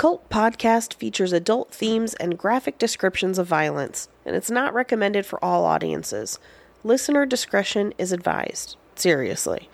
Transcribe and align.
Cult 0.00 0.26
Podcast 0.30 0.94
features 0.94 1.30
adult 1.30 1.74
themes 1.74 2.14
and 2.14 2.38
graphic 2.38 2.78
descriptions 2.78 3.38
of 3.38 3.46
violence, 3.46 4.08
and 4.24 4.34
it's 4.34 4.50
not 4.50 4.72
recommended 4.72 5.26
for 5.26 5.44
all 5.44 5.66
audiences. 5.66 6.38
Listener 6.82 7.26
discretion 7.26 7.92
is 7.98 8.10
advised. 8.10 8.78
Seriously. 8.94 9.68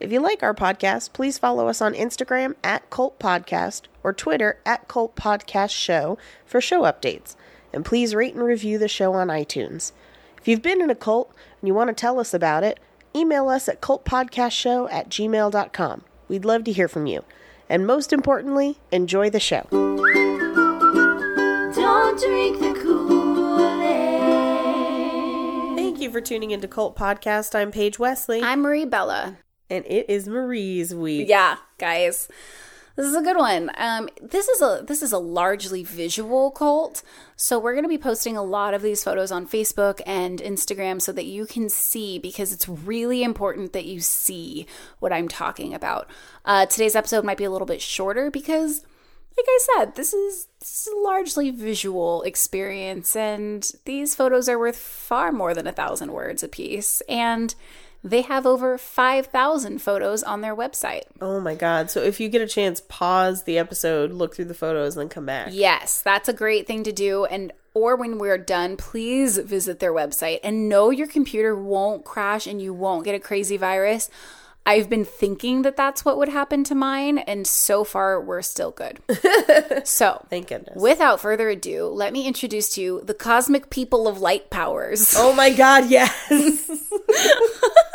If 0.00 0.10
you 0.10 0.20
like 0.20 0.42
our 0.42 0.54
podcast, 0.54 1.12
please 1.12 1.36
follow 1.36 1.68
us 1.68 1.82
on 1.82 1.92
Instagram 1.92 2.54
at 2.64 2.88
Cult 2.88 3.18
Podcast 3.18 3.82
or 4.02 4.14
Twitter 4.14 4.58
at 4.64 4.88
Cult 4.88 5.14
Podcast 5.14 5.72
Show 5.72 6.16
for 6.46 6.62
show 6.62 6.84
updates. 6.84 7.36
And 7.70 7.84
please 7.84 8.14
rate 8.14 8.32
and 8.32 8.42
review 8.42 8.78
the 8.78 8.88
show 8.88 9.12
on 9.12 9.28
iTunes. 9.28 9.92
If 10.40 10.48
you've 10.48 10.62
been 10.62 10.80
in 10.80 10.88
a 10.88 10.94
cult 10.94 11.34
and 11.60 11.68
you 11.68 11.74
want 11.74 11.88
to 11.88 11.94
tell 11.94 12.18
us 12.18 12.32
about 12.32 12.64
it, 12.64 12.80
email 13.14 13.50
us 13.50 13.68
at 13.68 13.82
cultpodcastshow 13.82 14.90
at 14.90 15.10
gmail.com. 15.10 16.04
We'd 16.28 16.46
love 16.46 16.64
to 16.64 16.72
hear 16.72 16.88
from 16.88 17.04
you. 17.04 17.24
And 17.70 17.86
most 17.86 18.12
importantly, 18.12 18.78
enjoy 18.90 19.30
the 19.30 19.38
show. 19.38 19.64
Don't 21.72 22.18
drink 22.20 22.58
the 22.58 22.72
Kool-Aid. 22.82 23.86
Thank 25.76 26.00
you 26.00 26.10
for 26.10 26.20
tuning 26.20 26.50
into 26.50 26.66
Cult 26.66 26.96
Podcast. 26.96 27.54
I'm 27.54 27.70
Paige 27.70 27.98
Wesley, 27.98 28.42
I'm 28.42 28.60
Marie 28.62 28.84
Bella. 28.84 29.38
and 29.70 29.84
it 29.86 30.10
is 30.10 30.28
Marie's 30.28 30.94
week. 30.94 31.28
Yeah, 31.28 31.56
guys. 31.78 32.28
This 32.96 33.06
is 33.06 33.14
a 33.16 33.22
good 33.22 33.36
one. 33.36 33.70
Um, 33.76 34.08
this 34.20 34.48
is 34.48 34.60
a 34.60 34.82
this 34.86 35.02
is 35.02 35.12
a 35.12 35.18
largely 35.18 35.84
visual 35.84 36.50
cult, 36.50 37.02
so 37.36 37.58
we're 37.58 37.72
going 37.72 37.84
to 37.84 37.88
be 37.88 37.98
posting 37.98 38.36
a 38.36 38.42
lot 38.42 38.74
of 38.74 38.82
these 38.82 39.04
photos 39.04 39.30
on 39.30 39.46
Facebook 39.46 40.00
and 40.06 40.40
Instagram 40.40 41.00
so 41.00 41.12
that 41.12 41.24
you 41.24 41.46
can 41.46 41.68
see 41.68 42.18
because 42.18 42.52
it's 42.52 42.68
really 42.68 43.22
important 43.22 43.72
that 43.72 43.86
you 43.86 44.00
see 44.00 44.66
what 44.98 45.12
I'm 45.12 45.28
talking 45.28 45.72
about. 45.72 46.10
Uh, 46.44 46.66
today's 46.66 46.96
episode 46.96 47.24
might 47.24 47.38
be 47.38 47.44
a 47.44 47.50
little 47.50 47.66
bit 47.66 47.80
shorter 47.80 48.30
because, 48.30 48.84
like 49.36 49.46
I 49.48 49.58
said, 49.76 49.94
this 49.94 50.12
is, 50.12 50.48
this 50.58 50.86
is 50.86 50.92
a 50.92 50.98
largely 50.98 51.50
visual 51.50 52.22
experience, 52.22 53.14
and 53.14 53.70
these 53.84 54.16
photos 54.16 54.48
are 54.48 54.58
worth 54.58 54.76
far 54.76 55.30
more 55.30 55.54
than 55.54 55.68
a 55.68 55.72
thousand 55.72 56.12
words 56.12 56.42
apiece, 56.42 57.02
and 57.08 57.54
they 58.02 58.22
have 58.22 58.46
over 58.46 58.78
5,000 58.78 59.80
photos 59.80 60.22
on 60.22 60.40
their 60.40 60.56
website. 60.56 61.02
Oh 61.20 61.40
my 61.40 61.54
god. 61.54 61.90
So 61.90 62.02
if 62.02 62.18
you 62.20 62.28
get 62.28 62.40
a 62.40 62.46
chance, 62.46 62.80
pause 62.80 63.44
the 63.44 63.58
episode, 63.58 64.12
look 64.12 64.34
through 64.34 64.46
the 64.46 64.54
photos, 64.54 64.96
and 64.96 65.02
then 65.02 65.08
come 65.08 65.26
back. 65.26 65.48
Yes, 65.52 66.00
that's 66.02 66.28
a 66.28 66.32
great 66.32 66.66
thing 66.66 66.82
to 66.84 66.92
do. 66.92 67.24
And 67.26 67.52
or 67.74 67.96
when 67.96 68.18
we're 68.18 68.38
done, 68.38 68.76
please 68.76 69.38
visit 69.38 69.78
their 69.78 69.92
website 69.92 70.40
and 70.42 70.68
know 70.68 70.90
your 70.90 71.06
computer 71.06 71.54
won't 71.54 72.04
crash 72.04 72.46
and 72.46 72.60
you 72.60 72.74
won't 72.74 73.04
get 73.04 73.14
a 73.14 73.20
crazy 73.20 73.56
virus. 73.56 74.08
I've 74.66 74.90
been 74.90 75.04
thinking 75.06 75.62
that 75.62 75.76
that's 75.76 76.04
what 76.04 76.18
would 76.18 76.28
happen 76.28 76.64
to 76.64 76.74
mine, 76.74 77.16
and 77.18 77.46
so 77.46 77.82
far 77.82 78.20
we're 78.20 78.42
still 78.42 78.70
good. 78.70 79.00
so, 79.84 80.24
Thank 80.28 80.48
goodness. 80.48 80.80
without 80.80 81.18
further 81.18 81.48
ado, 81.48 81.86
let 81.86 82.12
me 82.12 82.26
introduce 82.26 82.74
to 82.74 82.82
you 82.82 83.00
the 83.02 83.14
cosmic 83.14 83.70
people 83.70 84.06
of 84.06 84.20
light 84.20 84.50
powers. 84.50 85.14
oh 85.16 85.32
my 85.32 85.50
god, 85.50 85.88
yes. 85.90 86.12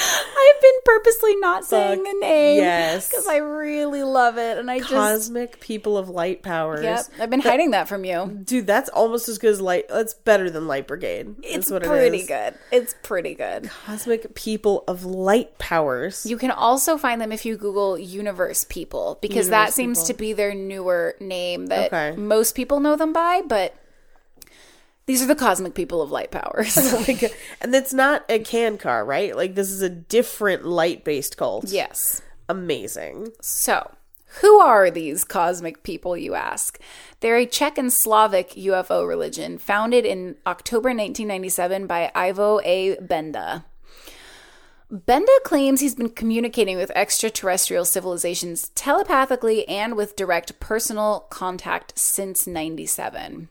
I've 0.00 0.62
been 0.62 0.80
purposely 0.84 1.36
not 1.36 1.64
saying 1.64 2.02
the 2.02 2.16
name 2.20 2.58
yes. 2.58 3.08
because 3.08 3.26
I 3.26 3.36
really 3.36 4.02
love 4.02 4.38
it, 4.38 4.58
and 4.58 4.70
I 4.70 4.78
just 4.78 4.90
Cosmic 4.90 5.60
people 5.60 5.96
of 5.98 6.08
light 6.08 6.42
powers. 6.42 6.82
yep, 6.82 7.06
I've 7.18 7.30
been 7.30 7.40
hiding 7.40 7.70
that 7.72 7.88
from 7.88 8.04
you. 8.04 8.40
Dude, 8.44 8.66
that's 8.66 8.88
almost 8.90 9.28
as 9.28 9.38
good 9.38 9.50
as 9.50 9.60
light. 9.60 9.88
That's 9.88 10.14
better 10.14 10.50
than 10.50 10.66
Light 10.66 10.86
Brigade. 10.86 11.34
It's 11.42 11.70
what 11.70 11.82
pretty 11.82 12.16
it 12.16 12.20
is. 12.20 12.26
Pretty 12.26 12.44
good. 12.50 12.54
It's 12.72 12.94
pretty 13.02 13.34
good. 13.34 13.70
Cosmic 13.86 14.34
people 14.34 14.84
of 14.88 15.04
light 15.04 15.58
powers. 15.58 16.24
You 16.26 16.36
can 16.36 16.50
also 16.50 16.96
find 16.96 17.20
them 17.20 17.32
if 17.32 17.44
you 17.44 17.56
Google 17.56 17.98
Universe 17.98 18.64
People 18.68 19.18
because 19.20 19.50
that 19.50 19.72
seems 19.72 19.98
People. 20.00 20.06
to 20.06 20.14
be 20.14 20.32
their 20.32 20.54
newer 20.54 21.14
name 21.20 21.66
that 21.66 21.92
Okay. 21.92 22.16
most 22.16 22.54
people 22.54 22.80
know 22.80 22.96
them 22.96 23.12
by, 23.12 23.42
but 23.46 23.74
these 25.06 25.22
are 25.22 25.26
the 25.26 25.34
cosmic 25.34 25.74
people 25.74 26.02
of 26.02 26.10
light 26.10 26.30
powers. 26.30 26.76
Oh 26.80 27.04
my 27.06 27.14
god. 27.14 27.30
And 27.60 27.74
it's 27.74 27.92
not 27.92 28.24
a 28.28 28.38
can 28.38 28.78
car, 28.78 29.04
right? 29.04 29.34
Like 29.36 29.54
this 29.54 29.70
is 29.70 29.82
a 29.82 29.88
different 29.88 30.64
light 30.64 31.04
based 31.04 31.36
cult. 31.36 31.64
yes. 31.68 32.22
Amazing. 32.48 33.28
So, 33.40 33.92
who 34.40 34.58
are 34.60 34.90
these 34.90 35.24
cosmic 35.24 35.82
people, 35.84 36.16
you 36.16 36.34
ask? 36.34 36.80
They're 37.20 37.36
a 37.36 37.46
Czech 37.46 37.78
and 37.78 37.92
Slavic 37.92 38.50
UFO 38.50 39.06
religion 39.06 39.58
founded 39.58 40.04
in 40.04 40.36
October 40.46 40.88
1997 40.90 41.86
by 41.86 42.10
Ivo 42.14 42.60
A. 42.64 42.96
Benda. 43.00 43.64
Benda 44.90 45.32
claims 45.44 45.80
he's 45.80 45.94
been 45.94 46.10
communicating 46.10 46.76
with 46.76 46.90
extraterrestrial 46.96 47.84
civilizations 47.84 48.70
telepathically 48.70 49.66
and 49.68 49.96
with 49.96 50.16
direct 50.16 50.58
personal 50.58 51.26
contact 51.30 51.96
since 51.96 52.46
97. 52.48 53.48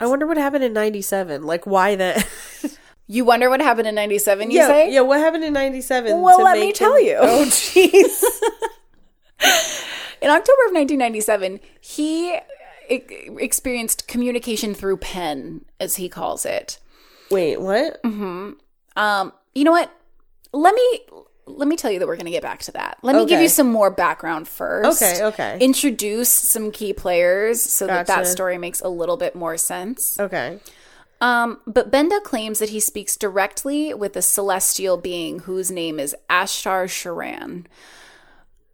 I 0.00 0.06
wonder 0.06 0.26
what 0.26 0.36
happened 0.36 0.64
in 0.64 0.72
97. 0.72 1.42
Like 1.44 1.66
why 1.66 1.96
that 1.96 2.26
You 3.08 3.24
wonder 3.24 3.48
what 3.48 3.60
happened 3.60 3.86
in 3.86 3.94
97, 3.94 4.50
you 4.50 4.58
Yeah, 4.58 4.66
say? 4.66 4.92
yeah, 4.92 5.00
what 5.00 5.20
happened 5.20 5.44
in 5.44 5.52
97? 5.52 6.20
Well, 6.20 6.42
let 6.42 6.58
me 6.58 6.72
tell 6.72 6.96
him- 6.96 7.04
you. 7.06 7.16
Oh 7.20 7.44
jeez. 7.48 8.22
In 10.20 10.30
October 10.30 10.62
of 10.66 10.72
1997, 10.74 11.60
he 11.80 12.36
experienced 12.88 14.08
communication 14.08 14.74
through 14.74 14.96
pen, 14.96 15.64
as 15.78 15.96
he 15.96 16.08
calls 16.08 16.44
it. 16.46 16.78
Wait, 17.30 17.60
what? 17.60 18.00
Um, 18.04 19.32
you 19.54 19.64
know 19.64 19.72
what? 19.72 19.92
Let 20.52 20.74
me 20.74 21.00
let 21.46 21.68
me 21.68 21.76
tell 21.76 21.90
you 21.90 22.00
that 22.00 22.06
we're 22.06 22.16
going 22.16 22.26
to 22.26 22.32
get 22.32 22.42
back 22.42 22.60
to 22.60 22.72
that. 22.72 22.98
Let 23.02 23.16
me 23.16 23.24
give 23.26 23.40
you 23.40 23.48
some 23.48 23.70
more 23.70 23.90
background 23.90 24.48
first. 24.48 25.00
Okay, 25.00 25.24
okay. 25.24 25.58
Introduce 25.60 26.30
some 26.30 26.72
key 26.72 26.92
players 26.92 27.62
so 27.62 27.86
that 27.86 28.06
that 28.08 28.26
story 28.26 28.58
makes 28.58 28.80
a 28.80 28.88
little 28.88 29.16
bit 29.16 29.34
more 29.34 29.56
sense. 29.56 30.18
Okay. 30.18 30.58
Um, 31.20 31.60
but 31.66 31.90
Benda 31.90 32.20
claims 32.20 32.58
that 32.58 32.70
he 32.70 32.80
speaks 32.80 33.16
directly 33.16 33.94
with 33.94 34.16
a 34.16 34.22
celestial 34.22 34.96
being 34.96 35.40
whose 35.40 35.70
name 35.70 35.98
is 35.98 36.14
Ashtar 36.28 36.84
Sharan. 36.86 37.64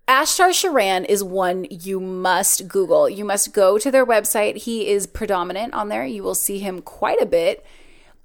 Ashtar 0.09 0.51
Sharan 0.51 1.05
is 1.09 1.23
one 1.23 1.67
you 1.71 2.01
must 2.01 2.67
Google. 2.67 3.09
You 3.09 3.25
must 3.25 3.53
go 3.53 3.79
to 3.79 3.91
their 3.91 4.05
website. 4.05 4.57
He 4.57 4.89
is 4.89 5.07
predominant 5.07 5.75
on 5.75 5.89
there. 5.89 6.05
You 6.05 6.23
will 6.23 6.35
see 6.35 6.59
him 6.59 6.83
quite 6.83 7.21
a 7.23 7.27
bit. 7.27 7.65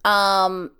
Um, 0.03 0.71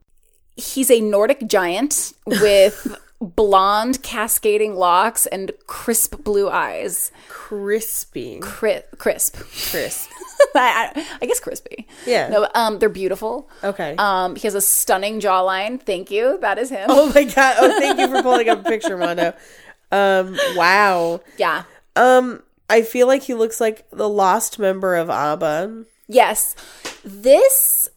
he's 0.56 0.90
a 0.90 1.00
Nordic 1.00 1.48
giant 1.48 2.14
with 2.26 2.98
blonde 3.20 4.04
cascading 4.04 4.76
locks 4.76 5.26
and 5.26 5.52
crisp 5.66 6.24
blue 6.24 6.50
eyes. 6.50 7.12
Crispy. 7.30 8.40
Cri- 8.40 8.84
crisp. 8.98 9.38
Crisp. 9.72 10.10
I, 10.56 11.06
I- 11.22 11.26
guess 11.26 11.40
crispy. 11.40 11.88
Yeah. 12.06 12.30
No, 12.30 12.48
um, 12.54 12.78
they're 12.80 12.90
beautiful. 12.90 13.50
Okay. 13.64 13.96
Um, 13.98 14.36
he 14.36 14.44
has 14.48 14.54
a 14.56 14.62
stunning 14.62 15.20
jawline. 15.20 15.82
Thank 15.82 16.12
you. 16.12 16.38
That 16.42 16.58
is 16.60 16.70
him. 16.70 16.86
oh 16.90 17.12
my 17.14 17.24
god. 17.24 17.56
Oh, 17.60 17.80
thank 17.80 18.00
you 18.00 18.08
for 18.08 18.22
pulling 18.22 18.50
up 18.50 18.60
a 18.60 18.64
picture, 18.64 18.98
Mondo. 18.98 19.34
Um, 19.92 20.38
wow. 20.56 21.22
Yeah. 21.38 21.64
Um, 21.96 22.44
I 22.70 22.82
feel 22.84 23.08
like 23.08 23.24
he 23.24 23.34
looks 23.34 23.60
like 23.62 23.90
the 23.92 24.10
lost 24.10 24.60
member 24.60 24.96
of 24.96 25.10
ABBA. 25.10 25.86
Yes. 26.08 26.56
This 27.04 27.90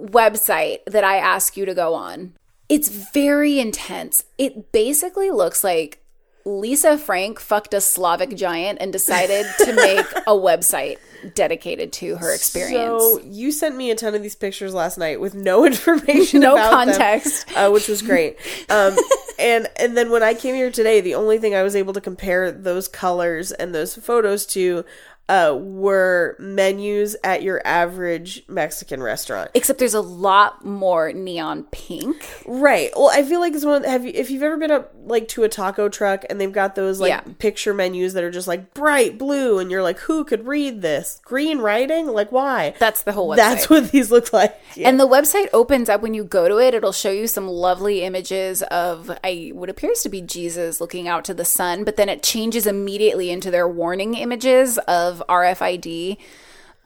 website 0.00 0.78
that 0.86 1.04
I 1.04 1.18
ask 1.18 1.56
you 1.56 1.64
to 1.64 1.74
go 1.74 1.94
on, 1.94 2.34
it's 2.68 2.88
very 2.88 3.58
intense. 3.58 4.24
It 4.38 4.72
basically 4.72 5.30
looks 5.30 5.62
like 5.62 5.98
Lisa 6.44 6.98
Frank 6.98 7.38
fucked 7.38 7.74
a 7.74 7.80
Slavic 7.80 8.34
giant 8.36 8.78
and 8.80 8.92
decided 8.92 9.46
to 9.58 9.72
make 9.76 10.06
a 10.26 10.32
website 10.32 10.98
dedicated 11.34 11.92
to 11.92 12.16
her 12.16 12.34
experience. 12.34 13.00
So 13.00 13.20
you 13.24 13.52
sent 13.52 13.76
me 13.76 13.90
a 13.92 13.94
ton 13.94 14.14
of 14.14 14.22
these 14.22 14.34
pictures 14.34 14.74
last 14.74 14.98
night 14.98 15.20
with 15.20 15.34
no 15.34 15.64
information, 15.66 16.40
No 16.40 16.54
about 16.54 16.86
them, 16.86 16.94
context. 16.94 17.46
uh, 17.56 17.70
which 17.70 17.86
was 17.88 18.02
great. 18.02 18.38
Um, 18.68 18.96
and 19.38 19.68
and 19.78 19.96
then 19.96 20.10
when 20.10 20.22
I 20.22 20.34
came 20.34 20.54
here 20.54 20.70
today, 20.70 21.00
the 21.00 21.14
only 21.14 21.38
thing 21.38 21.54
I 21.54 21.62
was 21.62 21.76
able 21.76 21.92
to 21.92 22.00
compare 22.00 22.50
those 22.50 22.88
colors 22.88 23.52
and 23.52 23.72
those 23.74 23.94
photos 23.94 24.44
to 24.46 24.84
uh, 25.28 25.56
were 25.58 26.36
menus 26.38 27.16
at 27.24 27.42
your 27.42 27.62
average 27.64 28.42
Mexican 28.48 29.02
restaurant. 29.02 29.50
Except 29.54 29.78
there's 29.78 29.94
a 29.94 30.00
lot 30.00 30.64
more 30.64 31.12
neon 31.12 31.64
pink. 31.70 32.28
Right. 32.46 32.90
Well, 32.96 33.10
I 33.12 33.22
feel 33.22 33.40
like 33.40 33.54
it's 33.54 33.64
one. 33.64 33.84
Have 33.84 34.04
you 34.04 34.12
if 34.14 34.30
you've 34.30 34.42
ever 34.42 34.56
been 34.56 34.70
up 34.70 34.92
like 35.04 35.28
to 35.28 35.44
a 35.44 35.48
taco 35.48 35.88
truck 35.88 36.24
and 36.28 36.40
they've 36.40 36.52
got 36.52 36.74
those 36.74 37.00
like 37.00 37.10
Yeah. 37.10 37.20
picture 37.38 37.72
menus 37.72 38.12
that 38.14 38.24
are 38.24 38.30
just 38.30 38.48
like 38.48 38.74
bright 38.74 39.16
blue 39.18 39.58
and 39.58 39.70
you're 39.70 39.82
like, 39.82 39.98
who 40.00 40.24
could 40.24 40.46
read 40.46 40.82
this? 40.82 41.20
Green 41.24 41.58
writing? 41.58 42.08
Like 42.08 42.30
why? 42.32 42.74
That's 42.78 43.02
the 43.04 43.12
whole 43.12 43.28
website. 43.30 43.36
That's 43.36 43.70
what 43.70 43.90
these 43.90 44.10
look 44.10 44.32
like. 44.32 44.58
Yeah. 44.76 44.88
And 44.88 44.98
the 45.00 45.08
website 45.08 45.48
opens 45.52 45.88
up 45.88 46.02
when 46.02 46.14
you 46.14 46.24
go 46.24 46.48
to 46.48 46.58
it. 46.58 46.74
It'll 46.74 46.92
show 46.92 47.10
you 47.10 47.26
some 47.26 47.46
lovely 47.48 48.02
images 48.02 48.62
of 48.64 49.10
I 49.24 49.50
what 49.54 49.70
appears 49.70 50.02
to 50.02 50.08
be 50.08 50.20
Jesus 50.20 50.80
looking 50.80 51.08
out 51.08 51.24
to 51.26 51.34
the 51.34 51.44
sun, 51.44 51.84
but 51.84 51.96
then 51.96 52.08
it 52.08 52.22
changes 52.22 52.66
immediately 52.66 53.30
into 53.30 53.50
their 53.50 53.68
warning 53.68 54.14
images 54.14 54.78
of 54.88 55.11
RFID 55.28 56.16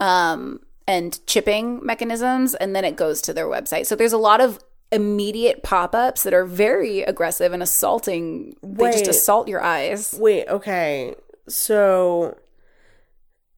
um, 0.00 0.60
and 0.86 1.24
chipping 1.26 1.84
mechanisms, 1.84 2.54
and 2.54 2.74
then 2.74 2.84
it 2.84 2.96
goes 2.96 3.20
to 3.22 3.32
their 3.32 3.46
website. 3.46 3.86
So 3.86 3.94
there's 3.94 4.12
a 4.12 4.18
lot 4.18 4.40
of 4.40 4.58
immediate 4.92 5.62
pop-ups 5.62 6.22
that 6.22 6.32
are 6.32 6.44
very 6.44 7.02
aggressive 7.02 7.52
and 7.52 7.62
assaulting. 7.62 8.56
They 8.62 8.92
just 8.92 9.08
assault 9.08 9.48
your 9.48 9.62
eyes. 9.62 10.14
Wait, 10.18 10.48
okay. 10.48 11.14
So 11.48 12.36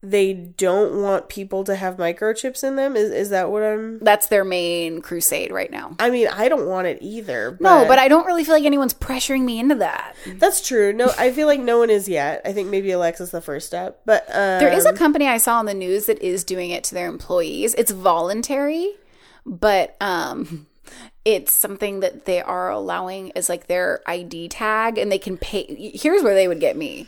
they 0.01 0.33
don't 0.33 1.01
want 1.01 1.27
people 1.27 1.65
to 1.65 1.75
have 1.75 1.97
microchips 1.97 2.63
in 2.63 2.77
them. 2.77 2.95
Is 2.95 3.11
is 3.11 3.29
that 3.31 3.51
what 3.51 3.63
I'm? 3.63 3.99
That's 3.99 4.27
their 4.27 4.45
main 4.45 5.01
crusade 5.01 5.51
right 5.51 5.69
now. 5.69 5.95
I 5.99 6.09
mean, 6.09 6.27
I 6.27 6.47
don't 6.47 6.67
want 6.67 6.87
it 6.87 6.99
either. 7.01 7.57
No, 7.59 7.85
but 7.87 7.99
I 7.99 8.07
don't 8.07 8.25
really 8.25 8.43
feel 8.45 8.53
like 8.55 8.63
anyone's 8.63 8.93
pressuring 8.93 9.43
me 9.43 9.59
into 9.59 9.75
that. 9.75 10.15
that's 10.35 10.65
true. 10.65 10.93
No, 10.93 11.11
I 11.17 11.31
feel 11.31 11.47
like 11.47 11.59
no 11.59 11.79
one 11.79 11.89
is 11.89 12.07
yet. 12.07 12.41
I 12.45 12.53
think 12.53 12.69
maybe 12.69 12.91
Alexa's 12.91 13.31
the 13.31 13.41
first 13.41 13.67
step, 13.67 14.01
but 14.05 14.23
um, 14.29 14.59
There 14.59 14.71
is 14.71 14.85
a 14.85 14.93
company 14.93 15.27
I 15.27 15.37
saw 15.37 15.59
on 15.59 15.65
the 15.65 15.73
news 15.73 16.05
that 16.05 16.21
is 16.21 16.43
doing 16.45 16.69
it 16.69 16.85
to 16.85 16.93
their 16.95 17.07
employees. 17.09 17.73
It's 17.75 17.91
voluntary, 17.91 18.93
but 19.45 19.97
um 19.99 20.65
it's 21.25 21.53
something 21.53 21.99
that 21.99 22.25
they 22.25 22.41
are 22.41 22.71
allowing 22.71 23.31
as 23.35 23.49
like 23.49 23.67
their 23.67 24.01
ID 24.07 24.47
tag 24.47 24.97
and 24.97 25.11
they 25.11 25.19
can 25.19 25.37
pay 25.37 25.91
here's 25.93 26.23
where 26.23 26.33
they 26.33 26.47
would 26.47 26.61
get 26.61 26.77
me. 26.77 27.07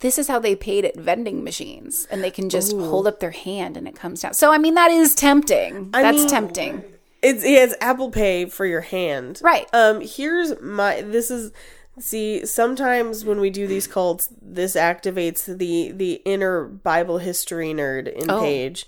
This 0.00 0.18
is 0.18 0.28
how 0.28 0.38
they 0.38 0.54
paid 0.54 0.84
at 0.84 0.96
vending 0.96 1.42
machines 1.42 2.06
and 2.10 2.22
they 2.22 2.30
can 2.30 2.50
just 2.50 2.72
hold 2.72 3.06
up 3.06 3.18
their 3.20 3.30
hand 3.30 3.76
and 3.76 3.88
it 3.88 3.96
comes 3.96 4.20
down. 4.20 4.34
So 4.34 4.52
I 4.52 4.58
mean 4.58 4.74
that 4.74 4.90
is 4.90 5.14
tempting. 5.14 5.90
That's 5.90 6.18
mean- 6.18 6.28
tempting. 6.28 6.84
It's 7.22 7.42
yeah, 7.44 7.64
it's 7.64 7.74
Apple 7.80 8.10
Pay 8.10 8.44
for 8.46 8.66
your 8.66 8.82
hand. 8.82 9.40
Right. 9.42 9.66
Um 9.72 10.00
here's 10.02 10.60
my 10.60 11.00
this 11.00 11.30
is 11.30 11.50
see 11.98 12.44
sometimes 12.44 13.24
when 13.24 13.40
we 13.40 13.48
do 13.48 13.66
these 13.66 13.86
cults 13.86 14.28
this 14.42 14.76
activates 14.76 15.46
the 15.46 15.92
the 15.92 16.20
inner 16.26 16.64
Bible 16.64 17.18
history 17.18 17.72
nerd 17.72 18.12
in 18.12 18.30
Oh. 18.30 18.40
Paige. 18.40 18.86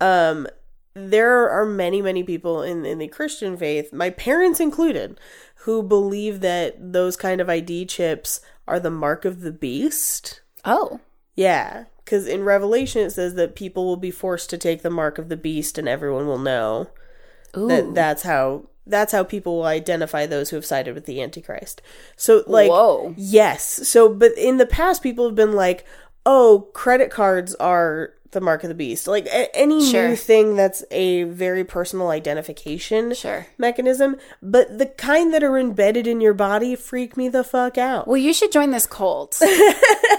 Um 0.00 0.46
there 0.94 1.48
are 1.50 1.66
many 1.66 2.00
many 2.00 2.24
people 2.24 2.62
in 2.62 2.86
in 2.86 2.98
the 2.98 3.06
Christian 3.08 3.56
faith, 3.56 3.92
my 3.92 4.10
parents 4.10 4.60
included, 4.60 5.20
who 5.56 5.82
believe 5.82 6.40
that 6.40 6.92
those 6.92 7.16
kind 7.16 7.40
of 7.42 7.50
ID 7.50 7.84
chips 7.84 8.40
are 8.68 8.80
the 8.80 8.90
mark 8.90 9.24
of 9.24 9.40
the 9.40 9.52
beast. 9.52 10.40
Oh. 10.64 11.00
Yeah, 11.34 11.84
cuz 12.04 12.26
in 12.26 12.44
Revelation 12.44 13.02
it 13.02 13.10
says 13.10 13.34
that 13.34 13.54
people 13.54 13.86
will 13.86 13.96
be 13.96 14.10
forced 14.10 14.50
to 14.50 14.58
take 14.58 14.82
the 14.82 14.90
mark 14.90 15.18
of 15.18 15.28
the 15.28 15.36
beast 15.36 15.78
and 15.78 15.88
everyone 15.88 16.26
will 16.26 16.38
know 16.38 16.88
Ooh. 17.56 17.68
that 17.68 17.94
that's 17.94 18.22
how 18.22 18.64
that's 18.86 19.12
how 19.12 19.22
people 19.22 19.58
will 19.58 19.66
identify 19.66 20.26
those 20.26 20.50
who 20.50 20.56
have 20.56 20.64
sided 20.64 20.94
with 20.94 21.04
the 21.04 21.22
antichrist 21.22 21.82
so 22.16 22.42
like 22.46 22.70
Whoa. 22.70 23.14
yes 23.16 23.86
so 23.86 24.08
but 24.12 24.32
in 24.36 24.56
the 24.56 24.66
past 24.66 25.02
people 25.02 25.26
have 25.26 25.34
been 25.34 25.52
like 25.52 25.84
oh 26.24 26.68
credit 26.72 27.10
cards 27.10 27.54
are 27.56 28.14
the 28.32 28.40
mark 28.40 28.62
of 28.62 28.68
the 28.68 28.74
beast 28.74 29.06
like 29.08 29.26
a- 29.26 29.54
any 29.56 29.84
Sure. 29.90 30.08
new 30.08 30.16
thing 30.16 30.54
that's 30.56 30.84
a 30.90 31.22
very 31.24 31.64
personal 31.64 32.08
identification 32.10 33.14
Sure. 33.14 33.46
mechanism 33.56 34.16
but 34.42 34.78
the 34.78 34.86
kind 34.86 35.32
that 35.32 35.42
are 35.42 35.56
embedded 35.58 36.06
in 36.06 36.20
your 36.20 36.34
body 36.34 36.74
freak 36.76 37.16
me 37.16 37.28
the 37.28 37.42
fuck 37.44 37.78
out 37.78 38.06
Well, 38.06 38.16
you 38.18 38.32
should 38.34 38.52
join 38.52 38.70
this 38.70 38.86
cult. 38.86 39.40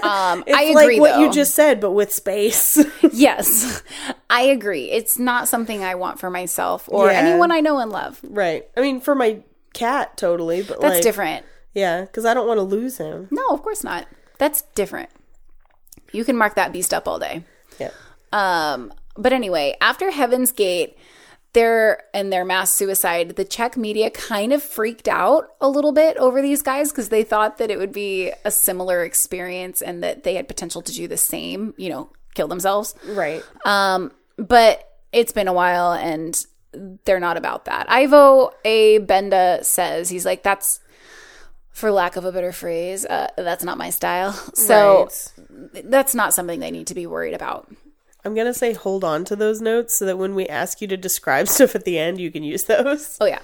Um, 0.02 0.44
I 0.52 0.72
agree. 0.74 0.98
like 0.98 1.00
what 1.00 1.20
you 1.20 1.30
just 1.30 1.54
said 1.54 1.78
but 1.80 1.90
with 1.92 2.12
space 2.12 2.78
Yes, 3.12 3.82
I 4.30 4.42
agree. 4.42 4.90
It's 4.90 5.18
not 5.18 5.46
something 5.46 5.84
I 5.84 5.94
want 5.94 6.18
for 6.18 6.30
myself 6.30 6.88
or 6.88 7.10
Yeah. 7.10 7.18
anyone 7.18 7.50
I 7.52 7.60
know 7.60 7.78
and 7.78 7.92
love. 7.92 8.18
right 8.24 8.66
i 8.76 8.80
mean 8.80 9.00
for 9.00 9.14
my 9.14 9.40
cat 9.74 10.16
totally 10.16 10.62
but 10.62 10.80
That's 10.80 10.94
like 10.94 11.02
different. 11.02 11.44
yeah 11.74 12.00
because 12.00 12.24
i 12.24 12.32
don't 12.34 12.48
want 12.48 12.58
to 12.58 12.62
lose 12.62 12.96
him 12.98 13.28
No, 13.30 13.46
of 13.50 13.62
course 13.62 13.84
not. 13.84 14.06
That's 14.38 14.62
different. 14.74 15.10
You 16.12 16.24
can 16.24 16.34
mark 16.36 16.54
that 16.54 16.72
beast 16.72 16.92
up 16.94 17.06
all 17.06 17.18
day. 17.18 17.44
Yeah 17.78 17.90
Um, 18.32 18.92
but 19.16 19.32
anyway, 19.32 19.76
after 19.80 20.10
Heaven's 20.10 20.52
Gate, 20.52 20.96
their 21.52 22.04
and 22.14 22.32
their 22.32 22.44
mass 22.44 22.72
suicide, 22.72 23.34
the 23.36 23.44
Czech 23.44 23.76
media 23.76 24.08
kind 24.10 24.52
of 24.52 24.62
freaked 24.62 25.08
out 25.08 25.48
a 25.60 25.68
little 25.68 25.92
bit 25.92 26.16
over 26.16 26.40
these 26.40 26.62
guys 26.62 26.90
because 26.92 27.08
they 27.08 27.24
thought 27.24 27.58
that 27.58 27.70
it 27.70 27.78
would 27.78 27.92
be 27.92 28.32
a 28.44 28.50
similar 28.50 29.02
experience 29.02 29.82
and 29.82 30.02
that 30.02 30.22
they 30.22 30.34
had 30.34 30.46
potential 30.46 30.80
to 30.82 30.92
do 30.92 31.08
the 31.08 31.16
same, 31.16 31.74
you 31.76 31.88
know, 31.88 32.10
kill 32.34 32.46
themselves. 32.46 32.94
right 33.08 33.42
Um, 33.64 34.12
but 34.36 34.88
it's 35.12 35.32
been 35.32 35.48
a 35.48 35.52
while 35.52 35.92
and 35.92 36.40
they're 37.04 37.18
not 37.18 37.36
about 37.36 37.64
that. 37.64 37.90
Ivo 37.90 38.52
A. 38.64 38.98
Benda 38.98 39.58
says, 39.62 40.08
he's 40.08 40.24
like, 40.24 40.44
that's, 40.44 40.78
for 41.72 41.90
lack 41.90 42.16
of 42.16 42.24
a 42.24 42.32
better 42.32 42.52
phrase, 42.52 43.04
uh, 43.06 43.28
that's 43.36 43.64
not 43.64 43.78
my 43.78 43.90
style. 43.90 44.32
So 44.54 45.08
Right. 45.74 45.84
that's 45.90 46.14
not 46.14 46.34
something 46.34 46.60
they 46.60 46.70
need 46.70 46.86
to 46.88 46.94
be 46.94 47.06
worried 47.06 47.34
about. 47.34 47.70
I'm 48.24 48.34
gonna 48.34 48.52
say 48.54 48.72
hold 48.74 49.02
on 49.04 49.24
to 49.26 49.36
those 49.36 49.60
notes 49.62 49.96
so 49.98 50.04
that 50.04 50.18
when 50.18 50.34
we 50.34 50.46
ask 50.46 50.80
you 50.82 50.88
to 50.88 50.96
describe 50.96 51.48
stuff 51.56 51.74
at 51.74 51.84
the 51.84 51.98
end, 51.98 52.20
you 52.20 52.30
can 52.30 52.42
use 52.42 52.64
those. 52.64 53.16
Oh, 53.20 53.26
yeah. 53.26 53.38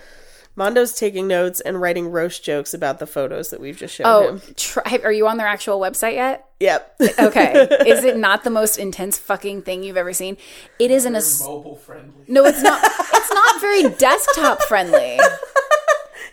Mondo's 0.58 0.94
taking 0.94 1.26
notes 1.28 1.60
and 1.60 1.82
writing 1.82 2.10
roast 2.10 2.42
jokes 2.42 2.72
about 2.72 2.98
the 2.98 3.06
photos 3.06 3.50
that 3.50 3.60
we've 3.60 3.76
just 3.76 3.94
shown 3.94 4.06
Oh, 4.06 4.28
him. 4.36 4.40
try, 4.56 4.98
are 5.04 5.12
you 5.12 5.28
on 5.28 5.36
their 5.36 5.46
actual 5.46 5.78
website 5.78 6.14
yet? 6.14 6.46
Yep. 6.60 6.96
Okay. 7.18 7.52
Is 7.86 8.04
it 8.04 8.16
not 8.16 8.42
the 8.42 8.48
most 8.50 8.78
intense 8.78 9.18
fucking 9.18 9.62
thing 9.62 9.82
you've 9.82 9.98
ever 9.98 10.14
seen? 10.14 10.38
It 10.78 10.90
is 10.90 11.04
an 11.04 11.14
ass- 11.14 11.42
Mobile 11.42 11.76
friendly. 11.76 12.24
no. 12.28 12.44
It's 12.46 12.62
not. 12.62 12.80
It's 12.82 13.32
not 13.34 13.60
very 13.60 13.82
desktop 13.96 14.62
friendly. 14.62 15.18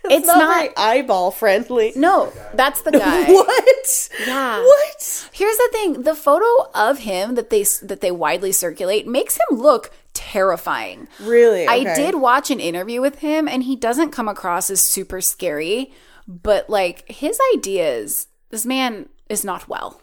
It's, 0.05 0.27
not, 0.27 0.37
not. 0.37 0.55
very 0.55 0.75
eyeball 0.77 1.31
friendly. 1.31 1.93
no, 1.95 2.31
that's 2.53 2.81
the 2.81 2.91
guy. 3.05 3.25
What? 3.31 4.09
Yeah. 4.25 4.59
What? 4.61 5.29
Here's 5.31 5.57
the 5.57 5.69
thing: 5.71 6.03
the 6.03 6.15
photo 6.15 6.69
of 6.75 6.99
him 6.99 7.35
that 7.35 7.49
they 7.49 7.63
that 7.83 8.01
they 8.01 8.11
widely 8.11 8.51
circulate 8.51 9.07
makes 9.07 9.35
him 9.37 9.57
look 9.57 9.91
terrifying. 10.13 11.07
Really? 11.19 11.67
I 11.67 11.83
did 11.95 12.15
watch 12.15 12.51
an 12.51 12.59
interview 12.59 13.01
with 13.01 13.19
him, 13.19 13.47
and 13.47 13.63
he 13.63 13.75
doesn't 13.75 14.11
come 14.11 14.27
across 14.27 14.69
as 14.69 14.87
super 14.89 15.21
scary, 15.21 15.91
but 16.27 16.69
like 16.69 17.09
his 17.09 17.39
ideas, 17.55 18.27
this 18.49 18.65
man 18.65 19.09
is 19.29 19.43
not 19.43 19.67
well. 19.67 19.99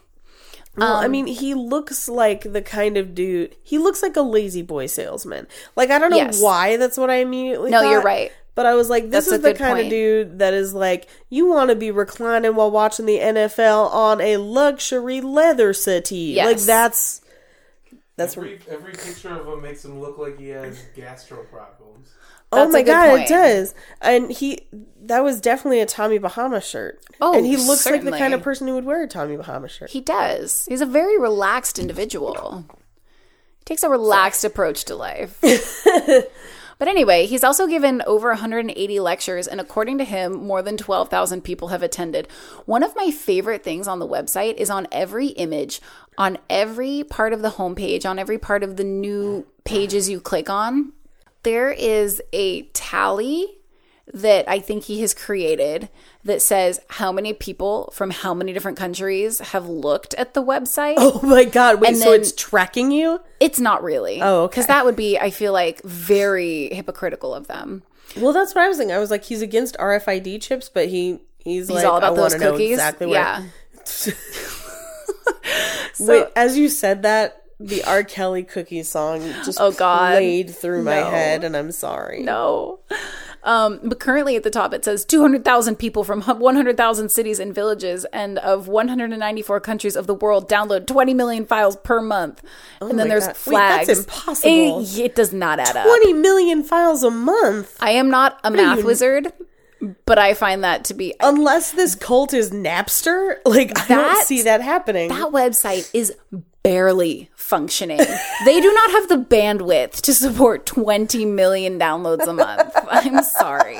Well, 0.76 0.94
Um, 0.96 1.04
I 1.04 1.08
mean, 1.08 1.26
he 1.26 1.52
looks 1.54 2.08
like 2.08 2.52
the 2.52 2.62
kind 2.62 2.96
of 2.96 3.12
dude. 3.14 3.56
He 3.62 3.76
looks 3.76 4.02
like 4.04 4.16
a 4.16 4.20
La-Z-Boy 4.22 4.86
salesman. 4.86 5.48
Like 5.74 5.90
I 5.90 5.98
don't 5.98 6.10
know 6.10 6.16
Yes. 6.16 6.40
why 6.40 6.76
that's 6.76 6.96
what 6.96 7.10
I 7.10 7.16
immediately. 7.16 7.70
No, 7.72 7.82
you're 7.90 8.00
right. 8.02 8.30
But 8.54 8.66
I 8.66 8.74
was 8.74 8.90
like, 8.90 9.04
this 9.10 9.26
That's 9.26 9.38
is 9.38 9.42
the 9.42 9.54
kind 9.54 9.74
point. 9.76 9.86
of 9.86 9.90
dude 9.90 10.38
that 10.40 10.52
is 10.54 10.74
like, 10.74 11.08
you 11.28 11.46
want 11.48 11.70
to 11.70 11.76
be 11.76 11.90
reclining 11.90 12.54
while 12.56 12.70
watching 12.70 13.06
the 13.06 13.18
NFL 13.18 13.90
on 13.92 14.20
a 14.20 14.36
luxury 14.38 15.20
leather 15.20 15.72
settee. 15.72 16.36
Like 16.36 16.58
that's 16.58 17.22
that's 18.16 18.36
Every, 18.36 18.60
every 18.68 18.92
picture 18.92 19.30
of 19.30 19.46
him 19.46 19.62
makes 19.62 19.84
him 19.84 19.98
look 19.98 20.18
like 20.18 20.38
he 20.38 20.48
has 20.48 20.78
gastro 20.94 21.44
problems. 21.44 22.08
oh 22.52 22.68
my 22.68 22.82
god, 22.82 23.10
point. 23.10 23.22
it 23.22 23.28
does. 23.28 23.74
And 24.02 24.30
he 24.30 24.66
that 25.02 25.24
was 25.24 25.40
definitely 25.40 25.80
a 25.80 25.86
Tommy 25.86 26.18
Bahama 26.18 26.60
shirt. 26.60 27.00
Oh, 27.20 27.34
and 27.34 27.46
he 27.46 27.56
looks 27.56 27.86
like 27.86 28.04
the 28.04 28.10
kind 28.10 28.34
of 28.34 28.42
person 28.42 28.66
who 28.66 28.74
would 28.74 28.84
wear 28.84 29.02
a 29.04 29.08
Tommy 29.08 29.36
Bahama 29.36 29.68
shirt. 29.68 29.90
He 29.90 30.00
does. 30.02 30.66
He's 30.68 30.82
a 30.82 30.86
very 30.86 31.18
relaxed 31.18 31.78
individual. 31.78 32.64
He 33.60 33.64
takes 33.64 33.82
a 33.82 33.88
relaxed 33.88 34.44
approach 34.44 34.84
to 34.86 34.96
life. 34.96 35.38
but 36.80 36.88
anyway, 36.88 37.26
he's 37.26 37.44
also 37.44 37.66
given 37.66 38.02
over 38.06 38.30
180 38.30 39.00
lectures, 39.00 39.46
and 39.46 39.60
according 39.60 39.98
to 39.98 40.04
him, 40.04 40.32
more 40.32 40.62
than 40.62 40.78
12,000 40.78 41.42
people 41.42 41.68
have 41.68 41.82
attended. 41.82 42.26
One 42.64 42.82
of 42.82 42.96
my 42.96 43.10
favorite 43.10 43.62
things 43.62 43.86
on 43.86 43.98
the 43.98 44.08
website 44.08 44.54
is 44.56 44.70
on 44.70 44.88
every 44.90 45.26
image, 45.28 45.82
on 46.16 46.38
every 46.48 47.04
part 47.04 47.34
of 47.34 47.42
the 47.42 47.50
homepage, 47.50 48.08
on 48.08 48.18
every 48.18 48.38
part 48.38 48.62
of 48.62 48.78
the 48.78 48.84
new 48.84 49.46
pages 49.64 50.08
you 50.08 50.20
click 50.20 50.48
on, 50.48 50.94
there 51.42 51.70
is 51.70 52.22
a 52.32 52.62
tally 52.72 53.59
that 54.14 54.48
I 54.48 54.58
think 54.60 54.84
he 54.84 55.00
has 55.02 55.14
created 55.14 55.88
that 56.24 56.42
says 56.42 56.80
how 56.88 57.12
many 57.12 57.32
people 57.32 57.90
from 57.94 58.10
how 58.10 58.34
many 58.34 58.52
different 58.52 58.76
countries 58.78 59.38
have 59.38 59.68
looked 59.68 60.14
at 60.14 60.34
the 60.34 60.42
website. 60.42 60.94
Oh 60.98 61.20
my 61.22 61.44
god! 61.44 61.80
Wait, 61.80 61.96
so 61.96 62.12
it's 62.12 62.32
tracking 62.32 62.90
you? 62.90 63.20
It's 63.40 63.58
not 63.60 63.82
really. 63.82 64.20
Oh, 64.22 64.42
okay. 64.44 64.52
Because 64.52 64.66
that 64.66 64.84
would 64.84 64.96
be, 64.96 65.18
I 65.18 65.30
feel 65.30 65.52
like, 65.52 65.82
very 65.82 66.68
hypocritical 66.74 67.34
of 67.34 67.46
them. 67.46 67.82
Well, 68.16 68.32
that's 68.32 68.54
what 68.54 68.64
I 68.64 68.68
was 68.68 68.76
thinking. 68.78 68.94
I 68.94 68.98
was 68.98 69.10
like, 69.10 69.24
he's 69.24 69.40
against 69.42 69.76
RFID 69.78 70.42
chips, 70.42 70.68
but 70.68 70.88
he 70.88 71.20
he's, 71.38 71.68
He's 71.68 71.70
like, 71.76 71.84
all 71.86 71.98
about 71.98 72.12
I 72.12 72.16
those 72.16 72.34
cookies. 72.34 72.72
exactly 72.72 73.06
what. 73.06 73.14
yeah. 73.14 73.44
Wait, 75.98 76.26
as 76.36 76.56
you 76.58 76.68
said 76.68 77.02
that, 77.02 77.42
the 77.58 77.84
R. 77.84 78.02
Kelly 78.04 78.42
cookie 78.42 78.82
song 78.82 79.20
just 79.44 79.60
Oh, 79.60 79.70
God. 79.72 80.12
played 80.14 80.50
through 80.54 80.82
my 80.82 81.00
No. 81.00 81.10
head, 81.10 81.44
and 81.44 81.56
I'm 81.56 81.72
sorry. 81.72 82.22
No. 82.22 82.80
Um, 83.42 83.80
but 83.82 83.98
currently 84.00 84.36
at 84.36 84.42
the 84.42 84.50
top 84.50 84.74
it 84.74 84.84
says 84.84 85.04
200,000 85.04 85.76
people 85.76 86.04
from 86.04 86.20
100,000 86.22 87.08
cities 87.10 87.38
and 87.38 87.54
villages 87.54 88.04
and 88.12 88.38
of 88.38 88.68
194 88.68 89.60
countries 89.60 89.96
of 89.96 90.06
the 90.06 90.14
world 90.14 90.48
download 90.48 90.86
20 90.86 91.14
million 91.14 91.46
files 91.46 91.76
per 91.76 92.00
month. 92.02 92.42
and 92.80 92.98
then 92.98 93.06
Oh 93.06 93.08
there's 93.08 93.26
God. 93.26 93.36
Wait, 93.46 93.56
that's 93.56 93.84
flags. 93.86 93.98
impossible. 94.00 94.80
It, 94.82 94.98
it 94.98 95.14
does 95.14 95.32
not 95.32 95.58
add 95.58 95.76
up. 95.76 95.86
Twenty 95.86 96.12
million 96.12 96.62
files 96.62 97.02
a 97.02 97.10
month. 97.10 97.76
I 97.80 97.90
am 97.92 98.10
not 98.10 98.38
a 98.44 98.50
math 98.50 98.80
you- 98.80 98.84
wizard, 98.86 99.32
but 100.04 100.18
I 100.18 100.34
find 100.34 100.62
that 100.64 100.84
to 100.84 100.94
be 100.94 101.14
Unless 101.20 101.72
this 101.72 101.94
cult 101.94 102.34
is 102.34 102.50
Napster, 102.50 103.36
like 103.46 103.78
I 103.78 103.86
don't 103.88 104.26
see 104.26 104.42
that 104.42 104.60
happening. 104.60 105.08
that 105.08 105.30
website 105.32 105.88
is 105.94 106.12
barely 106.62 107.30
functioning. 107.34 107.98
they 108.44 108.60
do 108.60 108.72
not 108.72 108.90
have 108.90 109.08
the 109.08 109.16
bandwidth 109.16 110.00
to 110.02 110.12
support 110.14 110.66
20 110.66 111.24
million 111.24 111.78
downloads 111.78 112.26
a 112.26 112.32
month. 112.32 112.72
I'm 112.90 113.22
sorry. 113.22 113.78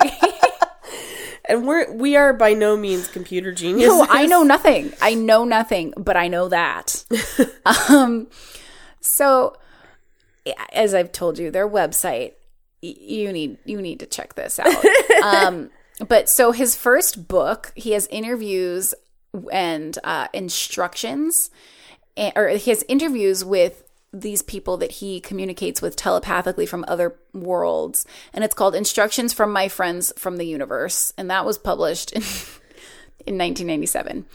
and 1.49 1.67
we're 1.67 1.93
we 1.93 2.17
are 2.17 2.33
by 2.33 2.53
no 2.55 2.77
means 2.77 3.09
computer 3.09 3.53
geniuses. 3.53 3.89
No, 3.99 4.07
I 4.09 4.27
know 4.27 4.43
nothing. 4.43 4.93
I 5.01 5.15
know 5.15 5.45
nothing, 5.45 5.93
but 5.97 6.17
I 6.17 6.29
know 6.29 6.49
that. 6.49 7.05
um, 7.91 8.29
So, 9.01 9.57
as 10.73 10.95
I've 10.95 11.13
told 11.13 11.39
you, 11.39 11.51
their 11.51 11.69
website 11.69 12.33
y- 12.83 12.95
you 12.99 13.33
need 13.33 13.59
you 13.65 13.81
need 13.81 14.01
to 14.01 14.07
check 14.07 14.35
this 14.35 14.59
out. 14.59 14.75
um, 15.25 15.71
but 16.07 16.29
so 16.29 16.53
his 16.53 16.75
first 16.75 17.29
book, 17.29 17.73
he 17.75 17.93
has 17.93 18.07
interviews 18.09 18.95
and 19.53 19.99
uh, 20.03 20.29
instructions, 20.33 21.51
or 22.37 22.49
his 22.49 22.85
interviews 22.89 23.45
with 23.45 23.85
these 24.13 24.43
people 24.43 24.77
that 24.79 24.93
he 24.93 25.21
communicates 25.21 25.81
with 25.81 25.95
telepathically 25.97 26.67
from 26.67 26.85
other 26.89 27.17
worlds, 27.33 28.05
and 28.33 28.43
it's 28.45 28.55
called 28.55 28.75
Instructions 28.75 29.33
from 29.33 29.53
My 29.53 29.69
Friends 29.69 30.13
from 30.17 30.37
the 30.37 30.47
Universe, 30.47 31.13
and 31.17 31.31
that 31.31 31.47
was 31.47 31.59
published 31.59 32.13
in 32.13 32.23
in 33.27 33.37
1997. 33.39 34.27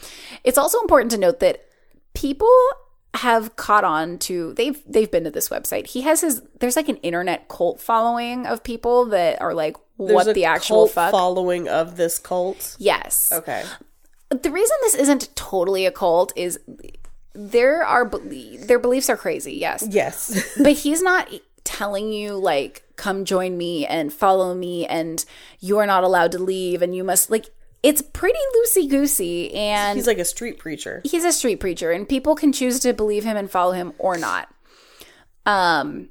It's 0.44 0.58
also 0.58 0.80
important 0.82 1.12
to 1.12 1.18
note 1.18 1.40
that 1.40 1.66
people 2.14 2.52
have 3.16 3.56
caught 3.56 3.84
on 3.84 4.18
to 4.18 4.54
they've 4.54 4.82
they've 4.86 5.12
been 5.12 5.24
to 5.24 5.32
this 5.32 5.50
website. 5.50 5.88
He 5.88 6.02
has 6.02 6.22
his 6.22 6.42
there's 6.60 6.76
like 6.76 6.90
an 6.90 6.98
internet 6.98 7.48
cult 7.48 7.82
following 7.82 8.46
of 8.46 8.64
people 8.64 9.06
that 9.06 9.42
are 9.42 9.54
like 9.54 9.78
what 9.98 10.34
the 10.34 10.46
actual 10.46 10.78
cult 10.78 10.92
fuck. 10.92 11.12
following 11.12 11.68
of 11.68 11.98
this 11.98 12.20
cult. 12.20 12.76
yes. 12.80 13.30
Okay. 13.32 13.64
The 14.30 14.52
reason 14.52 14.76
this 14.82 14.96
isn't 14.96 15.34
totally 15.36 15.86
a 15.86 15.92
cult 15.92 16.34
is 16.36 16.60
there 17.36 17.84
are 17.84 18.06
belie- 18.06 18.58
their 18.66 18.80
beliefs 18.80 19.10
are 19.10 19.18
crazy. 19.18 19.54
Yes. 19.54 19.86
Yes. 19.90 20.56
but 20.62 20.74
he's 20.74 21.02
not 21.02 21.30
telling 21.64 22.14
you 22.14 22.36
like 22.36 22.84
come 22.96 23.26
join 23.26 23.58
me 23.58 23.86
and 23.86 24.14
follow 24.14 24.54
me 24.54 24.86
and 24.86 25.26
you're 25.60 25.86
not 25.86 26.04
allowed 26.04 26.32
to 26.32 26.40
leave 26.40 26.82
and 26.82 26.96
you 26.96 27.04
must 27.04 27.30
like 27.32 27.48
it's 27.84 28.02
pretty 28.02 28.38
loosey 28.56 28.88
goosey 28.90 29.54
and 29.54 29.98
He's 29.98 30.06
like 30.08 30.20
a 30.20 30.26
street 30.26 30.60
preacher. 30.60 31.02
he's 31.04 31.26
a 31.26 31.32
street 31.32 31.60
preacher 31.60 31.92
and 31.92 32.08
people 32.08 32.36
can 32.36 32.54
choose 32.54 32.80
to 32.82 32.94
believe 32.94 33.24
him 33.24 33.36
and 33.36 33.50
follow 33.50 33.72
him 33.74 33.94
or 33.98 34.16
not 34.18 34.48
um 35.48 36.10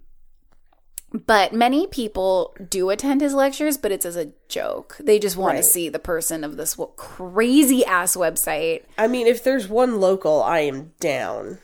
but 1.15 1.53
many 1.53 1.87
people 1.87 2.55
do 2.69 2.91
attend 2.91 3.21
his 3.21 3.33
lectures 3.35 3.77
but 3.79 3.93
it's 3.93 4.05
as 4.05 4.17
a 4.17 4.33
joke 4.49 4.97
they 4.99 5.19
just 5.21 5.37
want 5.37 5.55
Right. 5.55 5.63
to 5.63 5.71
see 5.71 5.89
the 5.89 5.99
person 6.01 6.43
of 6.43 6.57
this 6.57 6.77
crazy 6.97 7.85
ass 7.85 8.17
website 8.17 8.83
I 8.99 9.07
mean, 9.07 9.27
if 9.29 9.45
there's 9.45 9.69
one 9.69 10.01
local, 10.01 10.43
I 10.43 10.61
am 10.61 10.93
down. 11.01 11.59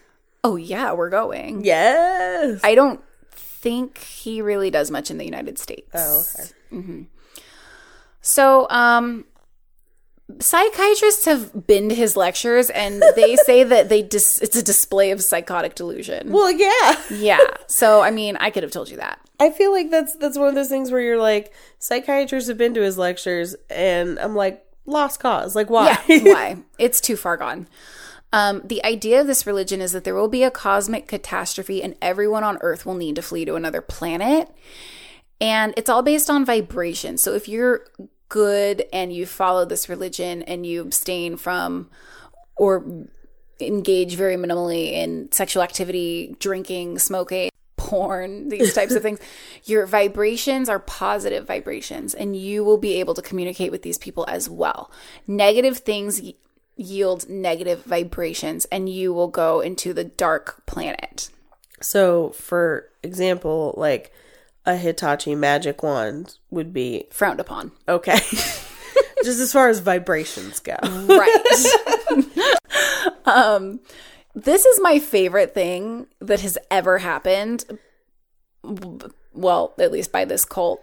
oh 0.45 0.54
yeah 0.57 0.92
we're 0.92 1.11
going 1.11 1.64
Yes. 1.64 2.61
i 2.64 2.75
don't 2.75 3.00
think 3.33 3.99
he 3.99 4.40
really 4.40 4.71
does 4.71 4.90
much 4.90 5.11
in 5.11 5.19
the 5.19 5.25
united 5.25 5.59
states 5.59 5.90
oh, 5.95 6.25
okay. 6.73 7.07
So, 8.23 8.66
um, 8.71 9.25
psychiatrists 10.40 11.25
have 11.25 11.66
been 11.66 11.88
to 11.88 11.95
his 11.95 12.16
lectures, 12.16 12.71
and 12.71 13.02
they 13.16 13.37
say 13.47 13.64
that 13.64 13.88
they 13.88 14.02
dis- 14.02 14.38
it's 14.42 14.57
a 14.57 14.62
display 14.62 15.11
of 15.11 15.23
psychotic 15.23 15.75
delusion. 15.75 16.30
Well, 16.30 16.50
yeah. 16.50 17.00
yeah. 17.11 17.38
So, 17.66 18.02
I 18.02 18.11
mean, 18.11 18.37
I 18.37 18.50
could 18.50 18.62
have 18.62 18.73
told 18.73 18.90
you 18.90 18.99
that. 18.99 19.19
I 19.40 19.50
feel 19.50 19.73
like 19.73 19.90
that's 19.90 20.14
that's 20.16 20.38
one 20.38 20.49
of 20.49 20.54
those 20.54 20.68
things 20.68 20.92
where 20.92 21.00
you're 21.00 21.20
like, 21.20 21.52
psychiatrists 21.78 22.49
have 22.49 22.59
been 22.59 22.75
to 22.75 22.82
his 22.82 22.99
lectures, 22.99 23.56
and 23.70 24.18
I'm 24.18 24.37
like, 24.37 24.64
lost 24.85 25.18
cause. 25.20 25.56
Like, 25.56 25.70
why? 25.70 25.99
Yeah. 26.06 26.23
Why? 26.25 26.56
It's 26.78 27.00
too 27.00 27.16
far 27.16 27.37
gone. 27.37 27.66
Um, 28.32 28.62
the 28.64 28.85
idea 28.85 29.20
of 29.20 29.26
this 29.26 29.47
religion 29.47 29.80
is 29.80 29.92
that 29.92 30.04
there 30.04 30.14
will 30.14 30.28
be 30.28 30.44
a 30.44 30.50
cosmic 30.50 31.09
catastrophe, 31.09 31.82
and 31.82 31.97
everyone 32.00 32.44
on 32.44 32.59
Earth 32.61 32.87
will 32.87 32.94
need 32.94 33.16
to 33.16 33.23
flee 33.23 33.44
to 33.47 33.54
another 33.54 33.80
planet. 33.80 34.49
And 35.40 35.73
it's 35.76 35.88
all 35.88 36.02
based 36.02 36.28
on 36.28 36.44
vibration. 36.44 37.16
So 37.16 37.35
if 37.35 37.49
you're 37.49 37.87
good 38.28 38.85
and 38.92 39.12
you 39.12 39.26
follow 39.26 39.64
this 39.64 39.88
religion 39.88 40.42
and 40.42 40.64
you 40.66 40.82
abstain 40.82 41.37
from 41.37 41.90
or 42.56 42.85
engage 43.59 44.14
very 44.14 44.37
minimally 44.37 44.92
in 44.92 45.32
sexual 45.32 45.62
activity, 45.62 46.37
drinking, 46.38 46.99
smoking, 46.99 47.50
porn, 47.90 48.49
these 48.50 48.73
types 48.73 48.94
of 48.94 49.02
things, 49.02 49.18
your 49.64 49.85
vibrations 49.85 50.68
are 50.68 50.78
positive 50.78 51.44
vibrations 51.44 52.14
and 52.14 52.37
you 52.37 52.62
will 52.62 52.78
be 52.78 53.00
able 53.00 53.14
to 53.14 53.20
communicate 53.23 53.73
with 53.73 53.82
these 53.82 53.99
people 53.99 54.25
as 54.28 54.49
well. 54.49 54.92
Negative 55.26 55.76
things 55.78 56.23
y- 56.23 56.35
yield 56.76 57.28
negative 57.28 57.82
vibrations 57.82 58.64
and 58.66 58.88
you 58.88 59.12
will 59.12 59.26
go 59.26 59.59
into 59.59 59.92
the 59.92 60.04
dark 60.04 60.64
planet. 60.66 61.30
So, 61.82 62.30
for 62.30 62.88
example, 63.02 63.75
like 63.76 64.12
a 64.64 64.76
Hitachi 64.76 65.35
magic 65.35 65.82
wand 65.82 66.37
would 66.49 66.73
be 66.73 67.09
Frowned 67.11 67.40
upon. 67.40 67.73
okay. 67.88 68.18
Just 69.25 69.40
as 69.40 69.52
far 69.52 69.68
as 69.68 69.80
vibrations 69.80 70.61
go. 70.61 70.76
Right. 70.82 72.56
um, 73.26 73.80
this 74.35 74.65
is 74.65 74.81
my 74.81 74.99
favorite 74.99 75.55
thing 75.55 76.07
that 76.21 76.41
has 76.41 76.57
ever 76.71 76.99
happened. 76.99 77.65
Well, 79.33 79.75
at 79.79 79.93
least 79.93 80.13
by 80.13 80.25
this 80.25 80.45
cult. 80.45 80.83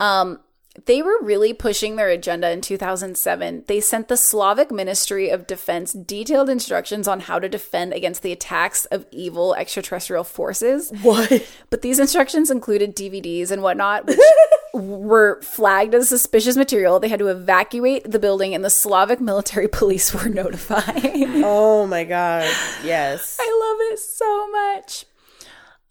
Um, 0.00 0.40
they 0.86 1.02
were 1.02 1.20
really 1.20 1.52
pushing 1.52 1.96
their 1.96 2.08
agenda 2.08 2.50
in 2.50 2.62
2007. 2.62 3.64
They 3.66 3.80
sent 3.80 4.08
the 4.08 4.16
Slavic 4.16 4.70
Ministry 4.70 5.28
of 5.28 5.46
Defense 5.46 5.92
detailed 5.92 6.48
instructions 6.48 7.06
on 7.06 7.20
how 7.20 7.38
to 7.38 7.48
defend 7.48 7.92
against 7.92 8.22
the 8.22 8.32
attacks 8.32 8.86
of 8.86 9.06
evil 9.10 9.54
extraterrestrial 9.54 10.24
forces. 10.24 10.90
What? 11.02 11.46
But 11.68 11.82
these 11.82 11.98
instructions 11.98 12.50
included 12.50 12.96
DVDs 12.96 13.50
and 13.50 13.62
whatnot, 13.62 14.06
which 14.06 14.18
were 14.74 15.40
flagged 15.42 15.94
as 15.94 16.08
suspicious 16.08 16.56
material. 16.56 16.98
They 16.98 17.08
had 17.08 17.18
to 17.18 17.28
evacuate 17.28 18.10
the 18.10 18.18
building, 18.18 18.54
and 18.54 18.64
the 18.64 18.70
Slavic 18.70 19.20
military 19.20 19.68
police 19.72 20.14
were 20.14 20.28
notified. 20.28 21.02
Oh 21.44 21.86
my 21.86 22.04
god. 22.04 22.50
Yes. 22.84 23.36
I 23.40 23.78
love 23.78 23.92
it 23.92 23.98
so 23.98 24.50
much. 24.50 25.04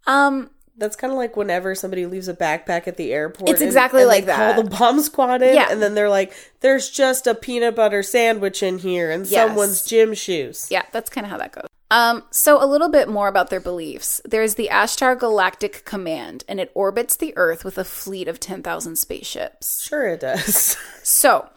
Um, 0.08 0.50
That's 0.82 0.98
kind 0.98 1.14
of 1.14 1.18
like 1.18 1.38
whenever 1.38 1.76
somebody 1.76 2.06
leaves 2.06 2.28
a 2.28 2.34
backpack 2.34 2.88
at 2.88 2.98
the 2.98 3.14
airport. 3.14 3.50
It's 3.50 3.62
and- 3.62 3.68
exactly 3.70 4.02
and 4.02 4.10
like 4.10 4.26
that. 4.26 4.56
Call 4.56 4.64
the 4.64 4.70
bomb 4.70 5.00
squad 5.00 5.42
in, 5.42 5.56
Yeah. 5.56 5.68
and 5.72 5.82
then 5.82 5.94
they're 5.94 6.10
like, 6.10 6.34
"There's 6.60 6.90
just 6.90 7.28
a 7.28 7.36
peanut 7.36 7.76
butter 7.76 8.04
sandwich 8.04 8.62
in 8.64 8.80
here 8.80 9.10
and 9.12 9.26
Yes. 9.28 9.48
someone's 9.48 9.86
gym 9.86 10.14
shoes." 10.14 10.68
yeah, 10.70 10.84
that's 10.92 11.10
kind 11.10 11.24
of 11.26 11.32
how 11.32 11.38
that 11.38 11.52
goes. 11.54 11.68
Um, 11.92 12.24
so 12.32 12.64
a 12.64 12.66
little 12.66 12.88
bit 12.90 13.10
more 13.10 13.28
about 13.28 13.50
their 13.50 13.60
beliefs. 13.60 14.22
There's 14.24 14.56
the 14.56 14.70
Ashtar 14.72 15.20
Galactic 15.20 15.84
Command, 15.86 16.44
and 16.48 16.60
it 16.60 16.72
orbits 16.74 17.16
the 17.18 17.34
Earth 17.36 17.64
with 17.66 17.78
a 17.78 17.84
fleet 17.84 18.28
of 18.30 18.40
10,000 18.40 18.96
spaceships. 18.96 19.84
Sure, 19.84 20.08
it 20.08 20.22
does. 20.22 20.78
So 21.04 21.50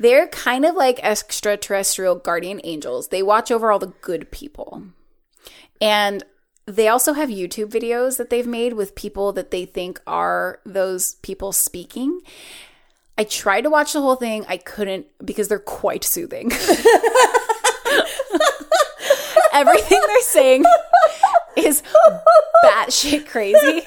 they're 0.00 0.26
kind 0.28 0.64
of 0.64 0.74
like 0.74 0.98
extraterrestrial 1.04 2.14
guardian 2.16 2.60
angels. 2.64 3.08
They 3.08 3.22
watch 3.22 3.50
over 3.50 3.70
all 3.70 3.78
the 3.78 3.92
good 4.00 4.30
people. 4.30 4.82
And 5.80 6.24
they 6.66 6.88
also 6.88 7.12
have 7.14 7.28
YouTube 7.28 7.70
videos 7.70 8.16
that 8.18 8.30
they've 8.30 8.46
made 8.46 8.74
with 8.74 8.94
people 8.94 9.32
that 9.32 9.50
they 9.50 9.64
think 9.64 10.00
are 10.06 10.60
those 10.64 11.14
people 11.16 11.52
speaking. 11.52 12.20
I 13.18 13.24
tried 13.24 13.62
to 13.62 13.70
watch 13.70 13.92
the 13.92 14.00
whole 14.00 14.16
thing. 14.16 14.44
I 14.48 14.56
couldn't 14.56 15.06
because 15.24 15.48
they're 15.48 15.58
quite 15.58 16.04
soothing. 16.04 16.50
Everything 19.52 20.00
they're 20.06 20.22
saying 20.22 20.64
is 21.56 21.82
batshit 22.64 23.26
crazy, 23.28 23.82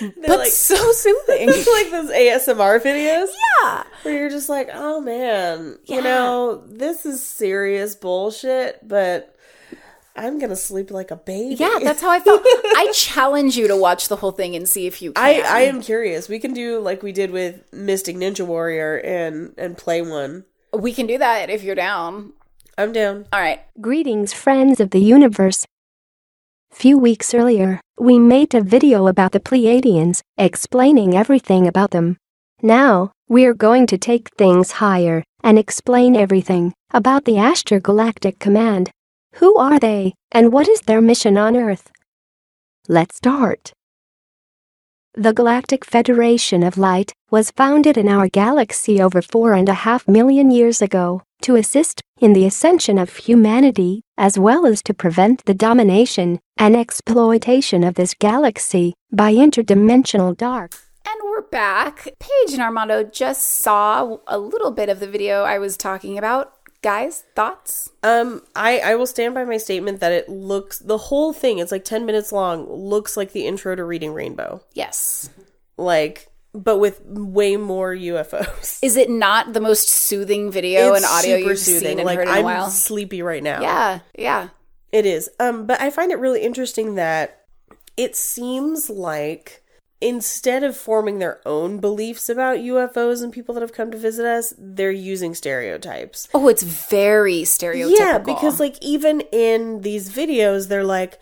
They're 0.00 0.10
but 0.26 0.38
like, 0.40 0.50
so 0.50 0.92
soothing. 0.92 1.46
like 1.48 1.90
those 1.90 2.10
ASMR 2.10 2.80
videos. 2.80 3.26
Yeah. 3.62 3.84
Where 4.02 4.16
you're 4.18 4.30
just 4.30 4.48
like, 4.48 4.70
oh 4.72 5.00
man, 5.00 5.78
Yeah. 5.84 5.96
you 5.96 6.02
know, 6.02 6.64
this 6.66 7.04
is 7.04 7.22
serious 7.22 7.94
bullshit, 7.94 8.80
but 8.86 9.36
I'm 10.14 10.38
gonna 10.38 10.56
sleep 10.56 10.90
like 10.90 11.10
a 11.10 11.16
baby. 11.16 11.54
Yeah, 11.54 11.78
that's 11.82 12.02
how 12.02 12.10
I 12.10 12.20
felt. 12.20 12.42
I 12.44 12.90
challenge 12.94 13.56
you 13.56 13.68
to 13.68 13.76
watch 13.76 14.08
the 14.08 14.16
whole 14.16 14.32
thing 14.32 14.54
and 14.54 14.68
see 14.68 14.86
if 14.86 15.00
you 15.00 15.12
can. 15.12 15.24
I, 15.24 15.40
I 15.40 15.60
am 15.62 15.80
curious. 15.80 16.28
We 16.28 16.38
can 16.38 16.52
do 16.52 16.78
like 16.80 17.02
we 17.02 17.12
did 17.12 17.30
with 17.30 17.62
Mystic 17.72 18.16
Ninja 18.16 18.46
Warrior 18.46 18.96
and 18.98 19.54
and 19.56 19.76
play 19.76 20.02
one. 20.02 20.44
we 20.72 20.92
can 20.92 21.06
do 21.06 21.18
that 21.18 21.50
if 21.50 21.62
you're 21.62 21.74
down. 21.74 22.32
I'm 22.78 22.92
down. 22.92 23.26
All 23.32 23.40
right. 23.40 23.60
Greetings, 23.80 24.32
friends 24.32 24.80
of 24.80 24.90
the 24.90 25.00
universe. 25.00 25.66
Few 26.70 26.96
weeks 26.96 27.34
earlier, 27.34 27.80
we 27.98 28.18
made 28.18 28.54
a 28.54 28.62
video 28.62 29.06
about 29.06 29.32
the 29.32 29.40
Pleiadians, 29.40 30.22
explaining 30.38 31.14
everything 31.14 31.68
about 31.68 31.90
them. 31.90 32.16
Now, 32.62 33.12
we're 33.28 33.52
going 33.54 33.86
to 33.88 33.98
take 33.98 34.34
things 34.36 34.72
higher 34.72 35.22
and 35.42 35.58
explain 35.58 36.16
everything 36.16 36.72
about 36.92 37.26
the 37.26 37.32
Ashtar 37.32 37.82
Galactic 37.82 38.38
Command. 38.38 38.90
Who 39.36 39.56
are 39.56 39.78
they, 39.78 40.14
and 40.30 40.52
what 40.52 40.68
is 40.68 40.82
their 40.82 41.00
mission 41.00 41.38
on 41.38 41.56
Earth? 41.56 41.90
Let's 42.86 43.16
start. 43.16 43.72
The 45.14 45.32
Galactic 45.32 45.84
Federation 45.84 46.62
of 46.62 46.76
Light 46.76 47.12
was 47.30 47.50
founded 47.50 47.96
in 47.96 48.08
our 48.08 48.28
galaxy 48.28 49.00
over 49.00 49.22
four 49.22 49.54
and 49.54 49.68
a 49.68 49.74
half 49.74 50.06
million 50.06 50.50
years 50.50 50.82
ago 50.82 51.22
to 51.42 51.56
assist 51.56 52.02
in 52.18 52.34
the 52.34 52.44
ascension 52.44 52.98
of 52.98 53.16
humanity, 53.16 54.02
as 54.18 54.38
well 54.38 54.66
as 54.66 54.82
to 54.82 54.94
prevent 54.94 55.44
the 55.44 55.54
domination 55.54 56.38
and 56.56 56.76
exploitation 56.76 57.84
of 57.84 57.94
this 57.94 58.14
galaxy 58.14 58.94
by 59.10 59.32
interdimensional 59.32 60.36
dark. 60.36 60.72
And 61.06 61.20
we're 61.24 61.42
back. 61.42 62.08
Paige 62.20 62.52
and 62.52 62.62
Armando 62.62 63.02
just 63.02 63.62
saw 63.62 64.18
a 64.26 64.38
little 64.38 64.70
bit 64.70 64.88
of 64.88 65.00
the 65.00 65.08
video 65.08 65.42
I 65.42 65.58
was 65.58 65.76
talking 65.76 66.16
about. 66.18 66.52
Guys, 66.82 67.22
thoughts? 67.36 67.90
Um, 68.02 68.42
I 68.56 68.80
I 68.80 68.94
will 68.96 69.06
stand 69.06 69.34
by 69.34 69.44
my 69.44 69.56
statement 69.56 70.00
that 70.00 70.10
it 70.10 70.28
looks 70.28 70.80
the 70.80 70.98
whole 70.98 71.32
thing. 71.32 71.58
It's 71.58 71.70
like 71.70 71.84
ten 71.84 72.04
minutes 72.04 72.32
long. 72.32 72.68
Looks 72.68 73.16
like 73.16 73.32
the 73.32 73.46
intro 73.46 73.76
to 73.76 73.84
Reading 73.84 74.12
Rainbow. 74.12 74.62
Yes. 74.74 75.30
Like, 75.76 76.28
but 76.52 76.78
with 76.78 77.00
way 77.06 77.56
more 77.56 77.94
UFOs. 77.94 78.78
Is 78.82 78.96
it 78.96 79.08
not 79.08 79.52
the 79.52 79.60
most 79.60 79.88
soothing 79.90 80.50
video 80.50 80.94
and 80.94 81.04
audio 81.04 81.36
super 81.36 81.50
you've 81.50 81.58
seen 81.58 81.98
and 81.98 82.04
like 82.04 82.18
heard 82.18 82.28
in 82.28 82.34
a 82.34 82.38
I'm 82.38 82.44
while? 82.44 82.68
sleepy 82.68 83.22
right 83.22 83.42
now. 83.42 83.60
Yeah, 83.62 84.00
yeah. 84.18 84.48
It 84.90 85.06
is. 85.06 85.30
Um, 85.38 85.66
but 85.66 85.80
I 85.80 85.90
find 85.90 86.10
it 86.10 86.18
really 86.18 86.42
interesting 86.42 86.96
that 86.96 87.46
it 87.96 88.16
seems 88.16 88.90
like 88.90 89.61
instead 90.02 90.62
of 90.64 90.76
forming 90.76 91.18
their 91.18 91.40
own 91.46 91.78
beliefs 91.78 92.28
about 92.28 92.58
UFOs 92.58 93.22
and 93.22 93.32
people 93.32 93.54
that 93.54 93.60
have 93.62 93.72
come 93.72 93.90
to 93.92 93.96
visit 93.98 94.26
us, 94.26 94.52
they're 94.58 94.90
using 94.90 95.34
stereotypes. 95.34 96.28
Oh, 96.34 96.48
it's 96.48 96.62
very 96.62 97.42
stereotypical. 97.42 97.98
Yeah, 97.98 98.18
because 98.18 98.58
like 98.60 98.76
even 98.82 99.20
in 99.32 99.80
these 99.82 100.10
videos, 100.10 100.68
they're 100.68 100.84
like 100.84 101.18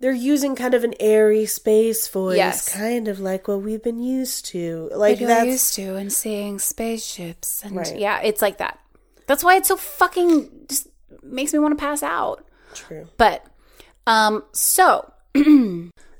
they're 0.00 0.12
using 0.12 0.56
kind 0.56 0.74
of 0.74 0.82
an 0.82 0.94
airy 0.98 1.46
space 1.46 2.08
voice, 2.08 2.36
Yes. 2.36 2.68
kind 2.68 3.06
of 3.06 3.20
like 3.20 3.46
what 3.46 3.62
we've 3.62 3.82
been 3.82 4.00
used 4.02 4.46
to. 4.46 4.90
Like 4.92 5.20
you're 5.20 5.28
that's 5.28 5.46
used 5.46 5.74
to 5.74 5.94
and 5.94 6.12
seeing 6.12 6.58
spaceships 6.58 7.62
and 7.64 7.76
Right. 7.76 7.96
yeah, 7.96 8.20
it's 8.22 8.42
like 8.42 8.58
that. 8.58 8.80
That's 9.28 9.44
why 9.44 9.54
it's 9.56 9.68
so 9.68 9.76
fucking 9.76 10.50
just 10.68 10.88
makes 11.22 11.52
me 11.52 11.60
want 11.60 11.78
to 11.78 11.80
pass 11.80 12.02
out. 12.02 12.44
true. 12.74 13.06
But 13.16 13.46
um 14.08 14.42
so 14.52 15.12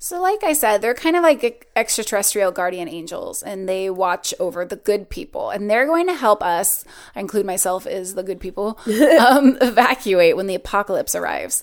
so 0.03 0.21
like 0.21 0.43
I 0.43 0.53
said, 0.53 0.83
they're 0.83 0.95
kind 0.95 1.15
of 1.15 1.23
like 1.23 1.71
extraterrestrial 1.77 2.51
guardian 2.51 2.89
angels 2.89 3.41
and 3.41 3.69
they 3.69 3.89
watch 3.89 4.35
over 4.41 4.65
the 4.65 4.75
good 4.75 5.09
people 5.09 5.51
and 5.51 5.71
they're 5.71 5.87
going 5.87 6.09
to 6.09 6.15
help 6.15 6.43
us, 6.43 6.85
I 7.15 7.21
include 7.21 7.47
myself 7.47 7.87
as 7.87 8.15
the 8.15 8.25
good 8.25 8.41
people, 8.41 8.81
um 9.21 9.57
evacuate 9.63 10.37
when 10.37 10.49
the 10.49 10.57
apocalypse 10.57 11.15
arrives. 11.15 11.63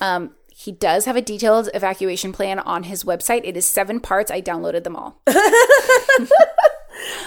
Um 0.00 0.30
he 0.54 0.72
does 0.72 1.04
have 1.04 1.16
a 1.16 1.20
detailed 1.20 1.68
evacuation 1.74 2.32
plan 2.32 2.58
on 2.60 2.84
his 2.84 3.04
website. 3.04 3.42
It 3.44 3.58
is 3.58 3.68
7 3.68 4.00
parts. 4.00 4.30
I 4.30 4.40
downloaded 4.40 4.84
them 4.84 4.96
all. 4.96 5.20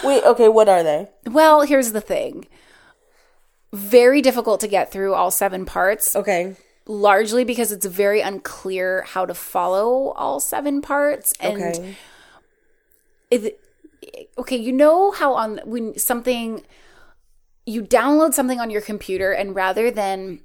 Wait, 0.03 0.23
okay, 0.23 0.49
what 0.49 0.67
are 0.67 0.81
they? 0.81 1.09
Well, 1.27 1.61
here's 1.61 1.91
the 1.91 2.01
thing. 2.01 2.47
Very 3.71 4.23
difficult 4.23 4.61
to 4.61 4.67
get 4.67 4.91
through 4.91 5.13
all 5.13 5.29
seven 5.29 5.63
parts, 5.67 6.15
Okay. 6.15 6.55
Largely 6.89 7.43
because 7.43 7.71
it's 7.71 7.85
very 7.85 8.19
unclear 8.19 9.03
how 9.03 9.23
to 9.23 9.33
follow 9.35 10.09
all 10.13 10.39
seven 10.39 10.81
parts. 10.81 11.31
And 11.39 11.61
Okay. 11.61 11.95
it, 13.29 13.59
okay, 14.39 14.57
you 14.57 14.71
know 14.71 15.11
how 15.11 15.35
on 15.35 15.61
when 15.65 15.97
something 15.99 16.63
you 17.67 17.83
download 17.83 18.33
something 18.33 18.59
on 18.59 18.71
your 18.71 18.81
computer 18.81 19.31
and 19.31 19.55
rather 19.55 19.91
than 19.91 20.39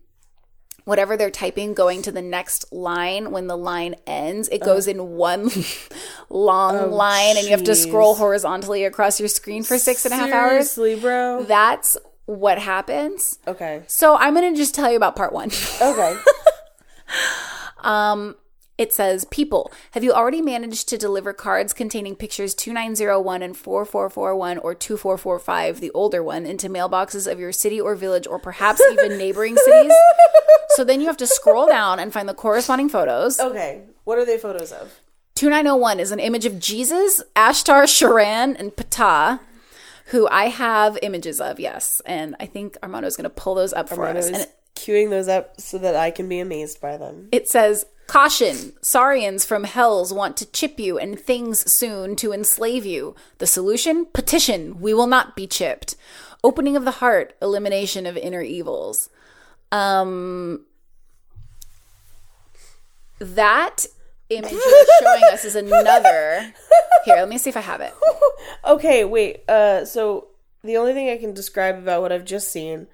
whatever 0.84 1.16
they're 1.16 1.30
typing 1.30 1.72
going 1.72 2.02
to 2.02 2.12
the 2.12 2.20
next 2.20 2.70
line 2.70 3.30
when 3.30 3.46
the 3.46 3.56
line 3.56 3.94
ends 4.06 4.46
it 4.48 4.60
uh. 4.60 4.66
goes 4.66 4.86
in 4.86 5.12
one 5.16 5.48
long 6.28 6.76
oh, 6.76 6.86
line 6.88 7.38
and 7.38 7.46
you 7.46 7.52
have 7.52 7.64
to 7.64 7.70
Oh, 7.70 7.74
scroll 7.74 8.14
horizontally 8.16 8.84
across 8.84 9.18
your 9.18 9.30
screen 9.30 9.62
for 9.62 9.78
six 9.78 10.04
and 10.04 10.12
a 10.12 10.16
half 10.18 10.30
hours 10.30 10.72
Seriously, 10.72 11.00
bro. 11.00 11.44
that's 11.44 11.96
what 12.26 12.58
happens. 12.58 13.38
Okay. 13.46 13.82
So 13.86 14.16
I'm 14.16 14.34
going 14.34 14.52
to 14.52 14.56
just 14.56 14.74
tell 14.74 14.90
you 14.90 14.96
about 14.96 15.16
part 15.16 15.32
one. 15.32 15.50
Okay. 15.80 16.16
Um, 17.84 18.36
it 18.76 18.92
says, 18.92 19.24
People, 19.26 19.70
have 19.92 20.02
you 20.02 20.12
already 20.12 20.40
managed 20.42 20.88
to 20.88 20.98
deliver 20.98 21.32
cards 21.32 21.72
containing 21.72 22.16
pictures 22.16 22.54
2901 22.54 23.42
and 23.42 23.56
4441 23.56 24.58
or 24.58 24.74
2445, 24.74 25.80
the 25.80 25.90
older 25.92 26.22
one, 26.22 26.44
into 26.46 26.68
mailboxes 26.68 27.30
of 27.30 27.38
your 27.38 27.52
city 27.52 27.80
or 27.80 27.94
village 27.94 28.26
or 28.26 28.38
perhaps 28.38 28.82
even 28.90 29.18
neighboring 29.18 29.56
cities? 29.56 29.92
So 30.70 30.82
then 30.82 31.00
you 31.00 31.06
have 31.06 31.16
to 31.18 31.26
scroll 31.26 31.68
down 31.68 32.00
and 32.00 32.12
find 32.12 32.28
the 32.28 32.34
corresponding 32.34 32.88
photos. 32.88 33.38
okay. 33.38 33.82
What 34.04 34.18
are 34.18 34.24
they 34.26 34.38
photos 34.38 34.72
of? 34.72 35.00
2901 35.36 36.00
is 36.00 36.10
an 36.12 36.20
image 36.20 36.44
of 36.46 36.58
Jesus, 36.58 37.22
Ashtar, 37.36 37.84
Sharan, 37.84 38.58
and 38.58 38.72
Ptah, 38.72 39.40
who 40.06 40.28
I 40.28 40.48
have 40.48 40.98
images 41.02 41.40
of, 41.40 41.58
yes. 41.58 42.00
And 42.04 42.36
I 42.38 42.46
think 42.46 42.76
Armando 42.82 43.06
is 43.06 43.16
going 43.16 43.24
to 43.24 43.30
pull 43.30 43.54
those 43.54 43.72
up 43.72 43.88
for 43.88 44.06
Armando 44.06 44.20
us. 44.20 44.26
is 44.26 44.38
And 44.38 44.48
queuing 44.76 45.10
those 45.10 45.28
up 45.28 45.60
so 45.60 45.78
that 45.78 45.96
I 45.96 46.10
can 46.10 46.28
be 46.28 46.40
amazed 46.40 46.80
by 46.80 46.96
them. 46.96 47.28
It 47.32 47.48
says, 47.48 47.86
Caution, 48.06 48.74
Saurians 48.82 49.46
from 49.46 49.64
Hells 49.64 50.12
want 50.12 50.36
to 50.36 50.50
chip 50.50 50.78
you 50.78 50.98
and 50.98 51.18
things 51.18 51.64
soon 51.72 52.16
to 52.16 52.32
enslave 52.32 52.84
you. 52.84 53.14
The 53.38 53.46
solution? 53.46 54.06
Petition. 54.06 54.80
We 54.80 54.92
will 54.92 55.06
not 55.06 55.34
be 55.34 55.46
chipped. 55.46 55.96
Opening 56.42 56.76
of 56.76 56.84
the 56.84 56.90
heart, 56.90 57.34
elimination 57.40 58.04
of 58.04 58.18
inner 58.18 58.42
evils. 58.42 59.08
Um, 59.72 60.66
that 63.18 63.86
image 64.36 64.52
you're 64.52 64.86
showing 65.00 65.24
us 65.32 65.44
is 65.44 65.56
another. 65.56 66.52
Here, 67.04 67.16
let 67.16 67.28
me 67.28 67.38
see 67.38 67.50
if 67.50 67.56
I 67.56 67.60
have 67.60 67.80
it. 67.80 67.94
Okay, 68.66 69.04
wait. 69.04 69.48
Uh, 69.48 69.84
so 69.84 70.28
the 70.62 70.76
only 70.78 70.92
thing 70.94 71.10
I 71.10 71.18
can 71.18 71.34
describe 71.34 71.76
about 71.76 72.00
what 72.00 72.12
I've 72.12 72.24
just 72.24 72.50
seen 72.50 72.86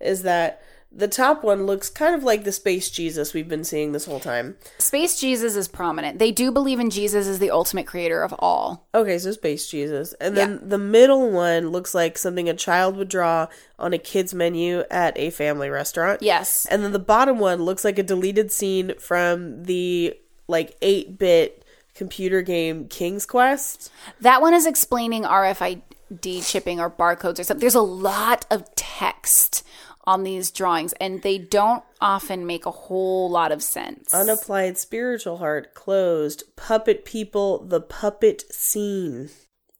is 0.00 0.22
that 0.22 0.60
the 0.90 1.08
top 1.08 1.42
one 1.42 1.64
looks 1.64 1.88
kind 1.88 2.14
of 2.14 2.22
like 2.22 2.44
the 2.44 2.52
space 2.52 2.90
Jesus 2.90 3.32
we've 3.32 3.48
been 3.48 3.64
seeing 3.64 3.92
this 3.92 4.04
whole 4.04 4.20
time. 4.20 4.56
Space 4.78 5.18
Jesus 5.20 5.54
is 5.56 5.68
prominent. 5.68 6.18
They 6.18 6.32
do 6.32 6.50
believe 6.52 6.80
in 6.80 6.90
Jesus 6.90 7.26
as 7.26 7.38
the 7.38 7.50
ultimate 7.50 7.86
creator 7.86 8.22
of 8.22 8.34
all. 8.40 8.88
Okay, 8.94 9.16
so 9.18 9.30
space 9.32 9.68
Jesus, 9.68 10.12
and 10.14 10.36
then 10.36 10.60
the 10.68 10.78
middle 10.78 11.30
one 11.30 11.70
looks 11.70 11.94
like 11.94 12.18
something 12.18 12.48
a 12.48 12.54
child 12.54 12.96
would 12.96 13.08
draw 13.08 13.46
on 13.78 13.92
a 13.92 13.98
kid's 13.98 14.34
menu 14.34 14.82
at 14.90 15.16
a 15.16 15.30
family 15.30 15.70
restaurant. 15.70 16.20
Yes. 16.22 16.66
and 16.66 16.82
then 16.84 16.92
the 16.92 16.98
bottom 16.98 17.38
one 17.38 17.62
looks 17.62 17.84
like 17.84 17.98
a 17.98 18.02
deleted 18.02 18.50
scene 18.52 18.92
from 18.98 19.64
the 19.64 20.16
like 20.52 20.76
eight 20.80 21.18
bit 21.18 21.64
computer 21.94 22.42
game 22.42 22.86
King's 22.86 23.26
Quest. 23.26 23.90
That 24.20 24.40
one 24.40 24.54
is 24.54 24.66
explaining 24.66 25.24
RFID 25.24 26.48
chipping 26.48 26.78
or 26.80 26.90
barcodes 26.90 27.40
or 27.40 27.44
something. 27.44 27.60
There's 27.60 27.74
a 27.74 27.80
lot 27.80 28.46
of 28.50 28.72
text 28.76 29.64
on 30.04 30.24
these 30.24 30.50
drawings, 30.50 30.92
and 30.94 31.22
they 31.22 31.38
don't 31.38 31.84
often 32.00 32.46
make 32.46 32.66
a 32.66 32.70
whole 32.70 33.30
lot 33.30 33.52
of 33.52 33.62
sense. 33.62 34.12
Unapplied 34.12 34.76
spiritual 34.76 35.38
heart 35.38 35.74
closed. 35.74 36.44
Puppet 36.56 37.04
people, 37.04 37.64
the 37.64 37.80
puppet 37.80 38.42
scene. 38.52 39.30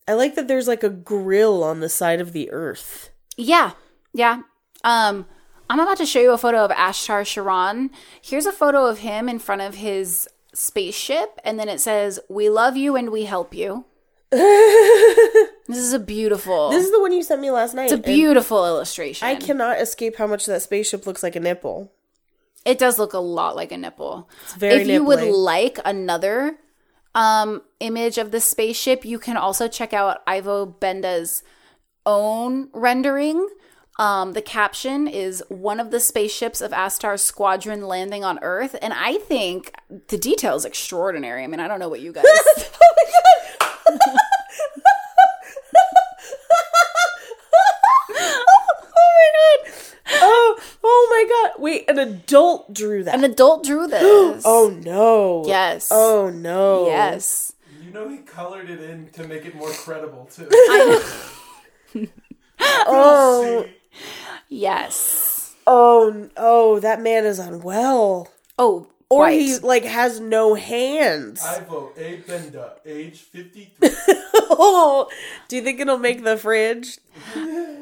I 0.07 0.15
like 0.15 0.35
that 0.35 0.49
there's 0.49 0.69
like 0.69 0.83
a 0.83 0.91
grill 0.91 1.63
on 1.65 1.81
the 1.81 1.89
side 1.89 2.21
of 2.21 2.33
the 2.33 2.51
earth. 2.51 3.11
yeah, 3.37 3.73
yeah. 4.13 4.43
Um, 4.85 5.27
I'm 5.71 5.81
about 5.81 5.97
to 5.99 6.07
show 6.07 6.21
you 6.21 6.33
a 6.33 6.39
photo 6.39 6.65
of 6.65 6.71
Ashtar 6.73 7.23
Sharan. 7.23 7.91
Here's 8.21 8.47
a 8.47 8.53
photo 8.53 8.87
of 8.87 8.99
him 8.99 9.29
in 9.29 9.39
front 9.39 9.63
of 9.63 9.77
his 9.77 10.29
spaceship, 10.53 11.41
and 11.45 11.59
then 11.59 11.69
it 11.69 11.81
says, 11.81 12.21
"We 12.29 12.49
love 12.49 12.77
you 12.77 12.97
and 12.97 13.11
we 13.11 13.25
help 13.25 13.55
you." 13.55 13.87
this 14.31 15.51
is 15.69 15.93
a 15.93 15.99
beautiful. 15.99 16.71
This 16.71 16.87
is 16.87 16.91
the 16.91 17.01
one 17.01 17.13
you 17.13 17.23
sent 17.23 17.43
me 17.43 17.51
last 17.51 17.75
night. 17.75 17.85
it's 17.85 17.93
a 17.93 17.99
beautiful 17.99 18.65
illustration. 18.67 19.29
I 19.29 19.37
cannot 19.37 19.81
escape 19.81 20.17
how 20.17 20.27
much 20.27 20.47
that 20.47 20.63
spaceship 20.63 21.07
looks 21.07 21.23
like 21.23 21.37
a 21.37 21.41
nipple. 21.41 21.93
It 22.65 22.79
does 22.79 22.99
look 22.99 23.13
a 23.13 23.19
lot 23.19 23.57
like 23.57 23.73
a 23.73 23.77
nipple. 23.77 24.31
It's 24.45 24.55
very 24.55 24.83
if 24.83 24.89
you 24.89 25.05
would 25.05 25.23
like 25.23 25.79
another 25.85 26.59
um 27.15 27.63
image 27.81 28.17
of 28.17 28.31
the 28.31 28.41
spaceship, 28.41 29.05
you 29.05 29.19
can 29.19 29.37
also 29.37 29.69
check 29.69 29.93
out 29.93 30.23
Ivo 30.27 30.65
Benda's 30.65 31.43
own 32.07 32.71
rendering. 32.73 33.47
Um, 33.99 34.33
the 34.33 34.43
caption 34.43 35.07
is 35.07 35.45
one 35.49 35.79
of 35.79 35.91
the 35.91 36.01
spaceships 36.01 36.61
of 36.63 36.73
Ashtar's 36.73 37.23
squadron 37.23 37.83
landing 37.87 38.25
on 38.25 38.39
Earth, 38.43 38.75
and 38.81 38.93
I 38.95 39.19
think 39.19 39.73
the 40.09 40.17
detail 40.17 40.55
is 40.57 40.65
extraordinary. 40.65 41.45
I 41.45 41.47
mean, 41.47 41.61
I 41.61 41.69
don't 41.69 41.79
know 41.79 41.91
what 41.91 42.01
you 42.01 42.13
guys. 42.13 42.25
Oh 48.95 49.11
my 49.17 49.29
god! 49.67 49.73
Oh, 50.23 50.61
oh 50.85 51.07
my 51.11 51.51
god! 51.51 51.63
Wait, 51.63 51.89
an 51.89 51.99
adult 51.99 52.73
drew 52.75 53.05
that. 53.05 53.15
An 53.15 53.25
adult 53.25 53.65
drew 53.65 53.87
this. 53.89 54.43
oh 54.47 54.77
no! 54.85 55.45
Yes. 55.47 55.89
Oh 55.91 56.31
no! 56.31 56.87
yes. 56.87 57.53
You 57.85 57.91
know 57.93 58.09
he 58.09 58.19
colored 58.19 58.71
it 58.71 58.81
in 58.83 59.09
to 59.11 59.27
make 59.27 59.45
it 59.45 59.55
more 59.55 59.71
credible 59.71 60.27
too. 60.27 60.49
Oh, 62.65 63.67
Yes. 64.49 65.55
oh, 65.67 66.29
oh! 66.37 66.79
That 66.81 67.01
man 67.01 67.25
is 67.25 67.39
unwell, 67.39 68.29
Oh, 68.59 68.87
or 69.09 69.25
quite. 69.25 69.41
he 69.41 69.59
like 69.59 69.85
has 69.85 70.21
no 70.21 70.55
hands. 70.55 71.43
I 71.45 71.61
vote 71.61 71.95
A 71.97 72.17
Benda, 72.27 72.75
age 72.85 73.19
53. 73.21 73.89
Oh, 74.55 75.09
do 75.49 75.57
you 75.57 75.63
think 75.63 75.81
it'll 75.81 75.99
make 75.99 76.25
the 76.25 76.37
fridge? 76.37 76.99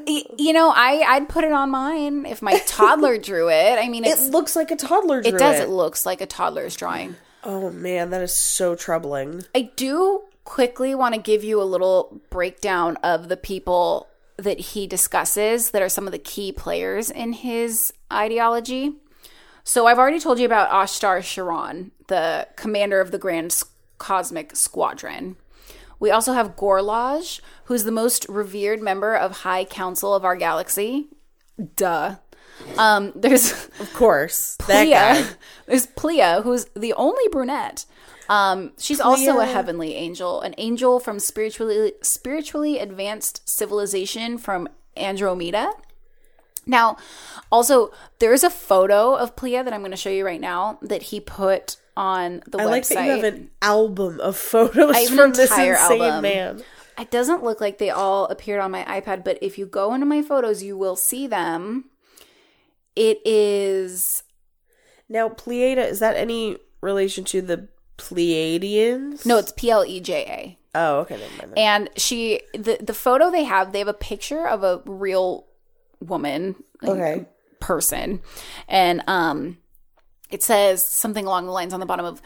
You 0.06 0.52
know, 0.52 0.70
I 0.74 1.04
I'd 1.06 1.28
put 1.28 1.44
it 1.44 1.52
on 1.52 1.70
mine 1.70 2.26
if 2.26 2.42
my 2.42 2.58
toddler 2.66 3.18
drew 3.18 3.48
it. 3.50 3.78
I 3.78 3.88
mean, 3.88 4.04
It 4.04 4.18
looks 4.30 4.56
like 4.56 4.70
a 4.70 4.76
toddler 4.76 5.22
drew 5.22 5.34
it 5.34 5.38
does. 5.38 5.60
It 5.60 5.68
looks 5.68 6.04
like 6.06 6.20
a 6.20 6.26
toddler's 6.26 6.76
drawing. 6.76 7.16
Oh 7.44 7.70
man, 7.70 8.10
that 8.10 8.22
is 8.22 8.32
so 8.34 8.74
troubling. 8.74 9.44
I 9.54 9.70
do 9.76 10.22
quickly 10.44 10.94
want 10.94 11.14
to 11.14 11.20
give 11.20 11.44
you 11.44 11.60
a 11.62 11.64
little 11.64 12.20
breakdown 12.30 12.96
of 13.02 13.28
the 13.28 13.36
people 13.36 14.08
that 14.42 14.60
he 14.60 14.86
discusses 14.86 15.70
that 15.70 15.82
are 15.82 15.88
some 15.88 16.06
of 16.06 16.12
the 16.12 16.18
key 16.18 16.52
players 16.52 17.10
in 17.10 17.32
his 17.32 17.92
ideology. 18.12 18.92
So 19.64 19.86
I've 19.86 19.98
already 19.98 20.20
told 20.20 20.38
you 20.38 20.46
about 20.46 20.70
Ashtar 20.70 21.22
Sharon, 21.22 21.92
the 22.08 22.48
commander 22.56 23.00
of 23.00 23.10
the 23.10 23.18
Grand 23.18 23.56
Cosmic 23.98 24.56
Squadron. 24.56 25.36
We 25.98 26.10
also 26.10 26.32
have 26.32 26.56
Gorlaj, 26.56 27.40
who's 27.64 27.84
the 27.84 27.92
most 27.92 28.26
revered 28.28 28.80
member 28.80 29.14
of 29.14 29.38
High 29.38 29.64
Council 29.64 30.14
of 30.14 30.24
our 30.24 30.34
galaxy. 30.34 31.08
Duh. 31.76 32.16
Um, 32.78 33.12
there's 33.14 33.52
Of 33.78 33.92
course. 33.94 34.56
That 34.66 34.84
guy. 34.84 35.22
Plea. 35.22 35.36
There's 35.66 35.86
Plea, 35.86 36.42
who's 36.42 36.66
the 36.76 36.92
only 36.94 37.28
brunette. 37.30 37.84
Um, 38.30 38.70
she's 38.78 39.00
also 39.00 39.40
a 39.40 39.44
heavenly 39.44 39.96
angel, 39.96 40.40
an 40.40 40.54
angel 40.56 41.00
from 41.00 41.18
spiritually 41.18 41.94
spiritually 42.00 42.78
advanced 42.78 43.46
civilization 43.48 44.38
from 44.38 44.68
Andromeda. 44.96 45.72
Now, 46.64 46.96
also, 47.50 47.90
there's 48.20 48.44
a 48.44 48.50
photo 48.50 49.16
of 49.16 49.34
Plea 49.34 49.62
that 49.62 49.72
I'm 49.72 49.80
going 49.80 49.90
to 49.90 49.96
show 49.96 50.10
you 50.10 50.24
right 50.24 50.40
now 50.40 50.78
that 50.80 51.02
he 51.02 51.18
put 51.18 51.76
on 51.96 52.42
the 52.46 52.58
I 52.58 52.66
website. 52.66 52.70
like 52.70 52.88
that 52.88 53.04
you 53.04 53.10
have 53.10 53.24
an 53.24 53.50
album 53.60 54.20
of 54.20 54.36
photos 54.36 54.94
I 54.94 55.06
from 55.06 55.32
this 55.32 55.50
entire 55.50 55.72
insane 55.72 56.00
album. 56.02 56.22
man. 56.22 56.62
It 57.00 57.10
doesn't 57.10 57.42
look 57.42 57.60
like 57.60 57.78
they 57.78 57.90
all 57.90 58.26
appeared 58.26 58.60
on 58.60 58.70
my 58.70 58.84
iPad, 58.84 59.24
but 59.24 59.38
if 59.42 59.58
you 59.58 59.66
go 59.66 59.92
into 59.92 60.06
my 60.06 60.22
photos, 60.22 60.62
you 60.62 60.78
will 60.78 60.96
see 60.96 61.26
them. 61.26 61.86
It 62.94 63.20
is 63.24 64.22
Now, 65.08 65.28
Pleiada, 65.28 65.84
is 65.84 65.98
that 65.98 66.16
any 66.16 66.58
relation 66.80 67.24
to 67.24 67.42
the 67.42 67.68
Pleiadians? 68.00 69.24
no, 69.26 69.38
it's 69.38 69.52
P 69.52 69.70
L 69.70 69.84
E 69.84 70.00
J 70.00 70.24
A. 70.28 70.58
Oh, 70.78 70.98
okay. 71.00 71.18
Then. 71.38 71.52
And 71.56 71.90
she 71.96 72.40
the 72.54 72.78
the 72.80 72.94
photo 72.94 73.30
they 73.30 73.44
have, 73.44 73.72
they 73.72 73.78
have 73.80 73.88
a 73.88 73.94
picture 73.94 74.46
of 74.46 74.62
a 74.62 74.82
real 74.86 75.46
woman, 76.00 76.56
like, 76.82 76.90
Okay. 76.92 77.26
person, 77.60 78.20
and 78.68 79.02
um, 79.06 79.58
it 80.30 80.42
says 80.42 80.88
something 80.88 81.26
along 81.26 81.46
the 81.46 81.52
lines 81.52 81.74
on 81.74 81.80
the 81.80 81.86
bottom 81.86 82.06
of, 82.06 82.22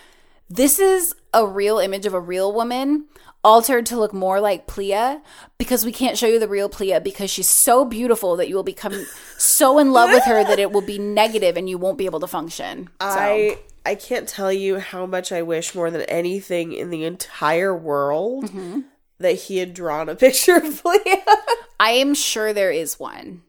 "This 0.51 0.79
is 0.79 1.15
a 1.33 1.47
real 1.47 1.79
image 1.79 2.07
of 2.07 2.15
a 2.15 2.21
real 2.21 2.53
woman." 2.53 3.07
Altered 3.43 3.85
to 3.87 3.99
look 3.99 4.15
more 4.15 4.41
like 4.41 4.67
Plea 4.67 5.19
because 5.59 5.85
we 5.85 5.93
can't 5.93 6.17
show 6.17 6.27
you 6.27 6.39
the 6.39 6.49
real 6.49 6.71
Plea 6.71 6.99
because 7.01 7.31
she's 7.31 7.51
so 7.51 7.85
beautiful 7.85 8.37
that 8.37 8.49
you 8.49 8.55
will 8.57 8.63
become 8.63 9.05
so 9.37 9.79
in 9.79 9.93
love 9.93 10.09
with 10.11 10.25
her 10.25 10.43
that 10.45 10.59
it 10.59 10.73
will 10.73 10.81
be 10.81 10.99
negative 10.99 11.59
and 11.59 11.69
you 11.69 11.77
won't 11.77 11.99
be 11.99 12.07
able 12.07 12.21
to 12.21 12.27
function. 12.27 12.89
So. 13.03 13.07
I 13.07 13.59
I 13.85 13.95
can't 13.95 14.29
tell 14.29 14.53
you 14.53 14.79
how 14.79 15.07
much 15.07 15.31
I 15.33 15.43
wish 15.43 15.75
more 15.75 15.91
than 15.91 16.03
anything 16.03 16.73
in 16.73 16.91
the 16.91 17.05
entire 17.05 17.77
world 17.77 18.45
Mm-hmm. 18.47 18.81
that 19.19 19.33
he 19.35 19.59
had 19.59 19.75
drawn 19.75 20.09
a 20.09 20.15
picture 20.25 20.57
of 20.57 20.63
Pleiada. 20.83 21.37
I 21.79 21.91
am 21.93 22.15
sure 22.15 22.53
there 22.53 22.71
is 22.73 22.99
one 22.99 23.43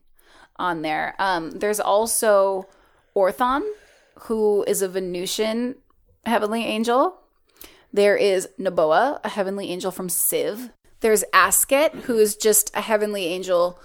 on 0.58 0.82
there. 0.82 1.16
Um, 1.20 1.52
there's 1.52 1.80
also 1.80 2.68
Orthon, 3.16 3.62
who 4.22 4.64
is 4.68 4.82
a 4.82 4.90
Venusian 4.90 5.76
heavenly 6.26 6.66
angel. 6.66 7.18
There 7.94 8.18
is 8.18 8.50
Naboa, 8.60 9.22
a 9.24 9.30
heavenly 9.30 9.70
angel 9.72 9.92
from 9.92 10.10
Civ. 10.10 10.70
There's 11.00 11.24
Asket, 11.34 11.92
who 12.04 12.18
is 12.18 12.36
just 12.36 12.72
a 12.76 12.82
heavenly 12.82 13.26
angel. 13.28 13.80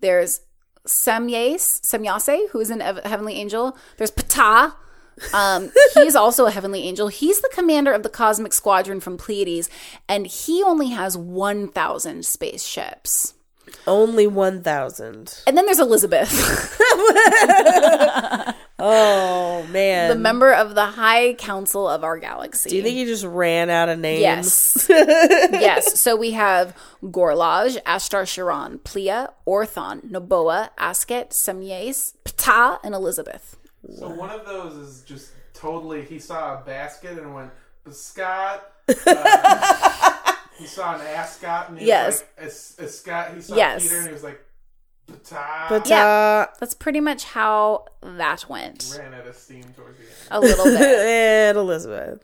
There's 0.00 0.40
Semyase, 0.86 1.80
Semyase, 1.84 2.50
who 2.50 2.60
is 2.60 2.70
an 2.70 2.80
ev- 2.80 3.04
heavenly 3.04 3.34
angel. 3.34 3.76
There's 3.96 4.10
Ptah. 4.12 4.74
Um, 5.32 5.70
he 5.94 6.00
is 6.00 6.14
also 6.16 6.46
a 6.46 6.50
heavenly 6.50 6.82
angel. 6.82 7.08
He's 7.08 7.40
the 7.40 7.50
commander 7.52 7.92
of 7.92 8.02
the 8.02 8.08
cosmic 8.08 8.52
squadron 8.52 9.00
from 9.00 9.16
Pleiades, 9.16 9.70
and 10.08 10.26
he 10.26 10.62
only 10.62 10.88
has 10.90 11.16
1,000 11.16 12.24
spaceships. 12.24 13.34
Only 13.86 14.26
one 14.28 14.62
thousand. 14.62 15.42
And 15.46 15.56
then 15.56 15.66
there's 15.66 15.80
Elizabeth, 15.80 16.30
Oh 18.78 19.66
man. 19.70 20.08
the 20.10 20.16
member 20.16 20.52
of 20.52 20.74
the 20.74 20.84
High 20.84 21.34
Council 21.34 21.88
of 21.88 22.04
our 22.04 22.18
galaxy. 22.18 22.68
Do 22.70 22.76
you 22.76 22.82
think 22.82 22.96
he 22.96 23.06
just 23.06 23.24
ran 23.24 23.70
out 23.70 23.88
of 23.88 23.98
names? 23.98 24.20
Yes. 24.20 24.86
yes. 24.90 26.00
So 26.00 26.14
we 26.14 26.32
have 26.32 26.76
Gorlaj, 27.02 27.82
Ashtar 27.84 28.26
Sharon, 28.28 28.78
Plea, 28.80 29.26
Orthon, 29.46 30.02
Noboa, 30.10 30.70
Asket, 30.78 31.30
Semyase, 31.30 32.14
Ptah, 32.24 32.78
and 32.84 32.94
Elizabeth. 32.94 33.55
So 33.94 34.08
one 34.08 34.30
of 34.30 34.44
those 34.46 34.74
is 34.74 35.02
just 35.02 35.30
totally. 35.54 36.02
He 36.04 36.18
saw 36.18 36.60
a 36.60 36.64
basket 36.64 37.18
and 37.18 37.34
went 37.34 37.50
Scott. 37.90 38.72
Uh, 39.06 40.32
he 40.58 40.66
saw 40.66 40.94
an 40.94 41.02
ascot 41.02 41.68
and 41.68 41.78
he 41.78 41.86
Yes. 41.86 42.06
was 42.06 42.20
like, 42.38 42.46
"Es- 42.46 42.76
Escot. 42.78 43.34
He 43.34 43.40
saw 43.42 43.56
Yes. 43.56 43.82
Peter 43.82 43.98
and 43.98 44.06
he 44.06 44.12
was 44.12 44.22
like, 44.22 44.40
Pata. 45.06 45.66
But 45.68 45.88
Yeah. 45.88 46.46
That's 46.58 46.72
pretty 46.74 47.00
much 47.00 47.24
how 47.24 47.84
that 48.02 48.48
went. 48.48 48.96
Ran 48.98 49.12
out 49.12 49.26
of 49.26 49.36
steam 49.36 49.64
towards 49.76 49.98
the 49.98 50.04
end. 50.04 50.12
A 50.30 50.40
little 50.40 50.64
bit. 50.64 50.80
and 50.80 51.58
Elizabeth. 51.58 52.22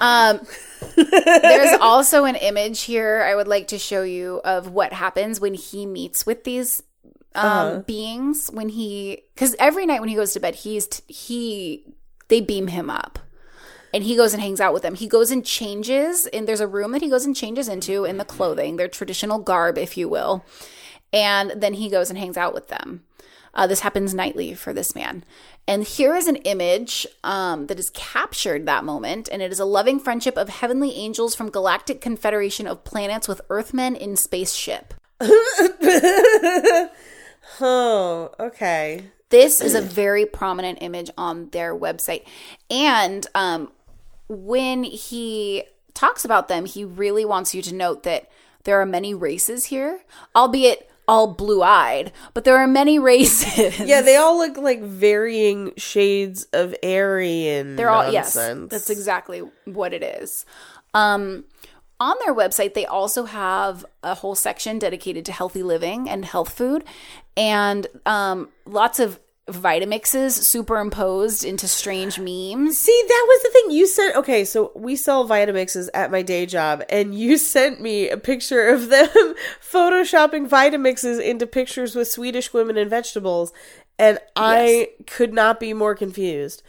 Um, 0.00 0.40
there's 0.96 1.78
also 1.80 2.24
an 2.26 2.36
image 2.36 2.82
here 2.82 3.22
I 3.22 3.34
would 3.34 3.48
like 3.48 3.68
to 3.68 3.78
show 3.78 4.02
you 4.02 4.40
of 4.44 4.70
what 4.70 4.92
happens 4.92 5.40
when 5.40 5.54
he 5.54 5.84
meets 5.86 6.24
with 6.26 6.44
these 6.44 6.82
um, 7.34 7.82
beings. 7.82 8.50
When 8.52 8.68
he, 8.68 9.22
because 9.34 9.54
every 9.58 9.86
night 9.86 10.00
when 10.00 10.08
he 10.08 10.14
goes 10.14 10.32
to 10.32 10.40
bed, 10.40 10.56
he's 10.56 10.86
t- 10.86 11.12
he 11.12 11.94
they 12.28 12.40
beam 12.40 12.68
him 12.68 12.90
up, 12.90 13.18
and 13.92 14.04
he 14.04 14.16
goes 14.16 14.32
and 14.32 14.42
hangs 14.42 14.60
out 14.60 14.72
with 14.72 14.82
them. 14.82 14.94
He 14.94 15.06
goes 15.06 15.30
and 15.30 15.44
changes, 15.44 16.26
and 16.26 16.46
there's 16.46 16.60
a 16.60 16.66
room 16.66 16.92
that 16.92 17.02
he 17.02 17.10
goes 17.10 17.24
and 17.24 17.36
changes 17.36 17.68
into 17.68 18.04
in 18.04 18.16
the 18.16 18.24
clothing, 18.24 18.76
their 18.76 18.88
traditional 18.88 19.38
garb, 19.38 19.78
if 19.78 19.96
you 19.96 20.08
will, 20.08 20.44
and 21.12 21.52
then 21.56 21.74
he 21.74 21.90
goes 21.90 22.10
and 22.10 22.18
hangs 22.18 22.36
out 22.36 22.54
with 22.54 22.68
them. 22.68 23.04
Uh, 23.54 23.66
this 23.66 23.80
happens 23.80 24.14
nightly 24.14 24.54
for 24.54 24.72
this 24.72 24.94
man. 24.94 25.24
And 25.68 25.84
here 25.84 26.16
is 26.16 26.26
an 26.26 26.36
image 26.36 27.06
um, 27.22 27.66
that 27.66 27.76
has 27.76 27.90
captured 27.90 28.66
that 28.66 28.84
moment, 28.84 29.28
and 29.30 29.42
it 29.42 29.52
is 29.52 29.60
a 29.60 29.64
loving 29.64 30.00
friendship 30.00 30.36
of 30.36 30.48
heavenly 30.48 30.94
angels 30.94 31.34
from 31.34 31.50
Galactic 31.50 32.00
Confederation 32.00 32.66
of 32.66 32.84
Planets 32.84 33.28
with 33.28 33.42
Earthmen 33.48 33.94
in 33.94 34.16
spaceship. 34.16 34.94
Oh, 37.60 38.30
okay. 38.38 39.04
This 39.30 39.60
is 39.60 39.74
a 39.74 39.80
very 39.80 40.26
prominent 40.26 40.78
image 40.82 41.10
on 41.16 41.48
their 41.50 41.74
website. 41.74 42.24
And 42.70 43.26
um, 43.34 43.72
when 44.28 44.84
he 44.84 45.64
talks 45.94 46.24
about 46.24 46.48
them, 46.48 46.66
he 46.66 46.84
really 46.84 47.24
wants 47.24 47.54
you 47.54 47.62
to 47.62 47.74
note 47.74 48.02
that 48.02 48.28
there 48.64 48.80
are 48.80 48.86
many 48.86 49.14
races 49.14 49.66
here, 49.66 50.00
albeit 50.36 50.90
all 51.08 51.28
blue 51.28 51.62
eyed, 51.62 52.12
but 52.34 52.44
there 52.44 52.56
are 52.58 52.66
many 52.68 52.98
races. 53.12 53.78
Yeah, 53.80 54.02
they 54.02 54.16
all 54.16 54.36
look 54.38 54.56
like 54.58 54.82
varying 54.82 55.72
shades 55.76 56.44
of 56.52 56.74
Aryan. 56.82 57.76
They're 57.76 57.90
all 57.90 58.12
nonsense. 58.12 58.70
yes. 58.70 58.70
That's 58.70 58.90
exactly 58.90 59.42
what 59.64 59.92
it 59.92 60.02
is. 60.02 60.44
Um, 60.94 61.44
on 62.02 62.16
their 62.24 62.34
website, 62.34 62.74
they 62.74 62.84
also 62.84 63.24
have 63.26 63.86
a 64.02 64.16
whole 64.16 64.34
section 64.34 64.80
dedicated 64.80 65.24
to 65.26 65.32
healthy 65.32 65.62
living 65.62 66.08
and 66.08 66.24
health 66.24 66.52
food, 66.52 66.82
and 67.36 67.86
um, 68.04 68.48
lots 68.66 68.98
of 68.98 69.20
Vitamixes 69.48 70.32
superimposed 70.42 71.44
into 71.44 71.68
strange 71.68 72.18
memes. 72.18 72.78
See, 72.78 73.04
that 73.08 73.26
was 73.28 73.42
the 73.42 73.50
thing 73.52 73.70
you 73.70 73.86
sent. 73.86 74.16
Okay, 74.16 74.44
so 74.44 74.72
we 74.74 74.96
sell 74.96 75.28
Vitamixes 75.28 75.88
at 75.94 76.10
my 76.10 76.22
day 76.22 76.44
job, 76.44 76.82
and 76.88 77.14
you 77.14 77.38
sent 77.54 77.80
me 77.80 78.08
a 78.08 78.16
picture 78.16 78.68
of 78.68 78.88
them 78.88 79.08
photoshopping 79.72 80.48
Vitamixes 80.48 81.22
into 81.22 81.46
pictures 81.46 81.94
with 81.94 82.08
Swedish 82.08 82.52
women 82.52 82.76
and 82.76 82.90
vegetables, 82.90 83.52
and 83.96 84.18
I 84.34 84.88
could 85.06 85.32
not 85.32 85.60
be 85.60 85.72
more 85.72 85.94
confused. 85.94 86.64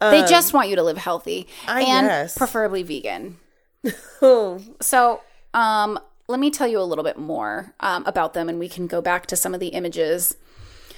They 0.00 0.24
just 0.28 0.54
want 0.54 0.68
you 0.68 0.76
to 0.76 0.82
live 0.82 0.96
healthy 0.96 1.48
I 1.66 1.82
and 1.82 2.06
guess. 2.06 2.38
preferably 2.38 2.84
vegan. 2.84 3.38
So, 4.20 5.20
um, 5.54 5.98
let 6.26 6.40
me 6.40 6.50
tell 6.50 6.68
you 6.68 6.80
a 6.80 6.82
little 6.82 7.04
bit 7.04 7.18
more 7.18 7.74
um, 7.80 8.04
about 8.04 8.34
them, 8.34 8.48
and 8.48 8.58
we 8.58 8.68
can 8.68 8.86
go 8.86 9.00
back 9.00 9.26
to 9.26 9.36
some 9.36 9.54
of 9.54 9.60
the 9.60 9.68
images. 9.68 10.36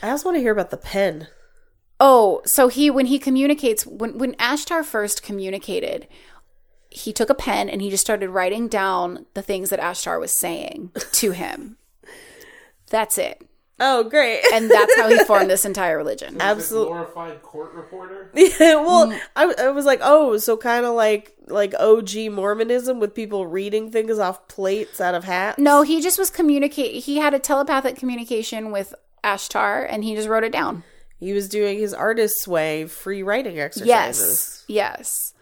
I 0.02 0.10
also 0.10 0.26
want 0.26 0.36
to 0.36 0.40
hear 0.40 0.52
about 0.52 0.70
the 0.70 0.76
pen. 0.76 1.28
Oh, 2.00 2.40
so 2.46 2.68
he 2.68 2.90
when 2.90 3.06
he 3.06 3.18
communicates 3.18 3.86
when 3.86 4.16
when 4.16 4.34
Ashtar 4.36 4.84
first 4.84 5.22
communicated, 5.22 6.08
he 6.88 7.12
took 7.12 7.28
a 7.30 7.34
pen 7.34 7.68
and 7.68 7.82
he 7.82 7.90
just 7.90 8.04
started 8.04 8.30
writing 8.30 8.68
down 8.68 9.26
the 9.34 9.42
things 9.42 9.68
that 9.70 9.80
Ashtar 9.80 10.18
was 10.18 10.32
saying 10.32 10.90
to 11.12 11.32
him. 11.32 11.76
That's 12.90 13.18
it. 13.18 13.46
Oh, 13.80 14.04
great. 14.04 14.42
And 14.52 14.70
that's 14.70 14.94
how 14.96 15.08
he 15.08 15.24
formed 15.24 15.48
this 15.50 15.64
entire 15.64 15.96
religion. 15.96 16.40
Is 16.40 16.70
it 16.70 16.74
glorified 16.74 17.40
court 17.42 17.72
reporter. 17.72 18.30
Yeah, 18.34 18.74
well, 18.76 19.06
Mm. 19.08 19.20
I, 19.34 19.54
I 19.58 19.68
was 19.70 19.84
like, 19.86 20.00
oh, 20.02 20.36
so 20.36 20.56
kind 20.56 20.84
of 20.86 20.94
like 20.94 21.34
like 21.46 21.74
OG 21.80 22.30
Mormonism 22.30 23.00
with 23.00 23.14
people 23.14 23.46
reading 23.46 23.90
things 23.90 24.18
off 24.18 24.46
plates 24.48 25.00
out 25.00 25.14
of 25.14 25.24
hats. 25.24 25.58
No, 25.58 25.82
he 25.82 26.00
just 26.00 26.18
was 26.18 26.30
communicate 26.30 27.02
he 27.04 27.16
had 27.16 27.34
a 27.34 27.38
telepathic 27.38 27.96
communication 27.96 28.70
with 28.70 28.94
Ashtar 29.24 29.86
and 29.88 30.04
he 30.04 30.14
just 30.14 30.28
wrote 30.28 30.44
it 30.44 30.52
down. 30.52 30.84
he 31.18 31.32
was 31.32 31.48
doing 31.48 31.78
his 31.78 31.92
artist's 31.92 32.46
way 32.46 32.86
free 32.86 33.22
writing 33.22 33.58
exercises. 33.58 33.88
Yes. 33.88 34.64
Yes. 34.68 35.34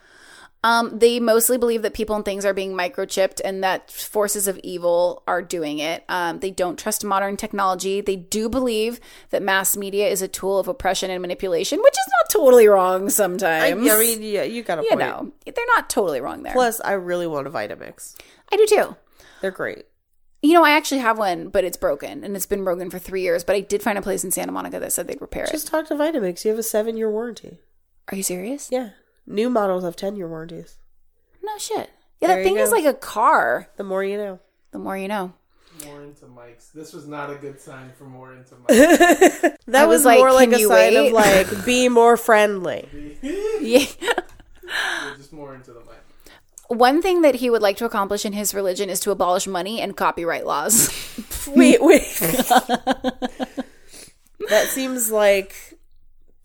Um, 0.64 0.99
they 0.99 1.21
mostly 1.21 1.57
believe 1.57 1.83
that 1.83 1.94
people 1.94 2.16
and 2.16 2.25
things 2.25 2.44
are 2.44 2.53
being 2.53 2.73
microchipped 2.73 3.40
and 3.44 3.62
that 3.62 3.92
forces 3.92 4.49
of 4.49 4.59
evil 4.64 5.23
are 5.29 5.40
doing 5.40 5.79
it. 5.79 6.05
Um, 6.09 6.40
they 6.40 6.51
don't 6.51 6.77
trust 6.77 7.05
modern 7.05 7.37
technology. 7.37 8.01
They 8.01 8.16
do 8.16 8.49
believe 8.49 8.99
that 9.31 9.40
mass 9.40 9.77
media 9.77 10.09
is 10.09 10.21
a 10.21 10.27
tool 10.27 10.59
of 10.59 10.66
oppression 10.66 11.11
and 11.12 11.23
manipulation, 11.23 11.79
which 11.79 11.92
is 11.92 12.12
not 12.18 12.31
totally 12.31 12.66
wrong 12.66 13.07
I, 13.07 13.09
sometimes. 13.09 13.71
I 13.71 13.75
mean, 13.75 14.23
yeah, 14.23 14.42
you 14.42 14.64
got 14.64 14.81
a 14.81 14.83
you 14.83 14.88
point. 14.88 15.01
know, 15.01 15.33
they're 15.44 15.64
not 15.77 15.88
totally 15.88 16.21
wrong 16.21 16.42
there. 16.42 16.53
Plus, 16.53 16.81
I 16.81 16.92
really 16.92 17.29
want 17.29 17.47
a 17.47 17.51
Vitamix. 17.51 18.16
I 18.51 18.57
do 18.57 18.66
too. 18.66 18.97
They're 19.40 19.53
great. 19.53 19.85
You 20.42 20.55
know, 20.55 20.64
I 20.64 20.71
actually 20.71 21.01
have 21.01 21.18
one, 21.18 21.49
but 21.49 21.64
it's 21.64 21.77
broken 21.77 22.25
and 22.25 22.35
it's 22.37 22.47
been 22.47 22.64
broken 22.64 22.90
for 22.90 22.99
three 22.99 23.23
years. 23.23 23.44
But 23.44 23.57
I 23.57 23.61
did 23.61 23.83
find 23.83 23.99
a 23.99 24.03
place 24.03 24.25
in 24.25 24.31
Santa 24.33 24.53
Monica 24.53 24.79
that 24.81 24.92
said 24.92 25.07
they'd 25.07 25.21
repair 25.21 25.44
it. 25.44 25.51
Just 25.51 25.68
talk 25.68 25.88
to 25.88 25.94
Vitamix. 25.94 26.44
You 26.44 26.51
have 26.51 26.59
a 26.59 26.64
seven 26.64 26.97
year 26.97 27.11
warranty. 27.11 27.59
Are 28.11 28.16
you 28.16 28.23
serious? 28.23 28.68
Yeah. 28.71 28.90
New 29.31 29.51
models 29.51 29.85
have 29.85 29.95
10 29.95 30.17
year 30.17 30.27
warranties. 30.29 30.79
No 31.43 31.57
shit. 31.59 31.91
Yeah, 32.21 32.29
There 32.29 32.37
that 32.37 32.38
you 32.38 32.45
thing 32.45 32.57
is 32.57 32.71
go. 32.71 32.77
like 32.77 32.85
a 32.87 32.95
car. 32.95 33.69
The 33.77 33.85
more 33.85 34.03
you 34.03 34.17
know. 34.17 34.41
The 34.73 34.79
more 34.79 34.97
you 34.97 35.07
know. 35.07 35.35
More 35.85 36.03
into 36.03 36.25
mics. 36.25 36.73
This 36.73 36.93
was 36.93 37.07
not 37.07 37.31
a 37.31 37.35
good 37.37 37.61
sign 37.61 37.93
for 37.97 38.05
more 38.05 38.33
into 38.35 38.55
mics. 38.57 39.57
That 39.69 39.83
I 39.83 39.87
was, 39.87 39.99
was 39.99 40.05
like, 40.07 40.19
more 40.19 40.33
like 40.33 40.49
can 40.51 40.55
a 40.59 40.61
you 40.61 40.69
sign 40.69 40.95
wait? 40.95 41.07
of 41.09 41.12
like, 41.12 41.64
be 41.67 41.88
more 41.88 42.17
friendly. 42.17 42.88
Yeah. 43.61 43.85
We're 45.05 45.17
just 45.17 45.33
more 45.33 45.55
into 45.55 45.73
the 45.73 45.81
mic. 45.81 45.88
One 46.69 47.01
thing 47.03 47.23
that 47.23 47.37
he 47.37 47.49
would 47.51 47.62
like 47.62 47.77
to 47.79 47.85
accomplish 47.87 48.25
in 48.27 48.33
his 48.35 48.53
religion 48.55 48.91
is 48.91 49.01
to 49.01 49.11
abolish 49.11 49.47
money 49.47 49.81
and 49.81 49.97
copyright 49.97 50.47
laws. 50.47 50.91
wait, 51.49 51.83
wait. 51.83 52.03
that 54.49 54.67
seems 54.69 55.11
like 55.11 55.78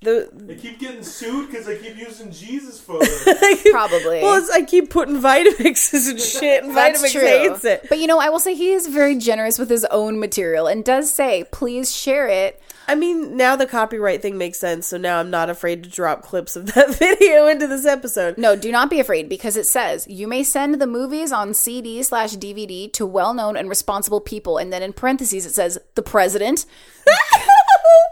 the. 0.03 0.29
I 0.49 0.55
keep 0.55 0.79
getting 0.79 1.03
sued 1.03 1.49
because 1.49 1.67
I 1.67 1.75
keep 1.75 1.97
using 1.97 2.31
Jesus 2.31 2.79
photos. 2.79 3.23
Probably. 3.71 4.21
Well, 4.21 4.37
it's, 4.41 4.49
I 4.49 4.63
keep 4.63 4.89
putting 4.89 5.19
Vitamixes 5.19 6.09
and 6.09 6.19
shit, 6.19 6.63
and 6.63 6.75
That's 6.75 7.01
Vitamix 7.01 7.11
true. 7.11 7.21
hates 7.21 7.65
it. 7.65 7.85
But 7.89 7.99
you 7.99 8.07
know, 8.07 8.19
I 8.19 8.29
will 8.29 8.39
say 8.39 8.55
he 8.55 8.71
is 8.71 8.87
very 8.87 9.15
generous 9.15 9.57
with 9.57 9.69
his 9.69 9.85
own 9.85 10.19
material 10.19 10.67
and 10.67 10.83
does 10.83 11.11
say, 11.11 11.45
please 11.51 11.95
share 11.95 12.27
it. 12.27 12.61
I 12.87 12.95
mean, 12.95 13.37
now 13.37 13.55
the 13.55 13.65
copyright 13.65 14.21
thing 14.21 14.37
makes 14.37 14.59
sense, 14.59 14.87
so 14.87 14.97
now 14.97 15.19
I'm 15.19 15.29
not 15.29 15.49
afraid 15.49 15.83
to 15.83 15.89
drop 15.89 16.21
clips 16.21 16.55
of 16.55 16.65
that 16.73 16.95
video 16.95 17.47
into 17.47 17.67
this 17.67 17.85
episode. 17.85 18.37
No, 18.37 18.55
do 18.55 18.71
not 18.71 18.89
be 18.89 18.99
afraid 18.99 19.29
because 19.29 19.55
it 19.55 19.65
says 19.65 20.05
you 20.09 20.27
may 20.27 20.43
send 20.43 20.81
the 20.81 20.87
movies 20.87 21.31
on 21.31 21.53
CD 21.53 22.03
slash 22.03 22.35
DVD 22.35 22.91
to 22.93 23.05
well 23.05 23.33
known 23.33 23.55
and 23.55 23.69
responsible 23.69 24.19
people. 24.19 24.57
And 24.57 24.73
then 24.73 24.83
in 24.83 24.93
parentheses, 24.93 25.45
it 25.45 25.53
says 25.53 25.77
the 25.95 26.01
president, 26.01 26.65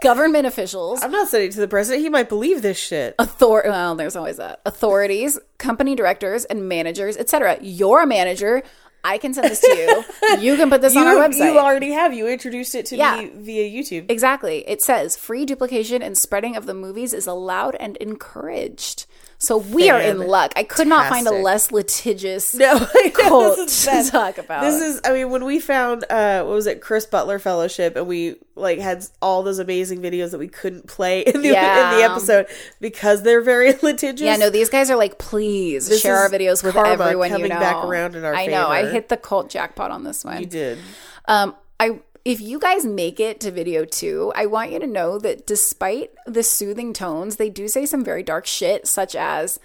government 0.02 0.46
officials, 0.46 1.02
I'm 1.02 1.10
not 1.10 1.28
sending 1.28 1.50
it 1.50 1.52
to 1.54 1.60
the 1.60 1.68
president. 1.68 2.02
He 2.02 2.08
might 2.08 2.28
believe 2.28 2.62
this 2.62 2.78
shit. 2.78 3.14
author 3.18 3.62
well 3.64 3.94
there's 3.94 4.16
always 4.16 4.36
that 4.38 4.60
authorities 4.66 5.38
company 5.58 5.94
directors 5.94 6.44
and 6.44 6.68
managers 6.68 7.16
etc 7.16 7.56
you're 7.60 8.02
a 8.02 8.06
manager 8.06 8.62
i 9.04 9.18
can 9.18 9.32
send 9.34 9.48
this 9.50 9.60
to 9.60 9.76
you 9.76 10.38
you 10.40 10.56
can 10.56 10.68
put 10.70 10.80
this 10.80 10.96
on 10.96 11.06
our 11.06 11.14
website 11.16 11.52
you 11.52 11.58
already 11.58 11.90
have. 11.92 12.12
You 12.14 12.26
introduced 12.28 12.74
it 12.74 12.86
to 12.86 12.96
Yeah. 12.96 13.20
me 13.22 13.30
via 13.34 13.64
YouTube. 13.82 14.10
exactly 14.10 14.66
it 14.68 14.82
says 14.82 15.16
free 15.16 15.44
duplication 15.44 16.02
and 16.02 16.16
spreading 16.16 16.56
of 16.56 16.66
the 16.66 16.74
movies 16.74 17.12
is 17.12 17.26
allowed 17.26 17.74
and 17.76 17.96
encouraged 17.98 19.06
so 19.42 19.56
we 19.58 19.90
are 19.90 20.00
in 20.00 20.18
luck 20.18 20.52
i 20.54 20.62
could 20.62 20.86
not 20.86 21.08
find 21.08 21.26
a 21.26 21.32
less 21.32 21.72
litigious 21.72 22.54
No, 22.62 22.78
cult 23.14 23.68
to 23.68 24.08
talk 24.10 24.38
about 24.38 24.62
This 24.62 24.80
is, 24.80 25.00
I 25.04 25.12
mean, 25.12 25.30
when 25.30 25.44
we 25.44 25.58
found, 25.58 26.04
uh, 26.08 26.44
what 26.44 26.54
was 26.54 26.66
it, 26.66 26.80
Chris 26.80 27.06
Butler 27.06 27.38
Fellowship, 27.38 27.96
and 27.96 28.06
we 28.06 28.36
like 28.54 28.78
had 28.78 29.04
all 29.20 29.42
those 29.42 29.58
amazing 29.58 30.00
videos 30.00 30.30
that 30.30 30.38
we 30.38 30.46
couldn't 30.48 30.86
play 30.86 31.20
in 31.26 31.42
the 31.42 31.48
in 31.48 31.54
the 31.54 32.06
episode 32.08 32.46
because 32.80 33.22
they're 33.22 33.40
very 33.40 33.72
litigious. 33.82 34.20
yeah, 34.24 34.36
no, 34.36 34.48
these 34.50 34.68
guys 34.68 34.90
are 34.90 34.96
like, 34.96 35.18
please 35.18 35.88
This 35.88 36.02
share 36.02 36.16
our 36.16 36.28
videos 36.28 36.62
with 36.62 36.76
everyone 36.76 37.30
you 37.30 37.34
coming 37.34 37.48
know. 37.48 37.58
back 37.58 37.84
around 37.84 38.14
in 38.14 38.24
our 38.24 38.34
I 38.34 38.46
know, 38.46 38.68
I 38.68 38.90
hit 38.90 39.08
the 39.08 39.16
cult 39.16 39.50
jackpot 39.50 39.90
on 39.90 40.04
this 40.04 40.24
one. 40.24 40.38
you 40.40 40.46
did. 40.46 40.78
Um, 41.26 41.56
I 41.80 42.00
if 42.24 42.40
you 42.40 42.58
guys 42.58 42.84
make 42.84 43.18
it 43.18 43.40
to 43.40 43.50
video 43.50 43.84
two, 43.84 44.32
I 44.36 44.46
want 44.46 44.70
you 44.72 44.78
to 44.78 44.86
know 44.86 45.18
that 45.18 45.46
despite 45.46 46.10
the 46.26 46.42
soothing 46.42 46.92
tones, 46.92 47.36
they 47.36 47.50
do 47.50 47.68
say 47.68 47.86
some 47.86 48.04
very 48.04 48.22
dark 48.22 48.46
shit, 48.46 48.86
such 48.86 49.14
as 49.16 49.58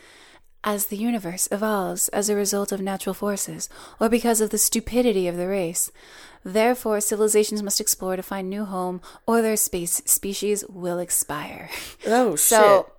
as 0.63 0.87
the 0.87 0.97
universe 0.97 1.47
evolves 1.51 2.09
as 2.09 2.29
a 2.29 2.35
result 2.35 2.71
of 2.71 2.81
natural 2.81 3.13
forces 3.13 3.69
or 4.01 4.09
because 4.09 4.41
of 4.41 4.49
the 4.49 4.57
stupidity 4.57 5.27
of 5.27 5.37
the 5.37 5.47
race. 5.47 5.91
Therefore, 6.43 6.99
civilizations 6.99 7.61
must 7.63 7.79
explore 7.79 8.15
to 8.15 8.23
find 8.23 8.49
new 8.49 8.65
home 8.65 8.99
or 9.25 9.41
their 9.41 9.55
space 9.55 10.01
species 10.05 10.65
will 10.67 10.99
expire. 10.99 11.69
Oh 12.05 12.35
So, 12.35 12.85
shit! 12.87 12.96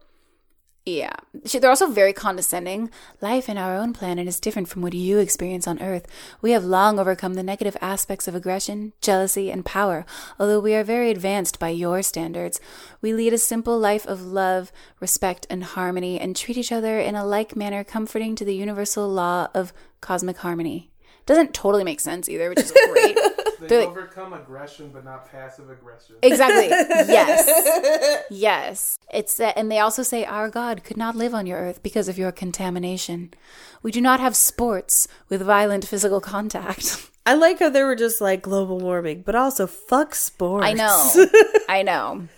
Yeah. 0.88 1.12
They're 1.44 1.70
also 1.70 1.90
very 1.90 2.12
condescending. 2.12 2.90
Life 3.20 3.48
in 3.48 3.58
our 3.58 3.74
own 3.74 3.92
planet 3.92 4.26
is 4.26 4.40
different 4.40 4.68
from 4.68 4.82
what 4.82 4.94
you 4.94 5.18
experience 5.18 5.66
on 5.66 5.82
Earth. 5.82 6.06
We 6.40 6.52
have 6.52 6.64
long 6.64 6.98
overcome 6.98 7.34
the 7.34 7.42
negative 7.42 7.76
aspects 7.80 8.26
of 8.26 8.34
aggression, 8.34 8.92
jealousy, 9.00 9.50
and 9.50 9.64
power, 9.64 10.06
although 10.38 10.60
we 10.60 10.74
are 10.74 10.84
very 10.84 11.10
advanced 11.10 11.58
by 11.58 11.68
your 11.68 12.02
standards. 12.02 12.60
We 13.00 13.12
lead 13.12 13.32
a 13.32 13.38
simple 13.38 13.78
life 13.78 14.06
of 14.06 14.22
love, 14.22 14.72
respect, 15.00 15.46
and 15.50 15.64
harmony, 15.64 16.18
and 16.18 16.34
treat 16.34 16.56
each 16.56 16.72
other 16.72 16.98
in 16.98 17.14
a 17.14 17.26
like 17.26 17.54
manner 17.54 17.84
comforting 17.84 18.34
to 18.36 18.44
the 18.44 18.54
universal 18.54 19.08
law 19.08 19.48
of 19.54 19.72
cosmic 20.00 20.38
harmony. 20.38 20.90
Doesn't 21.28 21.52
totally 21.52 21.84
make 21.84 22.00
sense 22.00 22.26
either, 22.30 22.48
which 22.48 22.58
is 22.60 22.72
great. 22.90 23.18
They 23.60 23.66
They're 23.66 23.80
like- 23.80 23.88
overcome 23.88 24.32
aggression, 24.34 24.90
but 24.92 25.04
not 25.04 25.30
passive 25.32 25.68
aggression. 25.68 26.14
Exactly. 26.22 26.68
Yes. 27.12 28.22
Yes. 28.30 28.98
It's 29.12 29.36
that, 29.38 29.58
and 29.58 29.70
they 29.70 29.80
also 29.80 30.02
say 30.04 30.24
our 30.24 30.48
God 30.48 30.84
could 30.84 30.96
not 30.96 31.16
live 31.16 31.34
on 31.34 31.44
your 31.44 31.58
earth 31.58 31.82
because 31.82 32.08
of 32.08 32.16
your 32.16 32.30
contamination. 32.32 33.34
We 33.82 33.90
do 33.90 34.00
not 34.00 34.20
have 34.20 34.36
sports 34.36 35.08
with 35.28 35.42
violent 35.42 35.84
physical 35.84 36.20
contact. 36.20 37.10
I 37.26 37.34
like 37.34 37.58
how 37.58 37.68
they 37.68 37.82
were 37.82 37.96
just 37.96 38.20
like 38.20 38.42
global 38.42 38.78
warming, 38.78 39.22
but 39.26 39.34
also 39.34 39.66
fuck 39.66 40.14
sports. 40.14 40.64
I 40.64 40.72
know. 40.72 41.26
I 41.68 41.82
know. 41.82 42.28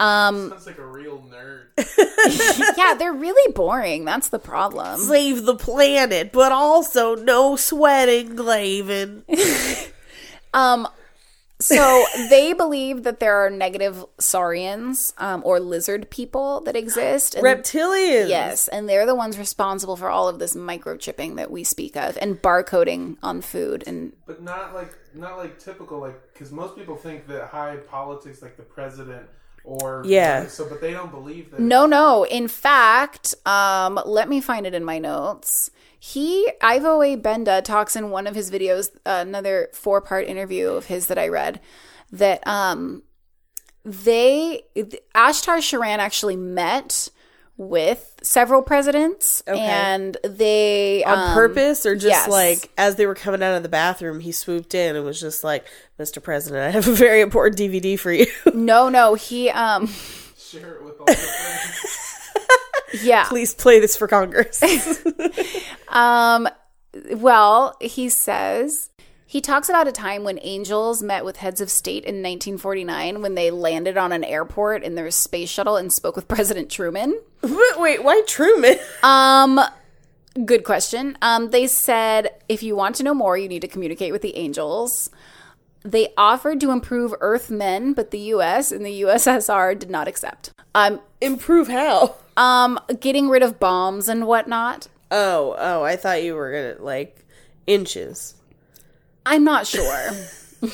Um 0.00 0.48
Sounds 0.48 0.66
like 0.66 0.78
a 0.78 0.86
real 0.86 1.22
nerd. 1.30 1.66
yeah, 2.78 2.94
they're 2.94 3.12
really 3.12 3.52
boring. 3.52 4.04
That's 4.04 4.30
the 4.30 4.38
problem. 4.38 4.98
Save 5.00 5.44
the 5.44 5.54
planet, 5.56 6.32
but 6.32 6.52
also 6.52 7.14
no 7.14 7.54
sweating, 7.56 8.34
Glavin. 8.36 9.22
Um 10.52 10.88
so 11.60 12.04
they 12.30 12.54
believe 12.54 13.02
that 13.02 13.20
there 13.20 13.36
are 13.44 13.50
negative 13.50 14.04
saurians 14.18 15.12
um, 15.18 15.42
or 15.44 15.60
lizard 15.60 16.08
people 16.08 16.62
that 16.62 16.74
exist. 16.74 17.34
and- 17.34 17.44
Reptilians. 17.44 18.30
Yes, 18.30 18.66
and 18.66 18.88
they're 18.88 19.04
the 19.04 19.14
ones 19.14 19.38
responsible 19.38 19.94
for 19.96 20.08
all 20.08 20.26
of 20.26 20.38
this 20.38 20.56
microchipping 20.56 21.36
that 21.36 21.50
we 21.50 21.62
speak 21.62 21.96
of 21.98 22.16
and 22.20 22.40
barcoding 22.40 23.18
on 23.22 23.42
food 23.42 23.84
and 23.86 24.14
but 24.26 24.42
not 24.42 24.72
like 24.74 24.96
not 25.14 25.36
like 25.36 25.58
typical 25.58 26.00
like 26.00 26.18
because 26.32 26.50
most 26.50 26.76
people 26.76 26.96
think 26.96 27.26
that 27.28 27.48
high 27.48 27.76
politics 27.76 28.40
like 28.40 28.56
the 28.56 28.62
president 28.62 29.26
or 29.64 30.02
Yeah. 30.04 30.46
so 30.46 30.66
but 30.68 30.80
they 30.80 30.92
don't 30.92 31.10
believe 31.10 31.50
that 31.50 31.60
No, 31.60 31.86
no. 31.86 32.24
In 32.24 32.48
fact, 32.48 33.34
um, 33.46 34.00
let 34.04 34.28
me 34.28 34.40
find 34.40 34.66
it 34.66 34.74
in 34.74 34.84
my 34.84 34.98
notes. 34.98 35.70
He, 35.98 36.50
Ivo 36.62 37.02
A. 37.02 37.16
Benda, 37.16 37.60
talks 37.60 37.94
in 37.94 38.10
one 38.10 38.26
of 38.26 38.34
his 38.34 38.50
videos, 38.50 38.90
uh, 39.04 39.22
another 39.26 39.68
four 39.74 40.00
part 40.00 40.26
interview 40.26 40.70
of 40.70 40.86
his 40.86 41.06
that 41.08 41.18
I 41.18 41.28
read, 41.28 41.60
that 42.10 42.46
um, 42.46 43.02
they, 43.84 44.62
Ashtar 45.14 45.58
Sharan 45.58 45.98
actually 45.98 46.36
met 46.36 47.10
with 47.60 48.18
several 48.22 48.62
presidents 48.62 49.42
Okay. 49.46 49.60
and 49.60 50.16
they. 50.24 51.04
On 51.04 51.18
um, 51.18 51.34
purpose, 51.34 51.84
or 51.84 51.94
just 51.94 52.06
yes. 52.06 52.28
like 52.28 52.70
as 52.78 52.96
they 52.96 53.04
were 53.06 53.14
coming 53.14 53.42
out 53.42 53.54
of 53.54 53.62
the 53.62 53.68
bathroom, 53.68 54.20
he 54.20 54.32
swooped 54.32 54.74
in 54.74 54.96
and 54.96 55.04
was 55.04 55.20
just 55.20 55.44
like, 55.44 55.66
"Mr. 55.98 56.22
President, 56.22 56.62
I 56.62 56.70
have 56.70 56.88
a 56.88 56.92
very 56.92 57.20
important 57.20 57.58
DVD 57.58 57.98
for 57.98 58.10
you. 58.12 58.26
No, 58.54 58.88
no. 58.88 59.14
He, 59.14 59.50
um, 59.50 59.88
share 60.38 60.76
it 60.76 60.84
with 60.84 60.98
all 61.00 61.06
their 61.06 61.16
friends. 61.16 62.30
yeah. 63.02 63.24
Please 63.24 63.54
play 63.54 63.78
this 63.78 63.96
for 63.96 64.08
Congress." 64.08 64.62
Um, 65.88 66.48
well, 67.16 67.76
he 67.80 68.08
says 68.10 68.89
he 69.30 69.40
talks 69.40 69.68
about 69.68 69.86
a 69.86 69.92
time 69.92 70.24
when 70.24 70.40
angels 70.42 71.04
met 71.04 71.24
with 71.24 71.36
heads 71.36 71.60
of 71.60 71.70
state 71.70 72.02
in 72.02 72.16
1949 72.16 73.22
when 73.22 73.36
they 73.36 73.52
landed 73.52 73.96
on 73.96 74.10
an 74.10 74.24
airport 74.24 74.82
in 74.82 74.96
their 74.96 75.08
space 75.12 75.48
shuttle 75.48 75.76
and 75.76 75.92
spoke 75.92 76.16
with 76.16 76.26
President 76.36 76.68
Truman. 76.68 77.16
wait, 77.40 77.78
wait, 77.78 78.02
why 78.02 78.24
Truman? 78.26 78.76
Um, 79.04 79.60
good 80.44 80.64
question. 80.64 81.16
Um, 81.22 81.50
they 81.50 81.68
said 81.68 82.42
if 82.48 82.64
you 82.64 82.74
want 82.74 82.96
to 82.96 83.04
know 83.04 83.14
more, 83.14 83.38
you 83.38 83.48
need 83.48 83.62
to 83.62 83.68
communicate 83.68 84.10
with 84.10 84.22
the 84.22 84.36
angels. 84.36 85.10
They 85.82 86.08
offered 86.18 86.58
to 86.62 86.72
improve 86.72 87.14
Earthmen, 87.20 87.92
but 87.92 88.10
the 88.10 88.18
U.S. 88.18 88.72
and 88.72 88.84
the 88.84 89.02
USSR 89.02 89.78
did 89.78 89.90
not 89.90 90.08
accept. 90.08 90.50
Um, 90.74 90.98
Improve 91.20 91.68
how? 91.68 92.16
um, 92.36 92.80
getting 92.98 93.28
rid 93.28 93.44
of 93.44 93.60
bombs 93.60 94.08
and 94.08 94.26
whatnot. 94.26 94.88
Oh, 95.12 95.54
oh, 95.56 95.84
I 95.84 95.94
thought 95.94 96.24
you 96.24 96.34
were 96.34 96.50
gonna 96.50 96.84
like 96.84 97.24
inches. 97.68 98.34
I'm 99.26 99.44
not 99.44 99.66
sure. 99.66 100.10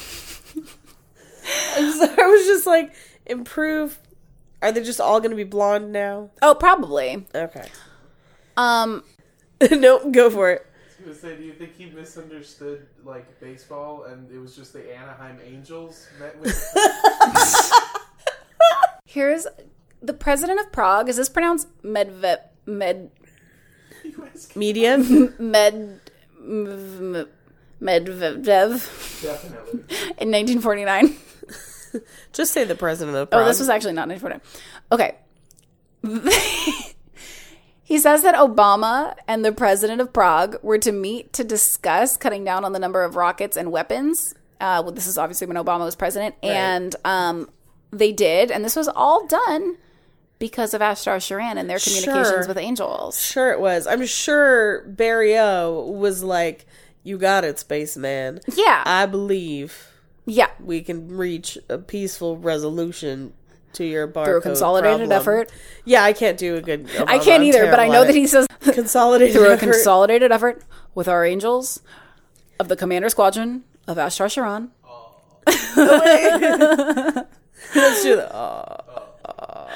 So 1.46 2.04
I 2.18 2.26
was 2.26 2.44
just 2.46 2.66
like, 2.66 2.92
improve. 3.24 3.98
Are 4.62 4.72
they 4.72 4.82
just 4.82 5.00
all 5.00 5.20
gonna 5.20 5.36
be 5.36 5.44
blonde 5.44 5.92
now? 5.92 6.30
oh, 6.42 6.56
probably. 6.56 7.24
Okay. 7.32 7.68
Um, 8.56 9.04
nope, 9.70 10.10
go 10.10 10.28
for 10.28 10.50
it. 10.50 10.66
I 10.66 11.08
was 11.08 11.18
gonna 11.20 11.34
say, 11.34 11.36
do 11.40 11.44
you 11.44 11.52
think 11.52 11.76
he 11.76 11.86
misunderstood 11.86 12.86
like 13.04 13.38
baseball, 13.38 14.04
and 14.04 14.28
it 14.32 14.38
was 14.38 14.56
just 14.56 14.72
the 14.72 14.92
Anaheim 14.96 15.38
Angels 15.46 16.08
met 16.18 16.36
with? 16.40 16.52
Here's 19.04 19.46
the 20.02 20.14
president 20.14 20.58
of 20.60 20.72
Prague. 20.72 21.08
Is 21.08 21.16
this 21.16 21.28
pronounced 21.28 21.68
Medvedev? 21.84 22.38
Med 22.66 23.10
Media. 24.56 24.98
Med 25.38 26.00
M- 26.40 27.28
Medvedev 27.80 28.44
Definitely. 29.22 29.80
in 30.18 30.30
1949. 30.30 31.16
Just 32.32 32.52
say 32.52 32.64
the 32.64 32.74
president 32.74 33.16
of 33.16 33.28
Oh, 33.28 33.30
Prague. 33.30 33.42
Oh, 33.42 33.46
this 33.46 33.58
was 33.58 33.68
actually 33.68 33.92
not 33.94 34.08
1949. 34.08 34.40
Okay. 34.92 35.16
he 37.82 37.98
says 37.98 38.22
that 38.22 38.34
Obama 38.34 39.14
and 39.28 39.44
the 39.44 39.52
president 39.52 40.00
of 40.00 40.12
Prague 40.12 40.56
were 40.62 40.78
to 40.78 40.92
meet 40.92 41.32
to 41.34 41.44
discuss 41.44 42.16
cutting 42.16 42.44
down 42.44 42.64
on 42.64 42.72
the 42.72 42.78
number 42.78 43.02
of 43.04 43.16
rockets 43.16 43.56
and 43.56 43.70
weapons. 43.72 44.34
Uh, 44.60 44.80
well, 44.84 44.92
this 44.92 45.06
is 45.06 45.18
obviously 45.18 45.46
when 45.46 45.56
Obama 45.56 45.80
was 45.84 45.94
president, 45.94 46.34
and 46.42 46.96
um, 47.04 47.48
they 47.90 48.12
did, 48.12 48.50
and 48.50 48.64
this 48.64 48.74
was 48.76 48.88
all 48.88 49.26
done 49.26 49.76
because 50.38 50.74
of 50.74 50.80
Ashtar 50.80 51.16
Sheran 51.16 51.56
and 51.56 51.68
their 51.68 51.78
communications 51.78 52.28
Sure. 52.28 52.46
with 52.48 52.58
angels. 52.58 53.20
sure 53.22 53.52
it 53.52 53.60
was. 53.60 53.86
I'm 53.86 54.04
sure 54.06 54.82
Barry 54.88 55.36
O 55.38 55.90
was 55.98 56.22
like, 56.22 56.66
"You 57.06 57.18
got 57.18 57.44
it, 57.44 57.58
spaceman. 57.58 58.40
Yeah, 58.54 58.82
I 58.84 59.06
believe 59.06 59.88
yeah. 60.26 60.48
we 60.60 60.82
can 60.82 61.08
reach 61.08 61.56
a 61.68 61.78
peaceful 61.78 62.36
resolution 62.36 63.32
to 63.74 63.84
your 63.84 64.08
barcode 64.08 64.24
Through 64.24 64.36
a 64.38 64.40
consolidated 64.42 65.08
problem." 65.08 65.12
effort. 65.20 65.52
Yeah, 65.84 66.02
I 66.04 66.12
can't 66.12 66.36
do 66.38 66.56
a 66.56 66.62
good. 66.62 66.88
I 67.06 67.18
can't 67.18 67.42
I'm 67.42 67.48
either, 67.48 67.70
but 67.70 67.78
I 67.78 67.88
know 67.88 68.04
that 68.04 68.14
he 68.14 68.26
says 68.26 68.46
consolidated 68.60 69.34
through 69.34 69.48
a 69.50 69.52
effort. 69.52 69.72
consolidated 69.72 70.32
effort 70.32 70.62
with 70.94 71.08
our 71.08 71.24
angels 71.24 71.80
of 72.58 72.68
the 72.68 72.76
Commander 72.76 73.08
Squadron 73.08 73.64
of 73.86 73.96
Ashtar 73.98 74.26
Sheran. 74.26 74.70
Let's 77.74 78.02
do 78.02 78.16
that. 78.16 78.34
Oh, 78.34 79.68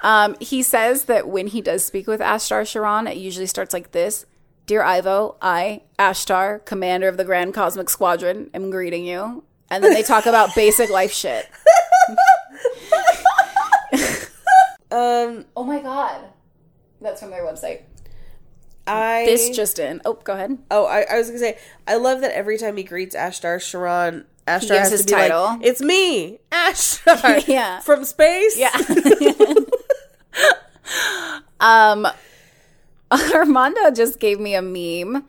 Um, 0.00 0.36
he 0.40 0.62
says 0.62 1.04
that 1.06 1.26
when 1.28 1.48
he 1.48 1.60
does 1.60 1.84
speak 1.84 2.06
with 2.06 2.20
Ashtar 2.20 2.62
Sheran, 2.62 3.10
it 3.10 3.16
usually 3.16 3.46
starts 3.46 3.74
like 3.74 3.90
this 3.90 4.26
Dear 4.68 4.82
Ivo, 4.82 5.36
I, 5.40 5.80
Ashtar, 5.98 6.62
commander 6.66 7.08
of 7.08 7.16
the 7.16 7.24
Grand 7.24 7.54
Cosmic 7.54 7.88
Squadron, 7.88 8.50
am 8.52 8.70
greeting 8.70 9.06
you. 9.06 9.42
And 9.70 9.82
then 9.82 9.94
they 9.94 10.02
talk 10.02 10.26
about 10.26 10.54
basic 10.54 10.90
life 10.90 11.10
shit. 11.10 11.48
um, 14.90 15.46
Oh 15.56 15.64
my 15.64 15.80
God. 15.80 16.20
That's 17.00 17.18
from 17.18 17.30
their 17.30 17.46
website. 17.46 17.80
I 18.86 19.24
This 19.24 19.56
just 19.56 19.78
in. 19.78 20.02
Oh, 20.04 20.18
go 20.22 20.34
ahead. 20.34 20.58
Oh, 20.70 20.84
I, 20.84 21.06
I 21.10 21.16
was 21.16 21.28
gonna 21.28 21.38
say, 21.38 21.56
I 21.86 21.96
love 21.96 22.20
that 22.20 22.32
every 22.32 22.58
time 22.58 22.76
he 22.76 22.82
greets 22.82 23.16
Ashtar 23.16 23.62
Sharon, 23.62 24.26
Ashtar 24.46 24.80
has 24.80 24.90
his 24.90 25.00
to 25.06 25.06
be 25.06 25.12
title. 25.12 25.44
like, 25.44 25.60
"It's 25.64 25.80
me, 25.80 26.40
Ashtar, 26.52 27.42
Yeah. 27.48 27.80
from 27.80 28.04
space." 28.04 28.58
Yeah. 28.58 28.76
um, 31.60 32.06
Armando 33.34 33.90
just 33.90 34.20
gave 34.20 34.38
me 34.38 34.54
a 34.54 34.62
meme 34.62 35.24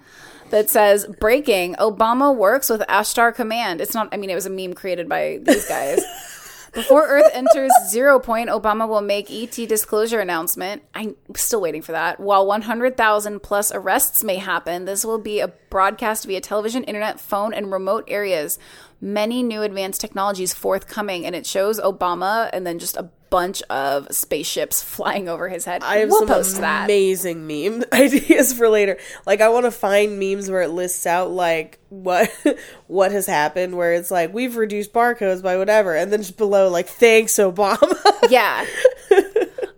that 0.49 0.69
says 0.69 1.05
breaking 1.19 1.75
Obama 1.75 2.35
works 2.35 2.69
with 2.69 2.81
Ashtar 2.81 3.33
Command. 3.33 3.81
It's 3.81 3.93
not, 3.93 4.09
I 4.11 4.17
mean, 4.17 4.29
it 4.29 4.35
was 4.35 4.45
a 4.45 4.49
meme 4.49 4.73
created 4.73 5.07
by 5.07 5.39
these 5.43 5.67
guys. 5.67 6.01
Before 6.73 7.07
Earth 7.07 7.31
enters 7.33 7.71
zero 7.89 8.19
point, 8.19 8.49
Obama 8.49 8.87
will 8.87 9.01
make 9.01 9.31
ET 9.31 9.53
disclosure 9.67 10.19
announcement. 10.19 10.83
I'm 10.93 11.15
still 11.35 11.61
waiting 11.61 11.81
for 11.81 11.93
that. 11.93 12.19
While 12.19 12.45
100,000 12.45 13.41
plus 13.41 13.71
arrests 13.73 14.23
may 14.23 14.35
happen, 14.35 14.85
this 14.85 15.03
will 15.03 15.17
be 15.17 15.39
a 15.39 15.47
broadcast 15.47 16.25
via 16.25 16.41
television, 16.41 16.83
internet, 16.83 17.19
phone, 17.19 17.53
and 17.55 17.71
remote 17.71 18.05
areas. 18.07 18.59
Many 19.01 19.43
new 19.43 19.61
advanced 19.61 20.01
technologies 20.01 20.53
forthcoming, 20.53 21.25
and 21.25 21.33
it 21.35 21.45
shows 21.45 21.79
Obama 21.79 22.49
and 22.51 22.67
then 22.67 22.79
just 22.79 22.97
a 22.97 23.09
bunch 23.29 23.61
of 23.69 24.07
spaceships 24.11 24.81
flying 24.95 25.29
over 25.29 25.47
his 25.49 25.63
head. 25.65 25.83
I 25.83 25.97
have 25.97 26.09
we'll 26.09 26.19
some 26.19 26.27
post 26.27 26.57
that. 26.59 26.85
amazing 26.85 27.47
meme 27.47 27.83
ideas 27.93 28.51
for 28.53 28.67
later. 28.67 28.97
Like, 29.25 29.39
I 29.39 29.49
want 29.49 29.65
to 29.65 29.71
find 29.71 30.19
memes 30.19 30.49
where 30.49 30.61
it 30.63 30.69
lists 30.71 31.05
out 31.05 31.31
like 31.31 31.79
what 31.89 32.29
what 32.87 33.11
has 33.11 33.25
happened, 33.25 33.77
where 33.77 33.93
it's 33.93 34.11
like 34.11 34.33
we've 34.33 34.57
reduced 34.57 34.91
barcodes 34.91 35.41
by 35.41 35.57
whatever, 35.57 35.95
and 35.95 36.11
then 36.11 36.19
just 36.21 36.37
below 36.37 36.69
like 36.69 36.87
thanks 36.87 37.33
Obama. 37.35 37.93
yeah, 38.29 38.65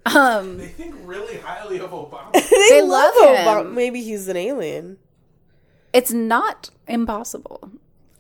um, 0.05 0.57
They 0.57 0.67
think 0.67 0.95
really 1.05 1.38
highly 1.38 1.79
of 1.79 1.91
Obama. 1.91 2.31
they, 2.34 2.81
love 2.81 3.13
Obama. 3.15 3.62
him. 3.62 3.75
Maybe 3.75 4.01
he's 4.01 4.27
an 4.27 4.38
alien. 4.38 4.97
it's 5.93 6.12
not 6.12 6.69
impossible. 6.88 7.71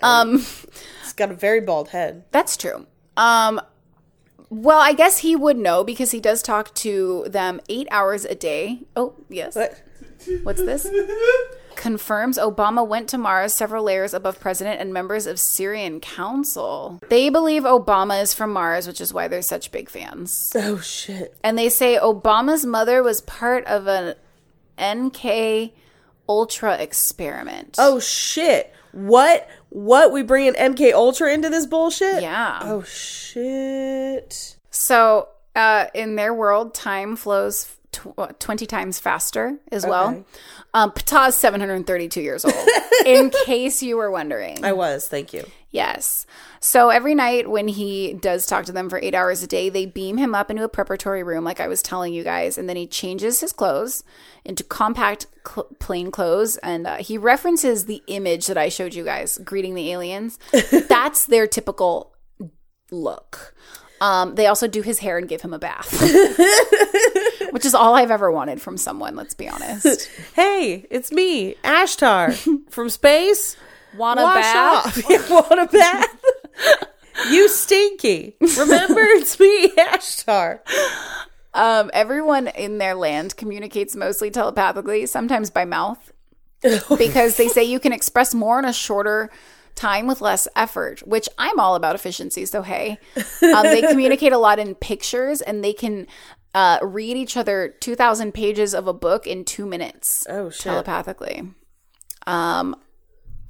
Um. 0.01 0.39
He's 1.01 1.13
got 1.13 1.31
a 1.31 1.35
very 1.35 1.61
bald 1.61 1.89
head. 1.89 2.23
That's 2.31 2.55
true. 2.55 2.87
Um, 3.17 3.59
well, 4.49 4.79
I 4.79 4.93
guess 4.93 5.19
he 5.19 5.35
would 5.35 5.57
know 5.57 5.83
because 5.83 6.11
he 6.11 6.19
does 6.19 6.41
talk 6.41 6.73
to 6.75 7.25
them 7.29 7.61
eight 7.69 7.87
hours 7.91 8.25
a 8.25 8.35
day. 8.35 8.81
Oh, 8.95 9.15
yes. 9.29 9.55
What? 9.55 9.81
What's 10.43 10.59
this? 10.59 10.87
Confirms 11.75 12.37
Obama 12.37 12.85
went 12.85 13.07
to 13.09 13.17
Mars 13.17 13.53
several 13.53 13.83
layers 13.83 14.13
above 14.13 14.39
president 14.39 14.79
and 14.79 14.93
members 14.93 15.25
of 15.25 15.37
Sirian 15.37 16.01
council. 16.01 16.99
They 17.09 17.29
believe 17.29 17.63
Obama 17.63 18.21
is 18.21 18.33
from 18.33 18.51
Mars, 18.51 18.87
which 18.87 19.01
is 19.01 19.13
why 19.13 19.27
they're 19.27 19.41
such 19.41 19.71
big 19.71 19.89
fans. 19.89 20.51
Oh 20.53 20.79
shit! 20.79 21.35
And 21.43 21.57
they 21.57 21.69
say 21.69 21.97
Obama's 21.97 22.65
mother 22.65 23.01
was 23.01 23.21
part 23.21 23.65
of 23.65 23.87
an 23.87 24.15
MK 24.77 25.71
Ultra 26.27 26.75
experiment. 26.75 27.77
Oh 27.79 27.99
shit! 27.99 28.73
What? 28.91 29.49
What? 29.71 30.11
We 30.11 30.21
bringing 30.21 30.53
MK 30.53 30.93
Ultra 30.93 31.33
into 31.33 31.49
this 31.49 31.65
bullshit? 31.65 32.21
yeah. 32.21 32.59
Oh 32.61 32.83
shit! 32.83 34.57
So, 34.69 35.29
uh, 35.55 35.85
in 35.93 36.15
their 36.15 36.33
world, 36.33 36.73
time 36.73 37.15
flows 37.15 37.73
tw- 37.91 38.13
uh, 38.17 38.27
20 38.39 38.65
times 38.65 38.99
faster 38.99 39.57
as 39.71 39.85
well. 39.85 40.25
Um, 40.73 40.91
Ptah 40.91 41.29
is 41.29 41.35
732 41.37 42.21
years 42.21 42.45
old, 42.45 42.53
in 43.05 43.29
case 43.45 43.81
you 43.83 43.97
were 43.97 44.11
wondering. 44.11 44.63
I 44.63 44.73
was. 44.73 45.07
Thank 45.07 45.33
you. 45.33 45.45
Yes. 45.71 46.25
So 46.59 46.89
every 46.89 47.15
night 47.15 47.49
when 47.49 47.69
he 47.69 48.13
does 48.13 48.45
talk 48.45 48.65
to 48.65 48.73
them 48.73 48.89
for 48.89 48.99
eight 48.99 49.15
hours 49.15 49.41
a 49.41 49.47
day, 49.47 49.69
they 49.69 49.85
beam 49.85 50.17
him 50.17 50.35
up 50.35 50.51
into 50.51 50.65
a 50.65 50.69
preparatory 50.69 51.23
room, 51.23 51.45
like 51.45 51.61
I 51.61 51.69
was 51.69 51.81
telling 51.81 52.13
you 52.13 52.23
guys, 52.23 52.57
and 52.57 52.67
then 52.67 52.75
he 52.75 52.85
changes 52.87 53.39
his 53.39 53.53
clothes 53.53 54.03
into 54.43 54.63
compact, 54.65 55.27
cl- 55.47 55.69
plain 55.79 56.11
clothes. 56.11 56.57
And 56.57 56.85
uh, 56.85 56.97
he 56.97 57.17
references 57.17 57.85
the 57.85 58.03
image 58.07 58.47
that 58.47 58.57
I 58.57 58.67
showed 58.67 58.93
you 58.93 59.05
guys 59.05 59.37
greeting 59.45 59.73
the 59.73 59.91
aliens. 59.91 60.37
That's 60.89 61.25
their 61.25 61.47
typical 61.47 62.13
look. 62.91 63.55
Um, 64.01 64.35
they 64.35 64.47
also 64.47 64.67
do 64.67 64.81
his 64.81 64.99
hair 64.99 65.17
and 65.19 65.29
give 65.29 65.41
him 65.41 65.53
a 65.53 65.59
bath, 65.59 65.91
which 67.51 67.65
is 67.65 67.75
all 67.75 67.93
I've 67.93 68.09
ever 68.09 68.31
wanted 68.31 68.59
from 68.59 68.75
someone. 68.75 69.15
Let's 69.15 69.35
be 69.35 69.47
honest. 69.47 70.09
Hey, 70.33 70.87
it's 70.89 71.11
me, 71.11 71.55
Ashtar 71.63 72.33
from 72.71 72.89
space. 72.89 73.55
Want 73.95 74.19
a 74.19 74.23
Wash 74.23 74.35
bath? 74.41 75.11
off. 75.11 75.29
Want 75.29 75.59
a 75.59 75.65
bath? 75.77 76.23
you 77.29 77.47
stinky. 77.49 78.35
Remember, 78.39 79.01
it's 79.03 79.39
me, 79.39 79.69
Ashtar. 79.69 80.59
Um, 81.53 81.91
everyone 81.93 82.47
in 82.47 82.77
their 82.77 82.95
land 82.95 83.35
communicates 83.35 83.95
mostly 83.95 84.31
telepathically, 84.31 85.05
sometimes 85.05 85.49
by 85.49 85.65
mouth, 85.65 86.11
because 86.97 87.35
they 87.37 87.47
say 87.49 87.63
you 87.63 87.79
can 87.79 87.91
express 87.91 88.33
more 88.33 88.59
in 88.59 88.65
a 88.65 88.71
shorter 88.73 89.29
time 89.75 90.07
with 90.07 90.21
less 90.21 90.47
effort, 90.55 91.05
which 91.07 91.27
I'm 91.37 91.59
all 91.59 91.75
about 91.75 91.95
efficiency. 91.95 92.45
So, 92.45 92.61
hey, 92.61 92.97
um, 93.41 93.63
they 93.63 93.81
communicate 93.81 94.31
a 94.31 94.37
lot 94.37 94.59
in 94.59 94.75
pictures 94.75 95.41
and 95.41 95.63
they 95.63 95.73
can 95.73 96.07
uh, 96.53 96.79
read 96.81 97.17
each 97.17 97.35
other 97.35 97.75
2,000 97.79 98.33
pages 98.33 98.73
of 98.73 98.87
a 98.87 98.93
book 98.93 99.25
in 99.27 99.43
two 99.45 99.65
minutes 99.65 100.25
Oh 100.29 100.49
shit! 100.49 100.63
telepathically. 100.63 101.43
Um, 102.27 102.75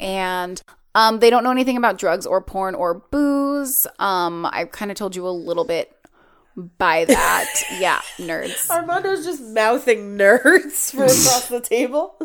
and 0.02 0.62
um, 0.96 1.20
they 1.20 1.30
don't 1.30 1.44
know 1.44 1.52
anything 1.52 1.78
about 1.78 1.98
drugs 1.98 2.26
or 2.26 2.42
porn 2.42 2.76
or 2.76 2.96
booze. 2.96 3.88
Um, 4.00 4.46
I 4.46 4.66
kind 4.66 4.91
of 4.91 4.97
told 4.97 5.16
you 5.16 5.26
a 5.28 5.30
little 5.30 5.64
bit 5.64 5.95
by 6.78 7.06
that. 7.08 7.45
yeah, 7.80 8.02
nerds. 8.18 8.70
Armando's 8.70 9.24
just 9.24 9.41
mouthing 9.41 10.18
nerds 10.18 10.91
from 10.91 11.04
across 11.04 11.47
the 11.47 11.62
table. 11.62 12.16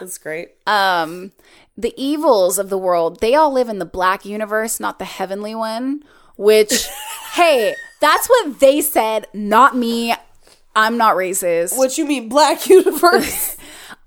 That's 0.00 0.18
great. 0.18 0.50
um 0.66 1.32
the 1.76 1.94
evils 1.96 2.58
of 2.58 2.68
the 2.68 2.76
world 2.76 3.18
they 3.20 3.34
all 3.34 3.50
live 3.50 3.70
in 3.70 3.78
the 3.78 3.86
black 3.86 4.26
universe 4.26 4.78
not 4.78 4.98
the 4.98 5.06
heavenly 5.06 5.54
one 5.54 6.02
which 6.36 6.86
hey 7.32 7.74
that's 7.98 8.28
what 8.28 8.60
they 8.60 8.82
said 8.82 9.26
not 9.32 9.74
me 9.74 10.14
i'm 10.76 10.98
not 10.98 11.16
racist 11.16 11.74
What 11.78 11.96
you 11.96 12.04
mean, 12.04 12.28
Black 12.28 12.68
Universe? 12.68 13.56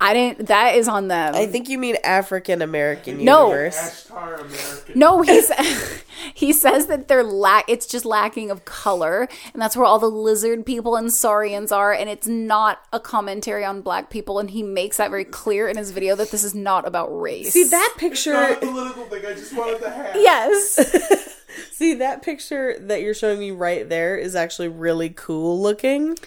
I 0.02 0.14
didn't. 0.14 0.48
That 0.48 0.76
is 0.76 0.90
on 0.90 1.08
them. 1.08 1.34
I 1.36 1.46
think 1.48 1.70
you 1.70 1.78
mean 1.78 1.96
African 2.04 2.62
American 2.62 3.24
No. 3.24 3.48
universe. 3.48 3.78
Ashtar 4.10 4.42
American. 4.42 5.00
No, 5.00 5.22
he's 5.22 5.50
he 6.34 6.52
says 6.52 6.88
that 6.88 7.08
they're 7.08 7.24
lack. 7.24 7.64
It's 7.70 7.86
just 7.88 8.04
lacking 8.04 8.52
of 8.52 8.66
color, 8.66 9.28
and 9.54 9.62
that's 9.62 9.78
where 9.78 9.86
all 9.86 9.98
the 9.98 10.10
lizard 10.12 10.66
people 10.66 10.98
and 10.98 11.14
saurians 11.14 11.72
are. 11.72 11.94
And 11.94 12.10
it's 12.10 12.28
not 12.28 12.82
a 12.92 13.00
commentary 13.00 13.64
on 13.64 13.82
black 13.82 14.10
people. 14.10 14.38
And 14.38 14.50
he 14.52 14.64
makes 14.64 14.98
that 14.98 15.10
very 15.12 15.24
clear 15.26 15.70
in 15.70 15.78
his 15.78 15.92
video 15.92 16.16
that 16.18 16.30
this 16.30 16.44
is 16.44 16.54
not 16.54 16.86
about 16.86 17.08
race. 17.18 17.54
See 17.54 17.64
that 17.64 17.90
Not 17.94 17.98
picture? 17.98 18.34
a 18.34 18.56
political 18.58 19.06
thing. 19.06 19.26
I 19.26 19.34
just 19.34 19.56
wanted 19.56 19.80
to 19.80 19.90
have. 19.90 20.16
Yes. 20.16 21.42
See 21.72 21.94
that 21.96 22.22
picture 22.22 22.76
that 22.82 23.02
you're 23.02 23.14
showing 23.14 23.40
me 23.40 23.52
right 23.52 23.88
there 23.88 24.18
is 24.18 24.36
actually 24.36 24.68
really 24.68 25.10
cool 25.10 25.62
looking. 25.62 26.18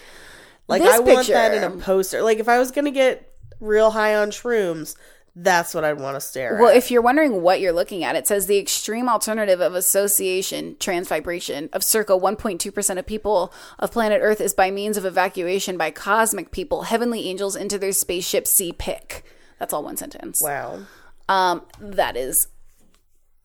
Like 0.68 0.80
This 0.82 0.94
I 0.94 0.98
want 1.00 1.26
that 1.28 1.52
in 1.52 1.64
a 1.64 1.70
poster. 1.76 2.22
Like 2.22 2.38
if 2.38 2.48
I 2.48 2.58
was 2.58 2.70
gonna 2.70 2.90
get 2.90 3.27
real 3.60 3.90
high 3.92 4.14
on 4.14 4.30
shrooms, 4.30 4.94
that's 5.40 5.72
what 5.72 5.84
I'd 5.84 6.00
want 6.00 6.16
to 6.16 6.20
stare 6.20 6.56
Well, 6.60 6.70
at. 6.70 6.76
if 6.76 6.90
you're 6.90 7.02
wondering 7.02 7.42
what 7.42 7.60
you're 7.60 7.72
looking 7.72 8.02
at, 8.02 8.16
it 8.16 8.26
says 8.26 8.46
the 8.46 8.58
extreme 8.58 9.08
alternative 9.08 9.60
of 9.60 9.74
association, 9.74 10.76
trans 10.80 11.06
vibration 11.08 11.68
of 11.72 11.84
circa 11.84 12.12
1.2% 12.12 12.98
of 12.98 13.06
people 13.06 13.52
of 13.78 13.92
planet 13.92 14.20
Earth 14.22 14.40
is 14.40 14.52
by 14.54 14.70
means 14.70 14.96
of 14.96 15.04
evacuation 15.04 15.76
by 15.76 15.90
cosmic 15.92 16.50
people, 16.50 16.82
heavenly 16.82 17.28
angels 17.28 17.54
into 17.54 17.78
their 17.78 17.92
spaceship 17.92 18.46
see 18.48 18.72
pick. 18.72 19.24
That's 19.60 19.72
all 19.72 19.84
one 19.84 19.96
sentence. 19.96 20.40
wow, 20.42 20.80
Um, 21.28 21.62
that 21.80 22.16
is, 22.16 22.48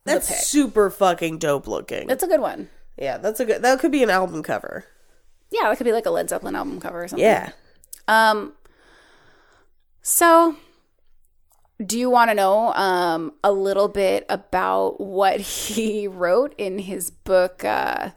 that's 0.04 0.28
pic. 0.28 0.36
super 0.38 0.90
fucking 0.90 1.38
dope 1.38 1.66
looking. 1.68 2.06
that's 2.08 2.22
a 2.24 2.28
good 2.28 2.40
one. 2.40 2.68
yeah, 2.96 3.18
that's 3.18 3.40
a 3.40 3.44
good. 3.44 3.62
That 3.62 3.78
could 3.78 3.92
be 3.92 4.02
an 4.02 4.10
album 4.10 4.42
cover. 4.42 4.84
Yeah, 5.50 5.68
that 5.68 5.76
could 5.76 5.84
be 5.84 5.92
like 5.92 6.06
a 6.06 6.10
Led 6.10 6.28
Zeppelin 6.28 6.56
album 6.56 6.80
cover 6.80 7.04
or 7.04 7.08
something. 7.08 7.24
Yeah. 7.24 7.50
Um. 8.08 8.52
So, 10.06 10.54
do 11.84 11.98
you 11.98 12.10
want 12.10 12.30
to 12.30 12.34
know 12.34 12.74
um 12.74 13.32
a 13.42 13.50
little 13.50 13.88
bit 13.88 14.26
about 14.28 15.00
what 15.00 15.40
he 15.40 16.06
wrote 16.06 16.54
in 16.58 16.78
his 16.78 17.10
book? 17.10 17.64
Uh, 17.64 18.10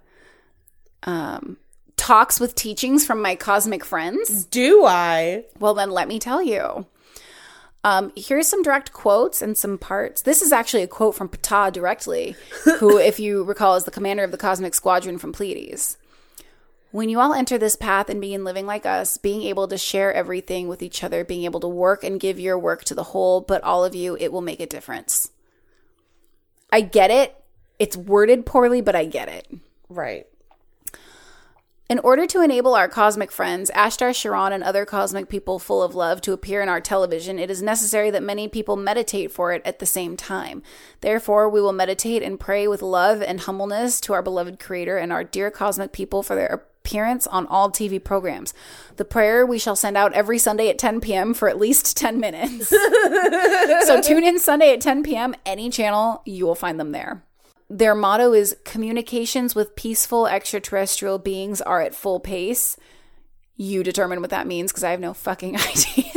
um, 1.03 1.57
talks 1.95 2.39
with 2.39 2.55
teachings 2.55 3.05
from 3.05 3.21
my 3.21 3.35
cosmic 3.35 3.85
friends. 3.85 4.45
Do 4.45 4.85
I? 4.85 5.45
Well, 5.59 5.73
then 5.73 5.89
let 5.89 6.09
me 6.09 6.19
tell 6.19 6.43
you. 6.43 6.85
Um, 7.85 8.11
here's 8.17 8.47
some 8.47 8.63
direct 8.63 8.91
quotes 8.91 9.41
and 9.41 9.57
some 9.57 9.77
parts. 9.77 10.23
This 10.23 10.41
is 10.41 10.51
actually 10.51 10.83
a 10.83 10.87
quote 10.87 11.15
from 11.15 11.29
Ptah 11.29 11.71
directly, 11.71 12.35
who, 12.79 12.97
if 12.99 13.17
you 13.17 13.45
recall, 13.45 13.75
is 13.75 13.85
the 13.85 13.91
commander 13.91 14.25
of 14.25 14.31
the 14.31 14.37
Cosmic 14.37 14.75
Squadron 14.75 15.17
from 15.17 15.31
Pleiades. 15.31 15.97
When 16.91 17.09
you 17.09 17.19
all 17.19 17.33
enter 17.33 17.57
this 17.57 17.75
path 17.75 18.09
and 18.09 18.21
begin 18.21 18.43
living 18.43 18.65
like 18.65 18.85
us, 18.85 19.17
being 19.17 19.43
able 19.43 19.67
to 19.67 19.77
share 19.77 20.13
everything 20.13 20.67
with 20.67 20.81
each 20.81 21.03
other, 21.03 21.23
being 21.23 21.43
able 21.43 21.59
to 21.59 21.67
work 21.67 22.03
and 22.03 22.19
give 22.19 22.39
your 22.39 22.57
work 22.57 22.85
to 22.85 22.95
the 22.95 23.03
whole, 23.03 23.41
but 23.41 23.63
all 23.63 23.83
of 23.83 23.93
you, 23.93 24.17
it 24.19 24.31
will 24.31 24.41
make 24.41 24.61
a 24.61 24.65
difference. 24.65 25.31
I 26.71 26.81
get 26.81 27.11
it. 27.11 27.35
It's 27.77 27.97
worded 27.97 28.45
poorly, 28.45 28.81
but 28.81 28.95
I 28.95 29.05
get 29.05 29.27
it. 29.27 29.47
Right. 29.89 30.27
In 31.89 31.99
order 31.99 32.27
to 32.27 32.41
enable 32.41 32.75
our 32.75 32.89
cosmic 32.89 33.31
friends, 33.31 33.71
Ashtar 33.73 34.13
Sharon, 34.13 34.51
and 34.51 34.61
other 34.61 34.83
cosmic 34.83 35.29
people 35.29 35.57
full 35.57 35.81
of 35.81 35.95
love 35.95 36.19
to 36.21 36.33
appear 36.33 36.61
in 36.61 36.67
our 36.67 36.81
television, 36.81 37.39
it 37.39 37.49
is 37.49 37.61
necessary 37.61 38.11
that 38.11 38.23
many 38.23 38.49
people 38.49 38.75
meditate 38.75 39.31
for 39.31 39.53
it 39.53 39.61
at 39.63 39.79
the 39.79 39.85
same 39.85 40.17
time. 40.17 40.63
Therefore, 40.99 41.47
we 41.47 41.61
will 41.61 41.71
meditate 41.71 42.23
and 42.23 42.37
pray 42.37 42.67
with 42.67 42.81
love 42.81 43.21
and 43.21 43.39
humbleness 43.39 44.01
to 44.01 44.11
our 44.11 44.21
beloved 44.21 44.59
Creator 44.59 44.97
and 44.97 45.13
our 45.13 45.23
dear 45.23 45.49
cosmic 45.49 45.93
people 45.93 46.23
for 46.23 46.35
their 46.35 46.65
appearance 46.87 47.27
on 47.27 47.45
all 47.47 47.69
TV 47.69 48.01
programs. 48.01 48.53
The 48.95 49.03
prayer 49.03 49.45
we 49.45 49.59
shall 49.59 49.75
send 49.75 49.97
out 49.97 50.13
every 50.13 50.37
Sunday 50.37 50.69
at 50.69 50.79
10 50.79 51.01
p.m. 51.01 51.33
for 51.33 51.49
at 51.49 51.59
least 51.59 51.97
10 51.97 52.17
minutes. 52.17 52.69
so 53.87 54.01
tune 54.01 54.23
in 54.23 54.39
Sunday 54.39 54.71
at 54.71 54.79
10 54.79 55.03
p.m. 55.03 55.35
Any 55.45 55.69
channel, 55.69 56.21
you 56.25 56.45
will 56.45 56.55
find 56.55 56.79
them 56.79 56.93
there. 56.93 57.25
Their 57.69 57.93
motto 57.93 58.31
is 58.31 58.55
communications 58.63 59.53
with 59.53 59.75
peaceful 59.75 60.27
extraterrestrial 60.27 61.19
beings 61.19 61.61
are 61.61 61.81
at 61.81 61.93
full 61.93 62.21
pace. 62.21 62.77
You 63.57 63.83
determine 63.83 64.21
what 64.21 64.29
that 64.29 64.47
means 64.47 64.71
because 64.71 64.85
I 64.85 64.91
have 64.91 65.01
no 65.01 65.13
fucking 65.13 65.57
idea. 65.59 66.11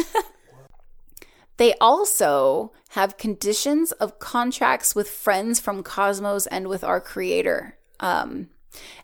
they 1.56 1.74
also 1.80 2.70
have 2.90 3.16
conditions 3.16 3.90
of 3.92 4.20
contracts 4.20 4.94
with 4.94 5.10
friends 5.10 5.58
from 5.58 5.82
Cosmos 5.82 6.46
and 6.46 6.68
with 6.68 6.84
our 6.84 7.00
creator. 7.00 7.76
Um, 7.98 8.50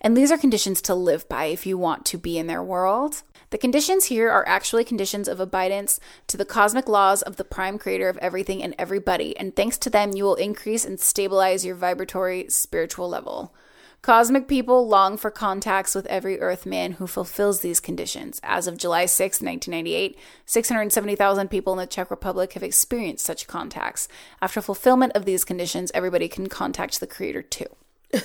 and 0.00 0.16
these 0.16 0.30
are 0.30 0.38
conditions 0.38 0.80
to 0.82 0.94
live 0.94 1.28
by 1.28 1.46
if 1.46 1.66
you 1.66 1.76
want 1.78 2.04
to 2.06 2.18
be 2.18 2.38
in 2.38 2.46
their 2.46 2.62
world. 2.62 3.22
The 3.50 3.58
conditions 3.58 4.06
here 4.06 4.30
are 4.30 4.46
actually 4.46 4.84
conditions 4.84 5.28
of 5.28 5.38
abidance 5.38 6.00
to 6.26 6.36
the 6.36 6.44
cosmic 6.44 6.88
laws 6.88 7.22
of 7.22 7.36
the 7.36 7.44
prime 7.44 7.78
creator 7.78 8.08
of 8.08 8.18
everything 8.18 8.62
and 8.62 8.74
everybody, 8.78 9.36
and 9.36 9.54
thanks 9.54 9.78
to 9.78 9.90
them, 9.90 10.12
you 10.12 10.24
will 10.24 10.34
increase 10.34 10.84
and 10.84 10.98
stabilize 10.98 11.64
your 11.64 11.76
vibratory 11.76 12.46
spiritual 12.48 13.08
level. 13.08 13.54
Cosmic 14.02 14.46
people 14.46 14.86
long 14.86 15.16
for 15.16 15.30
contacts 15.30 15.94
with 15.94 16.06
every 16.06 16.40
Earthman 16.40 16.92
who 16.92 17.06
fulfills 17.08 17.60
these 17.60 17.80
conditions. 17.80 18.40
As 18.44 18.68
of 18.68 18.78
July 18.78 19.06
6, 19.06 19.40
1998, 19.40 20.16
670,000 20.44 21.48
people 21.48 21.72
in 21.72 21.78
the 21.78 21.86
Czech 21.86 22.10
Republic 22.10 22.52
have 22.52 22.62
experienced 22.62 23.24
such 23.24 23.48
contacts. 23.48 24.06
After 24.40 24.60
fulfillment 24.60 25.12
of 25.16 25.24
these 25.24 25.44
conditions, 25.44 25.90
everybody 25.92 26.28
can 26.28 26.48
contact 26.48 27.00
the 27.00 27.06
Creator 27.06 27.42
too. 27.42 27.66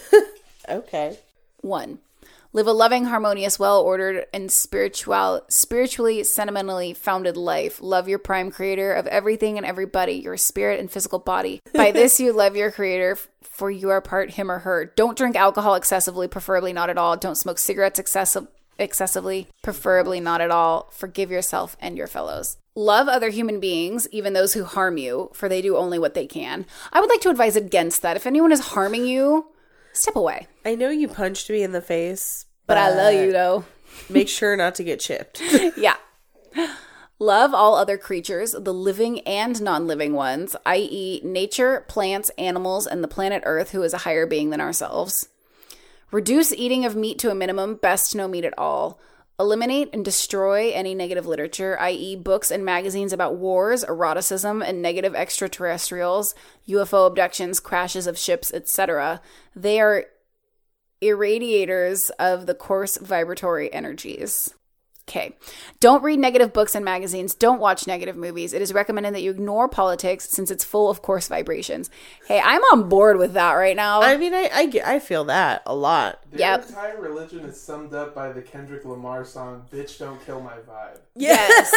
Okay. 0.70 1.18
1. 1.62 2.00
Live 2.54 2.68
a 2.68 2.74
loving, 2.74 3.06
harmonious, 3.06 3.58
well-ordered, 3.58 4.26
and 4.34 4.52
spiritual, 4.52 5.42
spiritually, 5.48 6.22
sentimentally 6.26 6.94
founded 6.94 7.38
life. 7.38 7.82
Love 7.82 8.10
your 8.10 8.20
prime 8.20 8.52
creator 8.52 8.92
of 8.94 9.08
everything 9.08 9.56
and 9.56 9.66
everybody, 9.66 10.16
your 10.16 10.36
spirit 10.36 10.78
and 10.78 10.92
physical 10.92 11.18
body. 11.18 11.62
By 11.74 11.92
this, 11.94 12.20
you 12.20 12.34
love 12.34 12.58
your 12.58 12.70
creator, 12.70 13.18
for 13.42 13.72
you 13.72 13.90
are 13.90 14.02
part 14.02 14.32
him 14.32 14.52
or 14.52 14.60
her. 14.60 14.84
Don't 14.84 15.18
drink 15.18 15.38
alcohol 15.38 15.76
excessively, 15.76 16.28
preferably 16.28 16.74
not 16.74 16.90
at 16.90 16.98
all. 16.98 17.16
Don't 17.16 17.38
smoke 17.38 17.58
cigarettes 17.58 18.00
excessive, 18.00 18.48
excessively, 18.78 19.48
preferably 19.62 20.20
not 20.20 20.42
at 20.42 20.52
all. 20.52 20.90
Forgive 20.92 21.32
yourself 21.32 21.78
and 21.80 21.96
your 21.96 22.08
fellows. 22.08 22.58
Love 22.76 23.08
other 23.08 23.30
human 23.30 23.62
beings, 23.62 24.10
even 24.12 24.34
those 24.34 24.54
who 24.54 24.66
harm 24.66 24.98
you, 24.98 25.30
for 25.34 25.48
they 25.48 25.62
do 25.62 25.78
only 25.78 26.00
what 26.00 26.16
they 26.16 26.28
can. 26.28 26.66
I 26.92 27.00
would 27.00 27.10
like 27.10 27.22
to 27.22 27.30
advise 27.30 27.56
against 27.56 28.02
that. 28.02 28.18
If 28.18 28.28
anyone 28.28 28.52
is 28.52 28.60
harming 28.60 29.06
you, 29.06 29.48
step 29.94 30.16
away. 30.16 30.48
I 30.66 30.76
know 30.76 30.90
you 30.90 31.08
punched 31.08 31.50
me 31.50 31.64
in 31.64 31.72
the 31.72 31.82
face, 31.82 32.46
But 32.68 32.78
I 32.78 32.90
love 32.90 33.14
you 33.14 33.32
though. 33.32 33.66
make 34.10 34.30
sure 34.30 34.56
not 34.56 34.76
to 34.76 34.84
get 34.84 35.00
chipped. 35.00 35.42
Yeah. 35.78 35.96
Love 37.20 37.54
all 37.54 37.76
other 37.76 38.00
creatures, 38.00 38.56
the 38.58 38.74
living 38.74 39.20
and 39.22 39.62
non 39.62 39.86
living 39.86 40.14
ones, 40.14 40.56
i.e., 40.66 41.22
nature, 41.24 41.86
plants, 41.88 42.32
animals, 42.38 42.88
and 42.88 43.04
the 43.04 43.08
planet 43.08 43.44
Earth, 43.46 43.72
who 43.72 43.84
is 43.84 43.94
a 43.94 44.00
higher 44.00 44.26
being 44.26 44.50
than 44.50 44.60
ourselves. 44.60 45.30
Reduce 46.12 46.52
eating 46.52 46.84
of 46.84 46.96
meat 46.96 47.20
to 47.20 47.30
a 47.30 47.36
minimum, 47.36 47.76
best 47.76 48.16
no 48.16 48.28
meat 48.28 48.44
at 48.44 48.58
all. 48.58 49.00
Eliminate 49.42 49.90
and 49.92 50.06
destroy 50.06 50.70
any 50.72 50.94
negative 50.94 51.26
literature, 51.26 51.76
i.e., 51.80 52.16
books 52.16 52.52
and 52.52 52.64
magazines 52.64 53.12
about 53.12 53.38
wars, 53.38 53.84
eroticism, 53.84 54.62
and 54.62 54.84
negative 54.84 55.16
extraterrestrials, 55.16 56.36
UFO 56.70 57.08
abductions, 57.08 57.60
crashes 57.60 58.06
of 58.06 58.20
ships, 58.20 58.54
etc. 58.54 59.20
They 59.56 59.82
are 59.82 60.06
irradiators 61.02 62.12
of 62.20 62.46
the 62.46 62.54
coarse 62.54 62.98
vibratory 62.98 63.74
energies. 63.74 64.54
Okay. 65.10 65.36
Don't 65.80 66.04
read 66.04 66.20
negative 66.20 66.54
books 66.54 66.74
and 66.76 66.86
magazines. 66.86 67.34
Don't 67.36 67.60
watch 67.60 67.88
negative 67.88 68.16
movies. 68.16 68.54
It 68.54 68.62
is 68.62 68.72
recommended 68.72 69.14
that 69.16 69.22
you 69.22 69.32
ignore 69.32 69.68
politics 69.68 70.30
since 70.30 70.52
it's 70.52 70.64
full 70.64 70.90
of 70.90 71.02
coarse 71.02 71.28
vibrations. 71.28 71.90
Hey, 72.28 72.40
I'm 72.44 72.62
on 72.72 72.88
board 72.88 73.18
with 73.18 73.34
that 73.34 73.54
right 73.54 73.76
now. 73.76 74.02
I 74.02 74.16
mean, 74.16 74.34
I, 74.34 74.50
I, 74.54 74.82
I 74.96 75.00
feel 75.00 75.26
that 75.26 75.64
a 75.66 75.76
lot. 75.76 76.20
Their 76.32 76.40
Yep. 76.42 76.70
entire 76.70 77.02
religion 77.02 77.40
is 77.40 77.60
summed 77.60 77.94
up 77.94 78.14
by 78.16 78.32
the 78.32 78.42
Kendrick 78.42 78.86
Lamar 78.86 79.26
song 79.26 79.66
"Bitch 79.72 79.98
Don't 80.00 80.24
Kill 80.26 80.40
My 80.40 80.54
Vibe." 80.70 81.00
yes. 81.16 81.74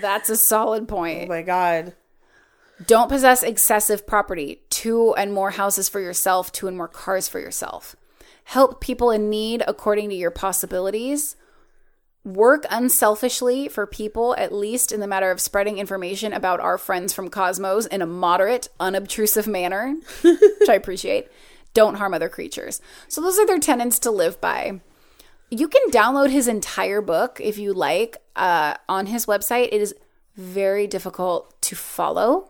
That's 0.00 0.30
a 0.30 0.36
solid 0.36 0.88
point. 0.88 1.16
Oh 1.16 1.18
point. 1.20 1.28
my 1.28 1.42
god. 1.42 1.94
Don't 2.86 3.08
possess 3.08 3.42
excessive 3.44 4.04
property. 4.06 4.62
Two 4.68 5.14
and 5.14 5.32
more 5.32 5.50
houses 5.52 5.88
for 5.88 6.00
yourself, 6.00 6.50
two 6.50 6.66
and 6.66 6.76
more 6.76 6.88
cars 6.88 7.28
for 7.28 7.38
yourself. 7.38 7.94
Help 8.44 8.80
people 8.80 9.10
in 9.10 9.30
need 9.30 9.62
according 9.68 10.08
to 10.10 10.16
your 10.16 10.32
possibilities. 10.32 11.36
Work 12.24 12.64
unselfishly 12.70 13.68
for 13.68 13.86
people, 13.86 14.34
at 14.38 14.52
least 14.52 14.92
in 14.92 15.00
the 15.00 15.06
matter 15.06 15.30
of 15.30 15.40
spreading 15.40 15.76
information 15.78 16.32
about 16.32 16.58
our 16.58 16.78
friends 16.78 17.12
from 17.12 17.28
Cosmos 17.28 17.84
in 17.86 18.00
a 18.00 18.06
moderate, 18.06 18.68
unobtrusive 18.80 19.46
manner, 19.46 19.94
which 20.22 20.68
I 20.68 20.74
appreciate. 20.74 21.28
Don't 21.74 21.96
harm 21.96 22.14
other 22.14 22.30
creatures. 22.30 22.80
So, 23.08 23.20
those 23.20 23.38
are 23.38 23.46
their 23.46 23.58
tenets 23.58 23.98
to 24.00 24.10
live 24.10 24.40
by. 24.40 24.80
You 25.50 25.68
can 25.68 25.90
download 25.90 26.30
his 26.30 26.48
entire 26.48 27.02
book 27.02 27.40
if 27.42 27.58
you 27.58 27.74
like 27.74 28.16
uh, 28.36 28.74
on 28.88 29.06
his 29.06 29.26
website. 29.26 29.68
It 29.72 29.82
is 29.82 29.94
very 30.36 30.86
difficult 30.86 31.60
to 31.62 31.76
follow. 31.76 32.48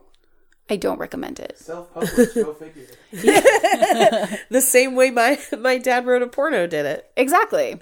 I 0.70 0.76
don't 0.76 0.98
recommend 0.98 1.40
it. 1.40 1.58
Self-published, 1.58 2.34
go 2.34 2.54
figure. 2.54 2.86
The 4.50 4.60
same 4.60 4.94
way 4.94 5.10
my 5.10 5.38
my 5.58 5.78
dad 5.78 6.06
wrote 6.06 6.22
a 6.22 6.26
porno 6.26 6.66
did 6.66 6.86
it. 6.86 7.10
Exactly. 7.16 7.80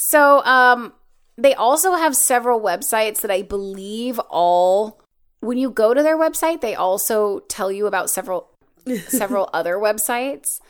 So, 0.00 0.44
um, 0.44 0.92
they 1.36 1.54
also 1.54 1.94
have 1.94 2.14
several 2.16 2.60
websites 2.60 3.20
that 3.20 3.30
I 3.30 3.42
believe 3.42 4.18
all 4.30 5.00
when 5.40 5.58
you 5.58 5.70
go 5.70 5.94
to 5.94 6.02
their 6.02 6.18
website, 6.18 6.60
they 6.60 6.74
also 6.74 7.40
tell 7.40 7.70
you 7.70 7.86
about 7.86 8.10
several 8.10 8.48
several 9.06 9.50
other 9.52 9.76
websites. 9.76 10.60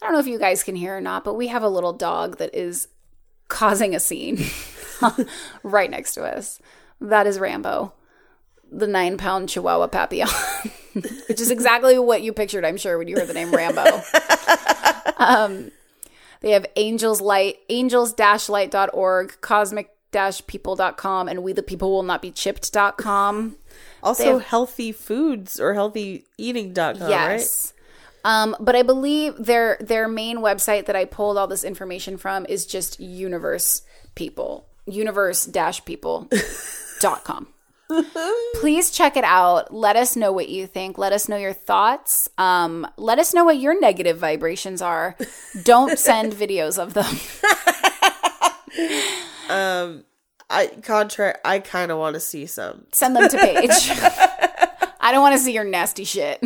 I 0.00 0.06
don't 0.06 0.12
know 0.12 0.20
if 0.20 0.26
you 0.26 0.38
guys 0.38 0.62
can 0.62 0.76
hear 0.76 0.96
or 0.96 1.00
not, 1.00 1.24
but 1.24 1.34
we 1.34 1.48
have 1.48 1.62
a 1.62 1.68
little 1.68 1.92
dog 1.92 2.38
that 2.38 2.54
is 2.54 2.88
causing 3.48 3.94
a 3.94 4.00
scene 4.00 4.44
right 5.62 5.90
next 5.90 6.14
to 6.14 6.24
us. 6.24 6.60
That 7.00 7.26
is 7.26 7.38
Rambo, 7.38 7.92
the 8.70 8.86
nine 8.86 9.16
pound 9.16 9.48
Chihuahua 9.48 9.86
Papillon, 9.88 10.28
which 11.28 11.40
is 11.40 11.50
exactly 11.50 11.98
what 11.98 12.22
you 12.22 12.32
pictured, 12.32 12.64
I'm 12.64 12.76
sure, 12.76 12.98
when 12.98 13.08
you 13.08 13.16
heard 13.16 13.28
the 13.28 13.34
name 13.34 13.52
Rambo. 13.52 14.02
um, 15.16 15.70
they 16.40 16.50
have 16.52 16.66
angels 16.76 17.20
light, 17.20 17.58
angels-light.org, 17.68 19.40
cosmic-people.com, 19.40 21.28
and 21.28 21.42
we 21.42 21.52
the 21.52 21.62
people 21.62 21.90
will 21.90 22.02
not 22.02 22.22
be 22.22 22.30
chipped.com. 22.30 23.56
Also, 24.02 24.38
healthy 24.38 24.92
foods 24.92 25.58
or 25.60 25.74
healthyeating.com, 25.74 27.00
right? 27.00 27.10
Yes. 27.10 27.72
Um, 28.24 28.56
but 28.58 28.74
I 28.74 28.82
believe 28.82 29.36
their 29.38 29.76
their 29.80 30.08
main 30.08 30.38
website 30.38 30.86
that 30.86 30.96
I 30.96 31.04
pulled 31.04 31.38
all 31.38 31.46
this 31.46 31.62
information 31.62 32.16
from 32.16 32.44
is 32.46 32.66
just 32.66 32.98
universe 32.98 33.82
people. 34.16 34.66
Universe 34.86 35.48
people.com. 35.84 37.48
Please 38.54 38.90
check 38.90 39.16
it 39.16 39.24
out. 39.24 39.72
Let 39.72 39.96
us 39.96 40.16
know 40.16 40.32
what 40.32 40.48
you 40.48 40.66
think. 40.66 40.98
Let 40.98 41.12
us 41.12 41.28
know 41.28 41.36
your 41.36 41.52
thoughts. 41.52 42.28
Um, 42.36 42.86
let 42.96 43.18
us 43.18 43.32
know 43.32 43.44
what 43.44 43.58
your 43.58 43.78
negative 43.78 44.18
vibrations 44.18 44.82
are. 44.82 45.16
Don't 45.62 45.98
send 45.98 46.32
videos 46.32 46.78
of 46.78 46.94
them. 46.94 47.06
um, 49.50 50.04
I 50.50 50.66
contract. 50.82 51.40
I 51.44 51.58
kind 51.60 51.90
of 51.90 51.98
want 51.98 52.14
to 52.14 52.20
see 52.20 52.46
some. 52.46 52.86
Send 52.92 53.16
them 53.16 53.28
to 53.28 53.36
Paige. 53.36 53.70
I 55.00 55.12
don't 55.12 55.22
want 55.22 55.36
to 55.36 55.38
see 55.38 55.52
your 55.52 55.64
nasty 55.64 56.04
shit. 56.04 56.40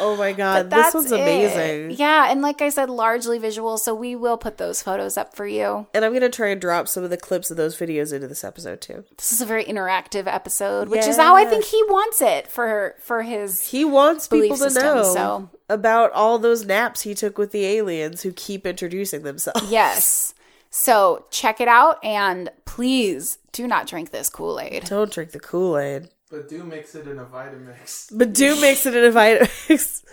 Oh 0.00 0.16
my 0.16 0.32
god, 0.32 0.64
this 0.70 0.70
That's 0.70 0.94
one's 0.94 1.12
it. 1.12 1.20
amazing. 1.20 1.92
Yeah, 1.92 2.30
and 2.30 2.42
like 2.42 2.60
I 2.62 2.68
said, 2.68 2.90
largely 2.90 3.38
visual, 3.38 3.78
so 3.78 3.94
we 3.94 4.16
will 4.16 4.36
put 4.36 4.58
those 4.58 4.82
photos 4.82 5.16
up 5.16 5.34
for 5.36 5.46
you. 5.46 5.86
And 5.94 6.04
I'm 6.04 6.12
gonna 6.12 6.28
try 6.30 6.48
and 6.48 6.60
drop 6.60 6.88
some 6.88 7.04
of 7.04 7.10
the 7.10 7.16
clips 7.16 7.50
of 7.50 7.56
those 7.56 7.76
videos 7.76 8.12
into 8.12 8.26
this 8.28 8.44
episode 8.44 8.80
too. 8.80 9.04
This 9.16 9.32
is 9.32 9.40
a 9.40 9.46
very 9.46 9.64
interactive 9.64 10.26
episode, 10.26 10.88
which 10.88 11.06
is 11.06 11.16
how 11.16 11.36
I 11.36 11.44
think 11.44 11.64
he 11.64 11.82
wants 11.84 12.20
it 12.20 12.48
for 12.48 12.94
for 13.00 13.22
his 13.22 13.68
He 13.68 13.84
wants 13.84 14.26
people 14.28 14.56
to 14.56 14.70
system, 14.70 14.82
know 14.84 15.02
so- 15.14 15.50
about 15.68 16.12
all 16.12 16.38
those 16.38 16.64
naps 16.64 17.02
he 17.02 17.14
took 17.14 17.38
with 17.38 17.50
the 17.52 17.64
aliens 17.64 18.22
who 18.22 18.32
keep 18.32 18.66
introducing 18.66 19.22
themselves. 19.22 19.70
Yes. 19.70 20.34
So 20.70 21.24
check 21.30 21.60
it 21.60 21.68
out 21.68 22.04
and 22.04 22.50
please 22.64 23.38
do 23.52 23.68
not 23.68 23.86
drink 23.86 24.10
this 24.10 24.28
Kool-Aid. 24.28 24.86
Don't 24.86 25.10
drink 25.12 25.30
the 25.30 25.38
Kool 25.38 25.78
Aid, 25.78 26.08
But 26.30 26.48
do 26.48 26.64
mix 26.64 26.94
it 26.94 27.06
in 27.06 27.18
a 27.18 27.24
Vitamix. 27.24 28.16
but 28.16 28.32
do 28.32 28.60
mix 28.60 28.86
it 28.86 28.94
in 28.96 29.04
a 29.04 29.10
Vitamix. 29.14 30.02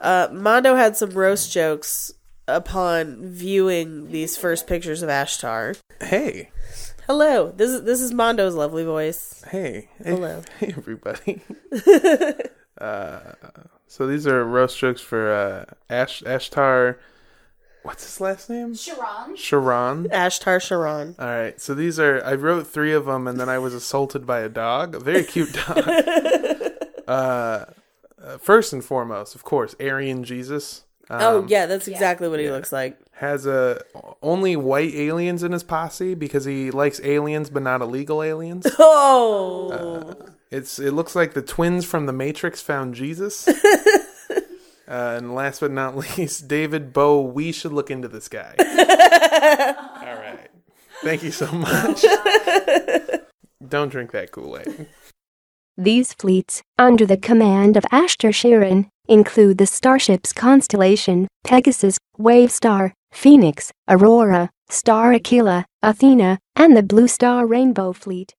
Uh, 0.00 0.26
Mondo 0.32 0.74
had 0.74 0.96
some 0.96 1.10
roast 1.10 1.52
jokes 1.52 2.12
upon 2.48 3.24
viewing 3.30 4.10
these 4.10 4.36
first 4.36 4.66
pictures 4.66 5.00
of 5.02 5.08
Ashtar. 5.08 5.78
Hey, 6.00 6.50
Hello, 7.06 7.52
this 7.52 7.70
is 7.70 7.82
this 7.84 8.00
is 8.00 8.12
Mondo's 8.12 8.56
lovely 8.56 8.84
voice. 8.84 9.44
hey, 9.50 9.88
hey, 9.98 10.10
Hello. 10.10 10.42
hey, 10.58 10.74
everybody. 10.76 11.40
uh, 12.80 13.20
so 13.86 14.06
these 14.08 14.26
are 14.26 14.44
roast 14.44 14.76
jokes 14.78 15.00
for 15.00 15.32
uh, 15.32 15.64
Ash 15.88 16.22
Ashtar. 16.22 16.96
What's 17.82 18.04
his 18.04 18.20
last 18.20 18.48
name? 18.48 18.74
Sharon. 18.74 19.34
Sharon. 19.36 20.08
Ashtar 20.10 20.60
Sharon. 20.62 21.16
All 21.18 21.26
right, 21.26 21.60
so 21.60 21.74
these 21.74 21.98
are. 21.98 22.22
I 22.24 22.34
wrote 22.34 22.66
three 22.66 22.92
of 22.92 23.06
them, 23.06 23.26
and 23.26 23.40
then 23.40 23.48
I 23.48 23.58
was 23.58 23.74
assaulted 23.74 24.24
by 24.26 24.40
a 24.40 24.48
dog, 24.48 24.94
a 24.94 25.00
very 25.00 25.24
cute 25.24 25.52
dog. 25.66 25.88
uh, 27.08 27.64
uh, 28.22 28.38
first 28.38 28.72
and 28.72 28.84
foremost, 28.84 29.34
of 29.34 29.42
course, 29.44 29.74
Aryan 29.80 30.22
Jesus. 30.24 30.84
Um, 31.10 31.20
oh 31.22 31.46
yeah, 31.48 31.66
that's 31.66 31.88
exactly 31.88 32.28
what 32.28 32.38
he 32.38 32.48
looks 32.50 32.72
like. 32.72 32.96
has 33.14 33.44
a 33.46 33.82
only 34.22 34.54
white 34.56 34.94
aliens 34.94 35.42
in 35.42 35.50
his 35.52 35.64
posse 35.64 36.14
because 36.14 36.44
he 36.44 36.70
likes 36.70 37.00
aliens 37.02 37.50
but 37.50 37.62
not 37.62 37.82
illegal 37.82 38.22
aliens. 38.22 38.66
Oh, 38.78 40.14
It's 40.50 40.78
it 40.78 40.92
looks 40.92 41.16
like 41.16 41.34
the 41.34 41.42
twins 41.42 41.84
from 41.84 42.06
the 42.06 42.12
Matrix 42.12 42.60
found 42.62 42.94
Jesus. 42.94 43.48
uh, 44.92 45.14
and 45.16 45.34
last 45.34 45.60
but 45.60 45.70
not 45.70 45.96
least, 46.18 46.46
David 46.46 46.92
Bow. 46.92 47.22
We 47.22 47.50
should 47.50 47.72
look 47.72 47.90
into 47.90 48.08
this 48.08 48.28
guy. 48.28 48.54
All 48.58 50.14
right, 50.14 50.50
thank 51.02 51.22
you 51.22 51.30
so 51.30 51.50
much. 51.52 52.04
Don't 53.66 53.88
drink 53.88 54.12
that 54.12 54.30
Kool 54.30 54.58
Aid. 54.58 54.86
These 55.78 56.12
fleets, 56.12 56.62
under 56.78 57.06
the 57.06 57.16
command 57.16 57.78
of 57.78 57.84
Ashtar 57.84 58.30
Sheeran, 58.30 58.88
include 59.08 59.56
the 59.56 59.66
starships 59.66 60.32
Constellation, 60.32 61.26
Pegasus, 61.44 61.96
Wavestar, 62.18 62.92
Phoenix, 63.10 63.72
Aurora, 63.88 64.50
Star 64.68 65.14
Aquila, 65.14 65.64
Athena, 65.82 66.38
and 66.54 66.76
the 66.76 66.82
Blue 66.82 67.08
Star 67.08 67.46
Rainbow 67.46 67.92
Fleet. 67.94 68.34